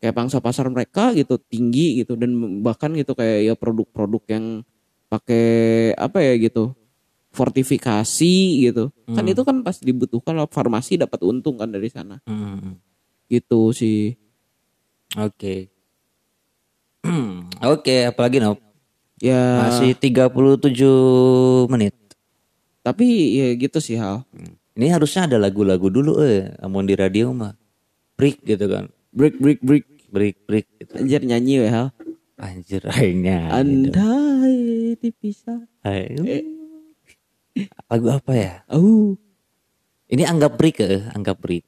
kayak 0.01 0.17
pangsa 0.17 0.41
pasar 0.41 0.65
mereka 0.65 1.13
gitu 1.13 1.37
tinggi 1.37 2.01
gitu. 2.01 2.17
Dan 2.17 2.61
bahkan 2.65 2.89
gitu 2.97 3.13
kayak 3.13 3.39
ya 3.45 3.53
produk-produk 3.53 4.23
yang 4.33 4.45
pakai 5.13 5.91
apa 5.93 6.23
ya 6.25 6.33
gitu 6.41 6.73
fortifikasi 7.29 8.35
gitu. 8.65 8.89
Kan 9.13 9.25
itu 9.29 9.41
kan 9.45 9.61
pas 9.61 9.77
dibutuhkan 9.77 10.33
lah 10.35 10.49
farmasi 10.49 10.97
dapat 10.97 11.21
untung 11.21 11.61
kan 11.61 11.69
dari 11.69 11.87
sana. 11.93 12.17
Hmm. 12.25 12.81
gitu 13.31 13.71
sih. 13.71 14.19
Oke. 15.15 15.71
Oke, 17.71 18.11
apalagi 18.11 18.43
Nop? 18.43 18.70
Ya 19.21 19.69
Masih 19.69 19.93
37 19.93 20.33
menit. 21.69 21.93
tapi 22.81 23.05
ya 23.31 23.47
gitu 23.55 23.77
sih 23.77 23.95
hal 23.95 24.25
Ini 24.71 24.89
harusnya 24.89 25.27
ada 25.27 25.37
lagu-lagu 25.37 25.87
dulu 25.87 26.17
eh, 26.19 26.49
amun 26.57 26.83
di 26.83 26.95
radio 26.95 27.29
mah. 27.29 27.53
Break 28.15 28.41
gitu 28.41 28.65
kan. 28.65 28.89
break 29.11 29.37
break 29.37 29.59
break 29.61 29.85
Break 30.09 30.35
break 30.43 30.67
gitu. 30.75 30.91
anjir 30.97 31.21
nyanyi 31.21 31.61
ya 31.61 31.69
hal 31.71 31.87
Anjir 32.35 32.81
aingnya. 32.91 33.47
andai 33.53 34.59
dipisah 34.97 35.61
Lagu 37.85 38.07
apa 38.09 38.31
ya? 38.31 38.53
oh 38.67 39.15
Ini 40.07 40.25
anggap 40.25 40.55
break 40.55 40.81
eh, 40.81 41.03
anggap 41.09 41.37
break. 41.37 41.63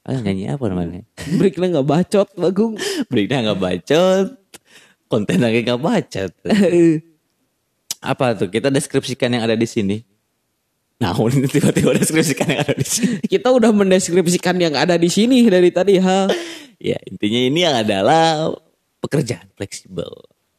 Ah, 0.00 0.16
nyanyi 0.16 0.48
apa 0.48 0.64
namanya? 0.68 1.04
breaknya 1.34 1.66
nggak 1.74 1.88
bacot 1.88 2.28
bagung 2.34 2.76
Breaknya 3.10 3.40
nggak 3.42 3.60
bacot. 3.60 4.26
Konten 5.14 5.38
lagi 5.38 5.62
nggak 5.62 5.78
bacot. 5.78 6.32
apa 8.10 8.26
tuh? 8.34 8.50
Kita 8.50 8.66
deskripsikan 8.74 9.30
yang 9.30 9.46
ada 9.46 9.54
di 9.54 9.62
sini. 9.70 10.02
Nah, 10.98 11.14
ini 11.14 11.46
tiba-tiba 11.54 11.94
deskripsikan 11.94 12.46
yang 12.50 12.60
ada 12.66 12.74
di 12.74 12.86
sini. 12.86 13.14
kita 13.22 13.54
udah 13.54 13.70
mendeskripsikan 13.70 14.58
yang 14.58 14.74
ada 14.74 14.98
di 14.98 15.06
sini 15.06 15.46
dari 15.46 15.70
tadi 15.70 16.02
hal 16.02 16.30
Ya, 16.82 16.98
intinya 17.06 17.40
ini 17.48 17.58
yang 17.64 17.76
adalah 17.80 18.50
pekerjaan 18.98 19.46
fleksibel. 19.54 20.10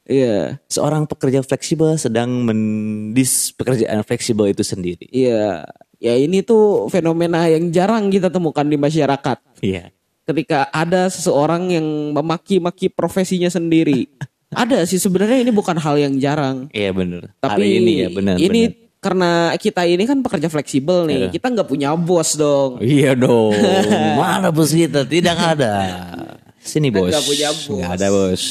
iya 0.07 0.57
Seorang 0.71 1.05
pekerja 1.05 1.43
fleksibel 1.43 1.99
sedang 1.99 2.31
mendis 2.47 3.51
pekerjaan 3.53 4.01
fleksibel 4.01 4.49
itu 4.49 4.63
sendiri. 4.63 5.05
Iya, 5.11 5.67
ya 5.99 6.13
ini 6.15 6.41
tuh 6.41 6.87
fenomena 6.87 7.45
yang 7.51 7.69
jarang 7.69 8.09
kita 8.09 8.31
temukan 8.31 8.63
di 8.65 8.79
masyarakat. 8.79 9.37
Iya. 9.59 9.91
Ketika 10.25 10.71
ada 10.73 11.11
seseorang 11.11 11.69
yang 11.69 11.85
memaki-maki 12.15 12.89
profesinya 12.89 13.51
sendiri. 13.51 14.09
Ada 14.51 14.83
sih 14.83 14.97
sebenarnya 14.97 15.41
ini 15.41 15.49
bukan 15.49 15.75
hal 15.75 15.95
yang 15.95 16.13
jarang. 16.17 16.69
Iya 16.69 16.91
bener. 16.91 17.33
Tapi 17.37 17.61
Hari 17.61 17.69
ini 17.77 17.91
ya 17.97 18.09
benar. 18.09 18.35
Ini 18.35 18.61
benar. 18.67 18.83
karena 18.99 19.29
kita 19.55 19.81
ini 19.83 20.03
kan 20.03 20.19
pekerja 20.19 20.47
fleksibel 20.47 21.05
nih. 21.05 21.29
Kita 21.29 21.49
nggak 21.49 21.65
punya 21.65 21.93
bos 21.93 22.33
dong. 22.33 22.77
Iya 22.79 23.13
dong. 23.13 23.53
Mana 24.19 24.49
bos 24.49 24.69
kita? 24.69 25.01
Tidak 25.03 25.37
ada. 25.37 25.73
Sini 26.59 26.89
Kita 26.89 26.97
bos. 26.97 27.09
nggak 27.11 27.25
punya 27.25 27.47
bos. 27.51 27.69
Nggak 27.69 27.93
ada 27.93 28.07
bos. 28.09 28.43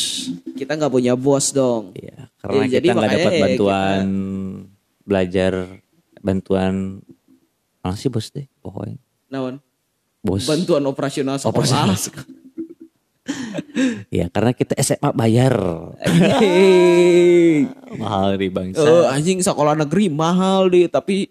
Kita 0.55 0.73
nggak 0.75 0.93
punya 0.93 1.13
bos 1.15 1.47
dong. 1.51 1.83
Iya. 1.95 2.19
Karena 2.39 2.61
Ya, 2.61 2.69
jadi 2.77 2.87
kita 2.87 2.95
nggak 2.95 3.11
dapat 3.11 3.33
ya 3.33 3.41
bantuan 3.41 4.05
belajar, 5.03 5.53
bantuan 6.21 6.73
mana 7.81 7.97
sih 7.97 8.09
bos 8.09 8.29
deh? 8.29 8.45
Pokoknya 8.61 8.97
Naon? 9.29 9.59
bos. 10.21 10.45
Bantuan 10.45 10.85
operasional 10.85 11.37
sekolah. 11.37 11.53
Operasional 11.53 11.97
Iya 14.09 14.29
karena 14.29 14.53
kita 14.53 14.77
SMA 14.77 15.11
bayar. 15.11 15.57
Mahal 17.97 18.37
di 18.37 18.49
bangsa. 18.49 18.83
Eh, 18.83 19.05
anjing 19.11 19.41
sekolah 19.41 19.75
negeri 19.75 20.09
mahal 20.09 20.69
deh 20.69 20.87
tapi 20.87 21.31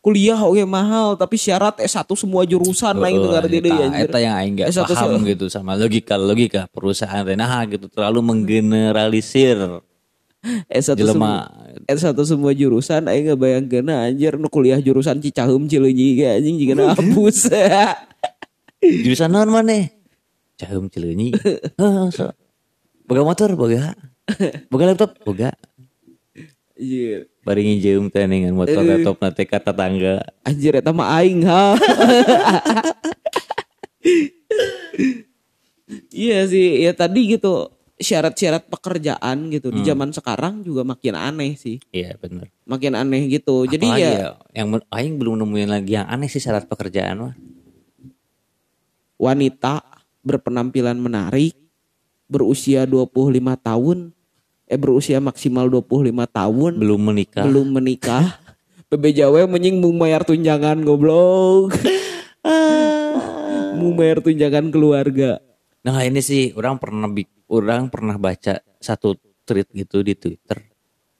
kuliah 0.00 0.36
oke 0.36 0.64
mahal 0.64 1.12
tapi 1.14 1.36
syarat 1.36 1.76
S1 1.78 2.08
semua 2.14 2.42
jurusan 2.42 2.92
Oh, 2.92 3.00
lain 3.00 3.16
dengar 3.18 3.44
dia 3.44 3.60
anjir. 3.60 4.06
eta 4.06 4.18
yang 4.18 4.32
aing 4.34 4.54
gak 4.58 4.68
S1 4.70 4.88
paham 4.88 5.20
se- 5.20 5.28
gitu 5.28 5.46
sama 5.46 5.76
logika 5.76 6.16
logika 6.16 6.64
perusahaan 6.66 7.20
Renaha 7.20 7.68
gitu 7.68 7.84
terlalu 7.86 8.20
menggeneralisir 8.22 9.60
S1 10.66 10.96
jelema 10.96 11.52
semua 11.84 12.08
S1 12.10 12.16
semua 12.24 12.50
jurusan 12.50 13.04
aing 13.04 13.28
nggak 13.28 13.38
bayangkeun 13.38 13.88
anjir 13.90 14.32
nu 14.34 14.48
kuliah 14.48 14.80
jurusan 14.80 15.20
Cicaheum 15.20 15.68
Cileunyi 15.68 16.16
ge 16.16 16.28
anjing 16.32 16.56
jigana 16.56 16.90
hapus. 16.96 17.52
jurusan 19.04 19.28
non 19.28 19.52
mana 19.52 19.84
Caheum 20.60 20.92
Cileunyi 20.92 21.32
Heeh, 21.40 22.06
so. 22.16 22.28
boga 23.08 23.22
motor 23.24 23.48
boga 23.56 23.96
boga 24.68 24.84
laptop 24.92 25.16
boga 25.24 25.50
Anjir. 26.76 27.28
bari 27.40 27.60
ngijeum 27.64 28.08
teh 28.08 28.24
dengan 28.24 28.52
motor 28.52 28.80
laptop 28.80 29.16
nate 29.20 29.44
ka 29.44 29.56
tetangga 29.58 30.20
Anjir 30.44 30.76
eta 30.76 30.92
mah 30.92 31.16
aing 31.16 31.48
ha. 31.48 31.72
Iya 36.10 36.46
sih, 36.46 36.86
ya 36.86 36.92
tadi 36.94 37.34
gitu. 37.36 37.70
syarat-syarat 38.00 38.64
pekerjaan 38.72 39.52
gitu 39.52 39.68
di 39.68 39.84
zaman 39.84 40.08
sekarang 40.08 40.64
juga 40.64 40.88
makin 40.88 41.12
aneh 41.20 41.52
sih. 41.52 41.76
Iya 41.92 42.16
benar. 42.16 42.48
Makin 42.64 42.96
aneh 42.96 43.28
gitu. 43.28 43.68
Jadi 43.68 43.84
Apalagi 43.84 44.08
ya, 44.08 44.28
yang 44.56 44.68
aing 44.88 45.20
belum 45.20 45.36
nemuin 45.36 45.68
lagi 45.68 46.00
yang 46.00 46.08
aneh 46.08 46.24
sih 46.24 46.40
syarat 46.40 46.64
pekerjaan 46.64 47.28
mah. 47.28 47.34
wanita 49.20 49.84
berpenampilan 50.20 50.96
menarik 50.96 51.56
berusia 52.26 52.86
25 52.86 53.36
tahun 53.60 53.98
eh 54.70 54.78
berusia 54.78 55.18
maksimal 55.18 55.66
25 55.66 56.14
tahun 56.30 56.72
Belum 56.78 57.00
menikah. 57.00 57.42
belum 57.42 57.68
menikah 57.74 58.38
PBJW 58.90 59.46
menying 59.46 59.78
mau 59.78 59.90
bayar 59.94 60.22
tunjangan 60.22 60.82
goblok 60.82 61.74
mau 63.76 63.90
bayar 63.96 64.20
tunjangan 64.20 64.68
keluarga 64.68 65.40
Nah 65.80 66.04
ini 66.04 66.20
sih 66.20 66.52
orang 66.52 66.76
pernah 66.76 67.08
orang 67.48 67.88
pernah 67.88 68.20
baca 68.20 68.60
satu 68.76 69.16
tweet 69.48 69.64
gitu 69.72 70.04
di 70.04 70.12
Twitter. 70.12 70.60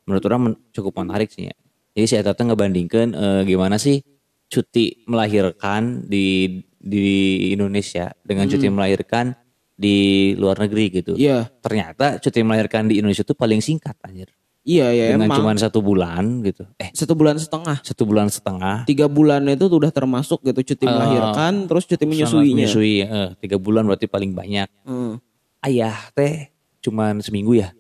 Menurut 0.05 0.25
orang 0.29 0.41
men- 0.45 0.61
cukup 0.69 1.01
menarik 1.01 1.33
sih 1.33 1.49
ya. 1.49 1.57
Jadi 1.97 2.05
saya 2.07 2.23
tata 2.29 2.45
ngebandingkan 2.45 3.17
eh, 3.17 3.43
gimana 3.49 3.81
sih 3.81 4.05
cuti 4.53 5.01
melahirkan 5.09 6.05
di 6.05 6.61
di 6.81 7.53
Indonesia 7.53 8.09
dengan 8.25 8.49
cuti 8.49 8.67
melahirkan 8.73 9.37
di 9.77 10.33
luar 10.37 10.57
negeri 10.61 10.85
gitu. 11.01 11.13
iya 11.17 11.49
Ternyata 11.61 12.17
cuti 12.21 12.41
melahirkan 12.41 12.89
di 12.89 13.01
Indonesia 13.01 13.25
tuh 13.25 13.37
paling 13.37 13.61
singkat 13.61 13.97
anjir. 14.01 14.33
iya 14.61 14.93
ya 14.93 15.17
dengan 15.17 15.33
emang 15.33 15.41
cuma 15.41 15.53
satu 15.57 15.81
bulan 15.81 16.45
gitu. 16.45 16.69
Eh 16.77 16.93
satu 16.93 17.17
bulan 17.17 17.37
setengah 17.41 17.81
satu 17.81 18.05
bulan 18.05 18.29
setengah. 18.29 18.85
tiga 18.85 19.09
bulan 19.09 19.45
itu 19.49 19.69
udah 19.69 19.89
termasuk 19.89 20.45
gitu 20.45 20.73
cuti 20.73 20.85
melahirkan 20.85 21.65
terus 21.65 21.89
cuti 21.89 22.05
menyusuinya 22.05 22.69
Menyusui, 22.69 23.05
eh, 23.05 23.29
tiga 23.41 23.57
bulan 23.57 23.89
berarti 23.89 24.05
paling 24.05 24.37
banyak. 24.37 24.69
Hmm. 24.85 25.17
Ayah 25.65 25.97
teh 26.13 26.53
cuman 26.85 27.21
seminggu 27.25 27.57
ya. 27.57 27.73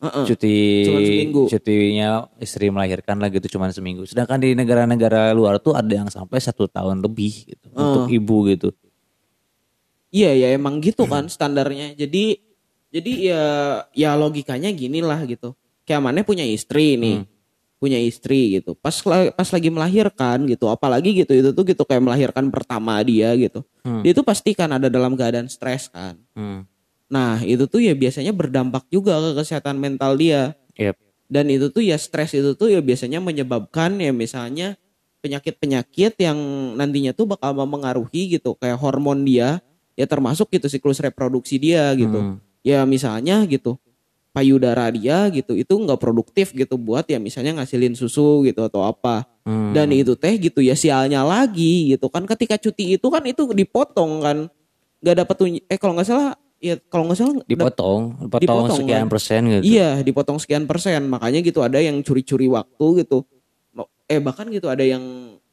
Heeh. 0.00 0.24
cuti 0.32 0.56
Cuman 0.88 1.02
seminggu. 1.04 1.42
cutinya 1.52 2.10
istri 2.40 2.72
melahirkan 2.72 3.20
lah 3.20 3.28
gitu 3.28 3.56
cuman 3.56 3.68
seminggu 3.68 4.08
sedangkan 4.08 4.40
di 4.40 4.56
negara-negara 4.56 5.36
luar 5.36 5.60
tuh 5.60 5.76
ada 5.76 5.92
yang 5.92 6.08
sampai 6.08 6.40
satu 6.40 6.64
tahun 6.64 7.04
lebih 7.04 7.52
gitu 7.52 7.66
untuk 7.76 8.08
ibu 8.08 8.48
gitu 8.48 8.72
Iya 10.10 10.34
ya 10.34 10.48
emang 10.58 10.82
gitu 10.82 11.06
kan 11.06 11.30
standarnya. 11.30 11.94
Jadi 11.94 12.42
jadi 12.90 13.12
ya 13.30 13.44
ya 13.94 14.10
logikanya 14.18 14.74
gini 14.74 14.98
lah 14.98 15.22
gitu. 15.22 15.54
Kayak 15.86 16.02
mana 16.02 16.26
punya 16.26 16.42
istri 16.42 16.98
nih. 16.98 17.22
Punya 17.78 17.96
istri 17.96 18.58
gitu. 18.58 18.74
Pas 18.74 18.92
pas 19.32 19.48
lagi 19.54 19.70
melahirkan 19.70 20.44
gitu, 20.50 20.66
apalagi 20.66 21.14
gitu 21.14 21.32
itu 21.32 21.50
tuh 21.54 21.62
gitu 21.64 21.82
kayak 21.86 22.02
melahirkan 22.02 22.50
pertama 22.50 22.98
dia 23.06 23.30
gitu. 23.38 23.62
Dia 24.02 24.12
tuh 24.12 24.26
pasti 24.26 24.50
kan 24.52 24.68
ada 24.74 24.90
dalam 24.90 25.14
keadaan 25.14 25.46
stres 25.46 25.88
kan. 25.88 26.18
hmm. 26.34 26.66
Nah, 27.10 27.42
itu 27.42 27.66
tuh 27.66 27.82
ya 27.82 27.92
biasanya 27.92 28.30
berdampak 28.30 28.86
juga 28.86 29.18
ke 29.18 29.42
kesehatan 29.42 29.82
mental 29.82 30.14
dia. 30.14 30.54
Yep. 30.78 30.94
Dan 31.26 31.50
itu 31.50 31.70
tuh 31.70 31.82
ya 31.82 31.98
stres 31.98 32.34
itu 32.34 32.54
tuh 32.54 32.70
ya 32.70 32.78
biasanya 32.78 33.18
menyebabkan 33.18 33.98
ya 33.98 34.14
misalnya 34.14 34.78
penyakit-penyakit 35.20 36.16
yang 36.18 36.38
nantinya 36.78 37.12
tuh 37.12 37.28
bakal 37.28 37.52
mempengaruhi 37.54 38.38
gitu 38.40 38.56
kayak 38.56 38.80
hormon 38.80 39.22
dia 39.22 39.60
ya 39.94 40.06
termasuk 40.08 40.48
gitu 40.48 40.66
siklus 40.66 40.98
reproduksi 40.98 41.60
dia 41.60 41.92
gitu. 41.94 42.18
Hmm. 42.18 42.36
Ya 42.66 42.82
misalnya 42.86 43.42
gitu 43.46 43.78
payudara 44.30 44.86
dia 44.94 45.26
gitu 45.34 45.58
itu 45.58 45.70
nggak 45.70 45.98
produktif 45.98 46.54
gitu 46.54 46.78
buat 46.78 47.02
ya 47.10 47.18
misalnya 47.18 47.62
ngasilin 47.62 47.94
susu 47.94 48.46
gitu 48.46 48.66
atau 48.66 48.86
apa. 48.86 49.26
Hmm. 49.44 49.70
Dan 49.70 49.92
itu 49.94 50.14
teh 50.18 50.34
gitu 50.34 50.62
ya 50.62 50.74
sialnya 50.74 51.22
lagi 51.22 51.94
gitu 51.94 52.10
kan 52.10 52.26
ketika 52.26 52.58
cuti 52.58 52.96
itu 52.96 53.06
kan 53.06 53.22
itu 53.26 53.50
dipotong 53.54 54.12
kan 54.22 54.38
nggak 55.00 55.16
dapat 55.24 55.36
eh 55.68 55.78
kalau 55.78 55.94
nggak 55.94 56.08
salah 56.08 56.36
ya 56.60 56.76
kalau 56.86 57.08
nggak 57.08 57.16
salah 57.16 57.34
dipotong 57.42 58.02
dipotong 58.20 58.38
Dipotong, 58.38 58.78
sekian 58.78 59.00
kan? 59.00 59.08
persen 59.08 59.40
gitu 59.48 59.62
Iya, 59.64 59.90
dipotong 60.00 60.36
sekian 60.36 60.64
persen. 60.64 61.08
Makanya 61.08 61.40
gitu 61.40 61.60
ada 61.60 61.76
yang 61.76 61.96
curi-curi 62.00 62.46
waktu 62.46 63.02
gitu. 63.02 63.24
Eh 64.06 64.18
bahkan 64.18 64.44
gitu 64.46 64.66
ada 64.66 64.82
yang 64.82 65.00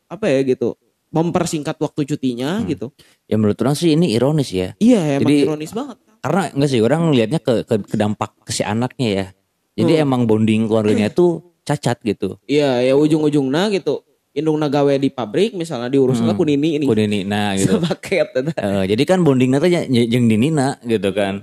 apa 0.06 0.28
ya 0.28 0.42
gitu 0.42 0.76
mempersingkat 1.08 1.78
waktu 1.78 2.04
cutinya 2.06 2.60
gitu. 2.64 2.92
ya 3.24 3.36
menurut 3.36 3.56
orang 3.58 3.74
sih 3.74 3.94
ini 3.94 4.12
ironis 4.12 4.52
ya 4.52 4.76
Iya, 4.78 5.18
emang 5.18 5.30
Jadi- 5.30 5.44
ironis 5.44 5.72
banget. 5.72 5.98
karena 6.20 6.42
enggak 6.52 6.70
sih 6.70 6.82
orang 6.82 7.00
ngelihatnya 7.06 7.40
ke, 7.40 7.54
ke, 7.64 7.76
ke 7.82 7.96
dampak 7.96 8.32
ke 8.42 8.52
si 8.52 8.60
anaknya 8.62 9.10
ya 9.10 9.26
jadi 9.78 9.94
Hmm. 9.94 10.04
emang 10.04 10.22
bonding 10.26 10.66
keluarganya 10.66 11.08
tuh 11.14 11.40
cacat 11.64 12.00
gitu 12.02 12.36
Iya, 12.44 12.82
ya 12.82 12.94
ujung-ujungnya 12.96 13.68
gitu. 13.70 14.04
Indungna 14.38 14.70
gawe 14.70 14.94
di 15.02 15.10
pabrik 15.10 15.58
misalnya 15.58 15.90
diurus 15.90 16.22
lah 16.22 16.38
kunini 16.38 16.78
ini. 16.78 16.86
Kudu 16.86 17.10
ini 17.10 17.26
nah 17.26 17.54
gitu 17.58 17.82
Paket. 17.82 18.54
Eh, 18.54 18.84
jadi 18.94 19.04
kan 19.10 19.26
bondingnya 19.26 19.58
tuh 19.58 19.70
yang 19.90 20.26
dinina 20.30 20.78
gitu 20.86 21.10
kan. 21.10 21.42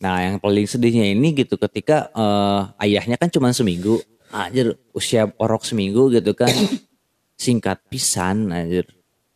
Nah 0.00 0.16
yang 0.24 0.40
paling 0.40 0.64
sedihnya 0.64 1.12
ini 1.12 1.36
gitu 1.36 1.60
ketika 1.60 2.08
eh, 2.16 2.88
ayahnya 2.88 3.20
kan 3.20 3.28
cuma 3.28 3.52
seminggu. 3.52 4.00
Anjir 4.32 4.74
usia 4.96 5.28
orok 5.36 5.68
seminggu 5.68 6.08
gitu 6.08 6.32
kan. 6.32 6.48
Singkat 7.36 7.84
pisan 7.92 8.48
anjir. 8.48 8.88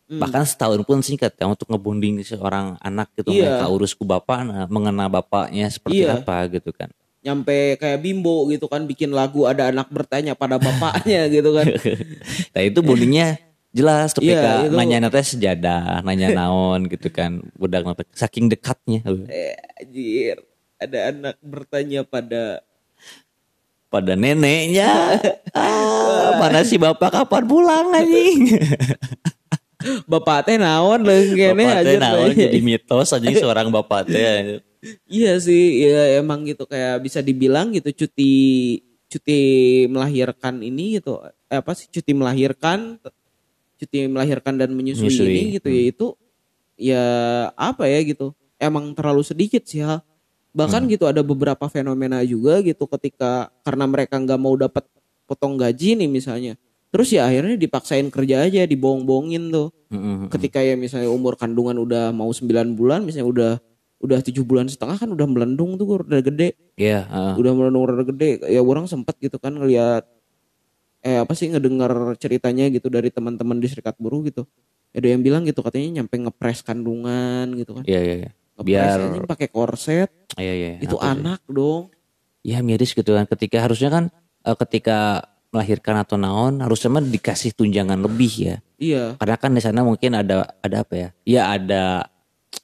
Bahkan 0.09 0.49
setahun 0.49 0.81
pun 0.89 1.05
singkat 1.05 1.37
ya 1.37 1.45
untuk 1.45 1.69
ngebonding 1.69 2.25
seorang 2.25 2.81
anak 2.81 3.13
gitu. 3.13 3.29
Iya. 3.29 3.61
Mereka 3.61 3.67
urus 3.69 3.93
ku 3.93 4.09
bapak, 4.09 4.41
nah, 4.41 4.65
mengena 4.73 5.05
bapaknya 5.05 5.69
seperti 5.69 6.09
Iya. 6.09 6.25
apa 6.25 6.49
gitu 6.49 6.73
kan. 6.73 6.89
Nyampe 7.29 7.77
kayak 7.77 8.01
bimbo 8.01 8.49
gitu 8.49 8.65
kan 8.67 8.89
bikin 8.89 9.13
lagu 9.13 9.45
ada 9.45 9.69
anak 9.69 9.93
bertanya 9.93 10.33
pada 10.33 10.57
bapaknya 10.57 11.29
gitu 11.37 11.53
kan. 11.53 11.69
Nah 12.57 12.63
itu 12.65 12.81
bondingnya 12.81 13.37
jelas 13.69 14.17
Iya, 14.17 14.17
ketika 14.17 14.51
itu- 14.65 14.77
nanya 14.81 14.97
nanti 14.99 15.21
sejadah, 15.21 16.01
nanya 16.01 16.33
naon 16.33 16.89
gitu 16.89 17.13
kan. 17.13 17.45
Budak 17.53 17.85
nanti 17.85 18.09
saking 18.17 18.49
dekatnya. 18.49 19.05
eh, 19.29 19.53
anjir. 19.77 20.41
Ada 20.81 21.13
anak 21.13 21.37
bertanya 21.45 22.01
pada 22.01 22.65
pada 23.89 24.13
neneknya. 24.15 24.89
Ah, 25.59 26.39
mana 26.39 26.63
si 26.63 26.79
bapak 26.79 27.11
kapan 27.11 27.45
pulang 27.45 27.91
anjing? 27.91 28.57
bapak 30.07 30.45
teh 30.45 30.57
naon 30.57 31.03
leung 31.03 31.35
kene 31.35 31.65
bapak 31.67 31.83
teh 31.83 31.97
naon 31.99 32.31
jadi 32.31 32.59
mitos 32.61 33.11
anjing 33.11 33.37
seorang 33.37 33.69
bapak 33.69 34.07
teh. 34.07 34.63
Iya 35.11 35.43
sih, 35.43 35.83
ya 35.83 36.23
emang 36.23 36.47
gitu 36.47 36.63
kayak 36.65 37.03
bisa 37.03 37.19
dibilang 37.19 37.75
gitu 37.75 38.07
cuti 38.07 38.33
cuti 39.09 39.41
melahirkan 39.89 40.61
ini 40.61 41.01
gitu 41.01 41.19
eh, 41.49 41.59
apa 41.59 41.73
sih 41.73 41.89
cuti 41.89 42.13
melahirkan 42.13 43.01
cuti 43.81 44.05
melahirkan 44.07 44.61
dan 44.61 44.71
menyusui 44.77 45.09
Menyusui, 45.09 45.27
ini 45.33 45.43
gitu 45.59 45.69
ya 45.73 45.83
itu 45.89 46.07
ya 46.79 47.05
apa 47.57 47.89
ya 47.91 48.05
gitu 48.07 48.37
emang 48.61 48.95
terlalu 48.95 49.23
sedikit 49.27 49.67
sih 49.67 49.83
hal. 49.83 50.03
Bahkan 50.55 50.91
gitu 50.91 51.07
ada 51.07 51.23
beberapa 51.23 51.71
fenomena 51.71 52.19
juga 52.27 52.59
gitu 52.63 52.87
ketika 52.91 53.51
karena 53.63 53.85
mereka 53.87 54.19
nggak 54.19 54.41
mau 54.41 54.55
dapat 54.59 54.83
potong 55.29 55.61
gaji 55.61 55.95
nih 55.99 56.09
misalnya 56.09 56.55
terus 56.89 57.13
ya 57.13 57.29
akhirnya 57.29 57.61
dipaksain 57.61 58.09
kerja 58.09 58.49
aja 58.49 58.65
dibohong-bohongin 58.65 59.53
tuh. 59.53 59.69
Mm-mm. 59.93 60.29
ketika 60.29 60.61
ya 60.61 60.77
misalnya 60.77 61.09
umur 61.09 61.37
kandungan 61.37 61.77
udah 61.81 62.13
mau 62.13 62.29
9 62.29 62.77
bulan 62.77 63.05
misalnya 63.09 63.29
udah 63.29 63.53
udah 63.99 64.23
tujuh 64.23 64.43
bulan 64.43 64.67
setengah 64.67 64.95
kan 64.97 65.11
udah 65.11 65.27
melendung 65.27 65.75
tuh 65.75 66.01
udah 66.01 66.23
gede 66.23 66.55
Iya, 66.75 67.03
heeh. 67.05 67.35
udah 67.35 67.53
melendung 67.53 67.83
udah 67.85 68.07
gede 68.07 68.47
ya 68.47 68.63
orang 68.63 68.87
sempat 68.87 69.19
gitu 69.19 69.37
kan 69.37 69.53
ngelihat 69.53 70.07
eh 71.01 71.19
apa 71.19 71.31
sih 71.33 71.47
ngedengar 71.47 71.91
ceritanya 72.15 72.67
gitu 72.69 72.87
dari 72.87 73.09
teman-teman 73.09 73.57
di 73.57 73.67
serikat 73.67 73.95
buruh 73.97 74.23
gitu 74.23 74.47
ada 74.91 75.07
yang 75.07 75.21
bilang 75.21 75.43
gitu 75.43 75.61
katanya 75.61 76.01
nyampe 76.01 76.15
ngepres 76.17 76.63
kandungan 76.63 77.55
gitu 77.55 77.75
kan 77.75 77.85
Iya, 77.85 78.01
iya, 78.01 78.15
iya. 78.17 78.31
Ngepres 78.55 78.67
Biar 78.67 78.99
pakai 79.27 79.49
korset 79.49 80.11
iya, 80.35 80.53
iya. 80.53 80.73
itu 80.79 80.95
Apa 80.95 81.05
sih? 81.05 81.13
anak 81.15 81.41
dong 81.47 81.91
Ya 82.41 82.59
miris 82.61 82.91
gitu 82.91 83.13
kan 83.13 83.27
ketika 83.27 83.61
harusnya 83.61 83.89
kan 83.89 84.05
eh, 84.43 84.57
ketika 84.57 85.27
melahirkan 85.49 85.97
atau 85.99 86.15
naon 86.15 86.59
harusnya 86.59 86.91
mah 86.91 87.01
dikasih 87.01 87.51
tunjangan 87.53 87.99
lebih 87.99 88.33
ya. 88.35 88.57
iya 88.77 89.15
Karena 89.17 89.37
kan 89.37 89.51
di 89.51 89.61
sana 89.61 89.81
mungkin 89.81 90.13
ada 90.13 90.51
ada 90.59 90.77
apa 90.83 90.95
ya? 90.95 91.09
Ya 91.25 91.43
ada 91.51 92.07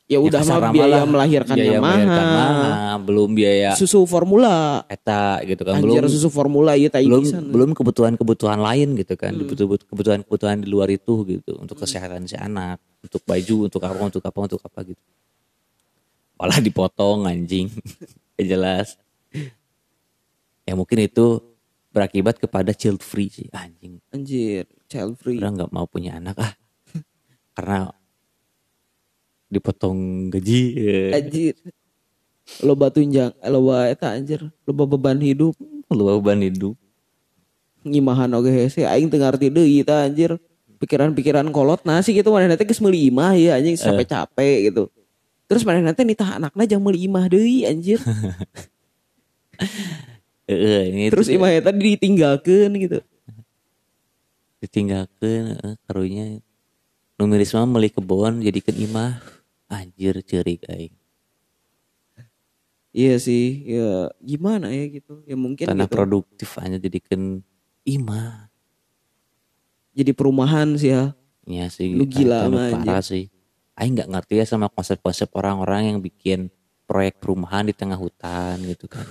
ya 0.05 0.21
udah 0.21 0.41
kasar 0.45 0.61
mah 0.61 0.73
biaya 0.73 1.01
lah. 1.01 1.09
melahirkannya 1.09 1.65
biaya 1.65 1.81
melahirkan 1.81 2.25
mahal 2.29 2.55
mahal, 2.61 2.97
belum 3.09 3.31
biaya 3.33 3.71
susu 3.73 4.05
formula. 4.05 4.85
eta 4.93 5.41
gitu 5.49 5.63
kan. 5.65 5.81
Anjir 5.81 6.05
belum 6.05 6.13
susu 6.13 6.29
formula 6.29 6.73
tai 6.93 7.09
belum 7.09 7.25
pisan. 7.25 7.43
belum 7.49 7.71
kebutuhan-kebutuhan 7.73 8.61
lain 8.61 8.89
gitu 9.01 9.15
kan. 9.17 9.33
Hmm. 9.33 9.49
Kebutuhan- 9.49 9.87
kebutuhan-kebutuhan 9.89 10.57
di 10.61 10.69
luar 10.69 10.93
itu 10.93 11.25
gitu. 11.25 11.57
Untuk 11.57 11.81
kesehatan 11.81 12.29
si 12.29 12.37
anak 12.37 12.79
untuk 13.01 13.25
baju 13.25 13.57
untuk 13.69 13.81
apa 13.81 14.01
untuk 14.05 14.23
apa 14.25 14.39
untuk 14.45 14.61
apa 14.61 14.79
gitu. 14.85 15.03
Malah 16.37 16.59
dipotong 16.61 17.25
anjing. 17.25 17.73
Gak 18.37 18.47
jelas. 18.53 19.01
Ya 20.65 20.77
mungkin 20.77 21.01
itu 21.01 21.41
berakibat 21.95 22.37
kepada 22.37 22.77
child 22.77 23.01
free 23.01 23.33
sih 23.33 23.49
anjing. 23.57 24.05
Anjir 24.13 24.69
child 24.85 25.17
free. 25.17 25.41
Udah 25.41 25.65
nggak 25.65 25.71
mau 25.73 25.89
punya 25.89 26.21
anak 26.21 26.37
ah. 26.45 26.53
Karena 27.57 27.89
dipotong 29.55 30.29
gaji 30.35 30.63
ya. 30.75 31.23
anjir. 31.23 31.55
Loba 32.61 32.93
tunjang 32.93 33.33
eh, 33.41 33.51
loba 33.51 33.89
eta 33.89 34.13
anjir. 34.13 34.45
Loba 34.69 34.85
beban 34.85 35.17
hidup. 35.23 35.57
Lu 35.89 36.03
beban 36.21 36.45
hidup. 36.45 36.77
Ngimahan 37.85 38.29
oge 38.37 38.53
hese 38.53 38.85
aing 38.85 39.09
teu 39.09 39.21
ngarti 39.21 39.49
deui 39.49 39.81
eta 39.81 40.05
anjir. 40.05 40.37
Pikiran-pikiran 40.77 41.49
kolot 41.49 41.81
nasi 41.89 42.13
gitu. 42.13 42.29
Mana 42.35 42.53
teh 42.59 42.69
geus 42.69 42.83
meuli 42.85 43.09
imah 43.09 43.33
ya 43.39 43.57
anjing 43.57 43.79
sampai 43.81 44.05
capek 44.05 44.73
gitu. 44.73 44.93
Terus 45.49 45.65
mana 45.65 45.81
nanti 45.81 46.05
nitah 46.05 46.37
anaknya 46.37 46.77
jangan 46.77 46.85
meuli 46.85 47.09
imah 47.09 47.25
deui 47.33 47.65
anjir. 47.65 48.01
Heeh, 50.45 50.93
ini 50.93 51.05
terus 51.09 51.33
imah 51.33 51.49
eta 51.49 51.73
ditinggalkeun 51.73 52.73
gitu. 52.77 52.99
Ditinggalkan 54.61 55.57
eh, 55.57 55.75
karunya. 55.89 56.45
Nu 57.17 57.25
miris 57.25 57.57
mah 57.57 57.65
meuli 57.65 57.89
kebon 57.89 58.45
jadikeun 58.45 58.77
imah 58.91 59.34
anjir 59.69 60.21
ceurik 60.23 60.65
aing 60.71 60.95
iya 62.95 63.19
sih 63.19 63.67
ya 63.67 64.09
gimana 64.23 64.71
ya 64.71 64.87
gitu. 64.87 65.21
Ya 65.27 65.35
mungkin 65.35 65.67
tanah 65.67 65.91
gitu. 65.91 65.95
produktif 65.99 66.49
hanya 66.63 66.79
jadikeun 66.79 67.43
imah. 67.83 68.49
Jadi 69.93 70.15
perumahan 70.15 70.79
sih 70.79 70.95
ya. 70.95 71.13
Ya 71.45 71.67
sih 71.69 71.93
Lu 71.93 72.07
gila 72.07 72.47
mah, 72.49 72.71
parah 72.71 73.03
sih. 73.03 73.29
Aing 73.75 73.99
nggak 73.99 74.09
ngerti 74.15 74.35
ya 74.39 74.47
sama 74.47 74.71
konsep-konsep 74.71 75.35
orang-orang 75.35 75.93
yang 75.93 75.99
bikin 75.99 76.49
proyek 76.87 77.19
perumahan 77.19 77.67
di 77.67 77.75
tengah 77.75 77.99
hutan 77.99 78.63
gitu 78.63 78.87
kan. 78.87 79.05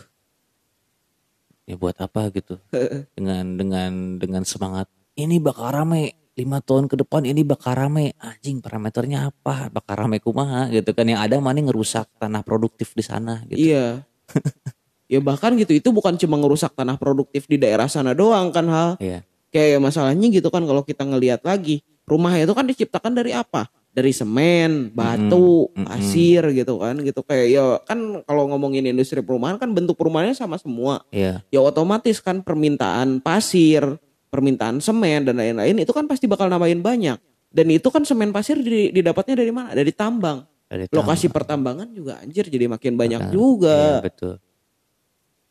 Ya 1.67 1.75
buat 1.75 1.99
apa 1.99 2.31
gitu. 2.31 2.55
Dengan 3.19 3.59
dengan 3.59 3.91
dengan 4.17 4.43
semangat. 4.47 4.87
Ini 5.13 5.37
bakal 5.43 5.83
rame 5.83 6.22
lima 6.33 6.57
tahun 6.59 6.89
ke 6.89 6.97
depan 6.97 7.23
ini 7.23 7.45
bakal 7.45 7.77
rame 7.77 8.17
anjing 8.17 8.57
parameternya 8.57 9.29
apa 9.29 9.69
bakal 9.69 10.05
rame 10.05 10.17
kumaha 10.17 10.65
gitu 10.67 10.89
kan 10.91 11.05
yang 11.05 11.21
ada 11.21 11.37
mana 11.37 11.61
ngerusak 11.61 12.09
tanah 12.17 12.41
produktif 12.41 12.97
di 12.97 13.05
sana 13.05 13.45
gitu 13.45 13.61
Iya. 13.69 14.01
ya 15.13 15.19
bahkan 15.21 15.53
gitu 15.53 15.77
itu 15.77 15.89
bukan 15.93 16.17
cuma 16.17 16.41
ngerusak 16.41 16.73
tanah 16.73 16.97
produktif 16.97 17.45
di 17.45 17.61
daerah 17.61 17.85
sana 17.85 18.17
doang 18.17 18.49
kan 18.49 18.65
hal. 18.65 18.89
Iya. 18.97 19.21
Kayak 19.53 19.85
masalahnya 19.85 20.27
gitu 20.33 20.49
kan 20.49 20.65
kalau 20.65 20.81
kita 20.81 21.05
ngelihat 21.05 21.45
lagi 21.45 21.85
rumah 22.09 22.33
itu 22.33 22.49
kan 22.51 22.65
diciptakan 22.65 23.13
dari 23.13 23.29
apa? 23.29 23.69
Dari 23.93 24.09
semen, 24.09 24.89
batu, 24.89 25.69
Mm-mm, 25.69 25.85
mm-mm. 25.85 25.85
pasir 25.85 26.41
gitu 26.49 26.81
kan 26.81 26.97
gitu 26.97 27.21
kayak 27.21 27.45
ya 27.45 27.77
kan 27.85 28.25
kalau 28.25 28.49
ngomongin 28.49 28.89
industri 28.89 29.21
perumahan 29.21 29.61
kan 29.61 29.69
bentuk 29.69 29.93
perumahannya 29.93 30.33
sama 30.33 30.57
semua. 30.57 31.05
iya 31.13 31.45
Ya 31.53 31.61
otomatis 31.61 32.17
kan 32.17 32.41
permintaan 32.41 33.21
pasir, 33.21 34.01
permintaan 34.33 34.81
semen 34.81 35.21
dan 35.23 35.37
lain-lain 35.37 35.77
itu 35.77 35.93
kan 35.93 36.03
pasti 36.03 36.25
bakal 36.25 36.49
nambahin 36.49 36.81
banyak. 36.81 37.21
Dan 37.47 37.69
itu 37.69 37.85
kan 37.87 38.01
semen 38.01 38.33
pasir 38.33 38.57
di- 38.57 38.89
didapatnya 38.89 39.37
dari 39.37 39.53
mana? 39.53 39.71
Dari 39.71 39.93
tambang. 39.93 40.41
dari 40.65 40.89
Lokasi 40.89 41.29
tambang. 41.29 41.33
pertambangan 41.37 41.87
juga 41.93 42.17
anjir 42.17 42.49
jadi 42.49 42.65
makin 42.65 42.97
banyak 42.97 43.29
juga. 43.29 44.01
betul 44.01 44.41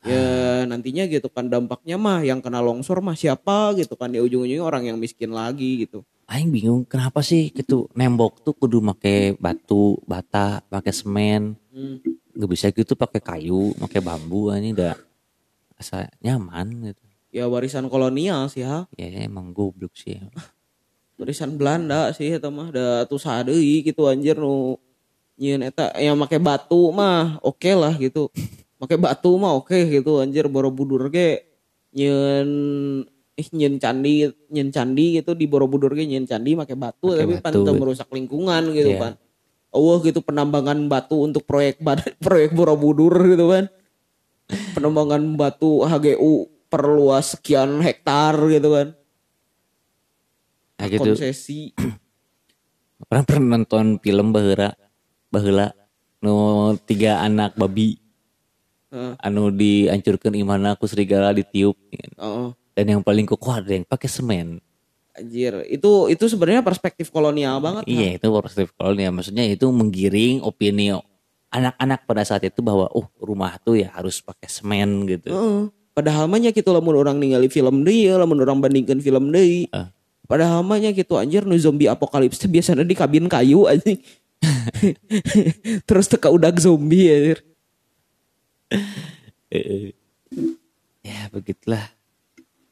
Ya 0.02 0.26
nantinya 0.66 1.06
gitu 1.06 1.30
kan 1.30 1.46
dampaknya 1.46 1.94
mah 1.94 2.26
yang 2.26 2.42
kena 2.42 2.58
longsor 2.58 2.98
mah 2.98 3.14
siapa 3.14 3.70
gitu 3.78 3.94
kan 3.94 4.10
di 4.10 4.18
ujung-ujungnya 4.18 4.58
orang 4.58 4.82
yang 4.84 4.98
miskin 4.98 5.30
lagi 5.30 5.86
gitu. 5.86 6.02
aing 6.24 6.48
bingung 6.48 6.82
kenapa 6.82 7.20
sih 7.20 7.52
gitu 7.52 7.86
nembok 7.92 8.40
tuh 8.40 8.50
kudu 8.50 8.80
make 8.80 9.36
batu 9.36 9.94
bata 10.02 10.58
pakai 10.64 10.90
semen 10.90 11.54
Hmm. 11.70 12.02
nggak 12.32 12.50
bisa 12.50 12.66
gitu 12.68 12.92
pakai 12.92 13.20
kayu 13.20 13.72
pakai 13.78 14.00
bambu 14.00 14.50
ini 14.50 14.72
udah 14.72 14.92
asa 15.74 16.04
nyaman 16.18 16.66
gitu 16.88 17.04
Ya 17.32 17.48
warisan 17.48 17.88
kolonial 17.88 18.44
sih 18.46 18.60
ha. 18.60 18.84
ya 18.92 19.24
emang 19.24 19.50
goblok 19.50 19.96
sih 19.96 20.20
Warisan 21.16 21.56
Belanda 21.56 22.12
sih 22.12 22.28
eta 22.28 22.52
mah 22.52 22.68
da 22.68 22.84
atuh 23.02 23.16
sadeui 23.16 23.80
gitu 23.80 24.04
anjir 24.04 24.36
nu 24.36 24.76
nyieun 25.34 25.64
eta 25.64 25.88
yang 25.96 26.12
make 26.14 26.36
batu 26.36 26.92
mah 26.92 27.40
oke 27.40 27.72
lah 27.72 27.96
gitu. 27.96 28.28
Make 28.76 29.00
batu 29.00 29.32
mah 29.34 29.56
oke 29.56 29.72
gitu 29.88 30.20
anjir 30.20 30.44
Borobudur 30.44 31.08
ge 31.08 31.46
nyieun 31.90 32.50
eh 33.32 33.46
nyieun 33.48 33.80
candi 33.80 34.28
nyieun 34.50 34.68
candi 34.68 35.16
gitu 35.16 35.32
di 35.32 35.48
Borobudur 35.48 35.94
ge 35.94 36.04
nyieun 36.04 36.26
candi 36.26 36.52
make 36.52 36.76
batu 36.76 37.08
Make 37.08 37.20
tapi 37.22 37.34
pan 37.40 37.52
batu. 37.54 37.64
teu 37.64 37.74
merusak 37.76 38.08
lingkungan 38.12 38.62
gitu 38.74 38.92
Iya. 38.92 39.00
kan. 39.00 39.12
Oh 39.72 39.96
gitu 40.04 40.20
penambangan 40.20 40.84
batu 40.84 41.16
untuk 41.16 41.48
proyek 41.48 41.80
proyek 42.24 42.52
Borobudur 42.52 43.14
gitu 43.24 43.48
kan. 43.48 43.72
Penambangan 44.76 45.22
batu 45.32 45.80
HGU 45.80 46.51
perluas 46.72 47.36
sekian 47.36 47.84
hektar 47.84 48.32
gitu 48.48 48.72
kan. 48.72 48.88
nah 50.80 50.86
gitu 50.88 51.12
Konsesi. 51.12 51.76
pernah 53.06 53.24
pernah 53.28 53.46
nonton 53.60 54.00
film 54.00 54.32
bahera 54.32 54.72
bahela 55.28 55.70
nu 56.18 56.34
tiga 56.82 57.20
anak 57.20 57.52
babi 57.54 57.98
Heeh. 58.88 59.14
anu 59.20 59.52
dihancurkan 59.52 60.32
imana 60.32 60.74
aku 60.74 60.88
serigala 60.88 61.30
ditiup 61.30 61.76
Oh, 62.16 62.54
dan 62.72 62.86
yang 62.88 63.02
paling 63.02 63.26
kokoh 63.26 63.52
ada 63.52 63.68
yang 63.68 63.84
pakai 63.84 64.08
semen 64.08 64.62
anjir. 65.12 65.52
Itu 65.68 66.08
itu 66.08 66.24
sebenarnya 66.24 66.64
perspektif 66.64 67.12
kolonial 67.12 67.60
banget. 67.60 67.84
iya 67.84 68.16
itu 68.16 68.26
perspektif 68.32 68.72
kolonial 68.74 69.12
maksudnya 69.12 69.44
itu 69.44 69.68
menggiring 69.68 70.40
opini 70.40 70.88
anak-anak 71.52 72.08
pada 72.08 72.24
saat 72.24 72.48
itu 72.48 72.64
bahwa 72.64 72.88
oh 72.96 73.04
rumah 73.20 73.60
tuh 73.60 73.76
ya 73.76 73.92
harus 73.92 74.24
pakai 74.24 74.48
semen 74.48 75.04
gitu 75.04 75.28
Heeh. 75.30 75.62
Padahal 75.92 76.24
mah 76.24 76.40
nya 76.40 76.50
gitu 76.56 76.72
lamun 76.72 76.96
orang 76.96 77.20
ningali 77.20 77.52
film 77.52 77.84
deui, 77.84 78.08
lamun 78.08 78.40
orang 78.40 78.64
bandingkeun 78.64 79.04
film 79.04 79.28
deui. 79.28 79.68
Ah. 79.72 79.92
Padahal 80.24 80.64
mah 80.64 80.80
nya 80.80 80.90
gitu 80.96 81.20
anjir 81.20 81.44
nu 81.44 81.56
zombie 81.60 81.88
apokalips 81.88 82.40
biasanya 82.48 82.84
di 82.84 82.96
kabin 82.96 83.28
kayu 83.28 83.68
anjing. 83.68 84.00
Terus 85.88 86.06
teka 86.08 86.32
udah 86.32 86.48
zombie 86.56 87.12
anjir. 87.12 87.38
Eh, 89.52 89.92
ya 91.04 91.28
begitulah 91.28 91.92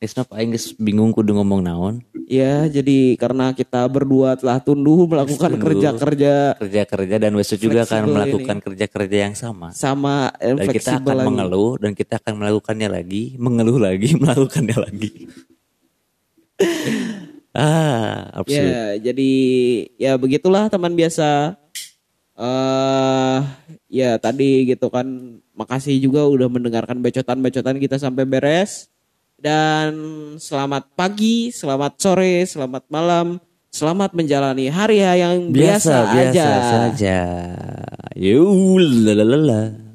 Aing 0.00 0.56
geus 0.56 0.72
bingung 0.80 1.12
kudu 1.12 1.36
ngomong 1.36 1.60
naon 1.60 1.94
Ya, 2.24 2.64
jadi 2.70 3.18
karena 3.20 3.52
kita 3.52 3.84
berdua 3.90 4.32
telah 4.38 4.56
tunduh 4.62 5.04
melakukan 5.04 5.60
kerja-kerja 5.60 6.56
kerja-kerja 6.56 7.16
dan 7.20 7.32
besok 7.36 7.58
juga 7.60 7.84
akan 7.84 8.08
melakukan 8.08 8.56
kerja-kerja 8.64 9.16
yang 9.28 9.36
sama 9.36 9.74
sama 9.76 10.32
eh, 10.40 10.56
dan 10.56 10.66
kita 10.70 10.90
akan 11.02 11.16
lagi. 11.20 11.26
mengeluh 11.26 11.72
dan 11.76 11.92
kita 11.92 12.16
akan 12.16 12.34
melakukannya 12.38 12.88
lagi 12.88 13.34
mengeluh 13.36 13.76
lagi 13.76 14.14
melakukannya 14.22 14.76
lagi 14.78 15.10
ah 17.56 18.30
absurd 18.36 18.68
Ya, 18.68 18.84
jadi 19.00 19.30
ya 19.96 20.12
begitulah 20.16 20.68
teman 20.70 20.94
biasa. 20.94 21.56
eh 22.40 23.38
ya 23.90 24.16
tadi 24.16 24.64
gitu 24.64 24.88
kan, 24.88 25.06
makasih 25.52 25.98
juga 26.00 26.24
udah 26.24 26.48
mendengarkan 26.48 27.02
bacotan-bacotan 27.02 27.76
kita 27.76 27.96
sampai 27.98 28.24
beres. 28.24 28.89
Dan 29.40 29.92
selamat 30.36 30.92
pagi, 30.92 31.48
selamat 31.48 31.96
sore, 31.96 32.44
selamat 32.44 32.84
malam, 32.92 33.40
selamat 33.72 34.12
menjalani 34.12 34.68
hari 34.68 35.00
yang 35.00 35.48
biasa, 35.48 36.12
biasa 36.12 36.12
biasa 36.12 36.44
aja. 36.44 36.48
saja 36.68 37.20
Yulalala. 38.20 39.89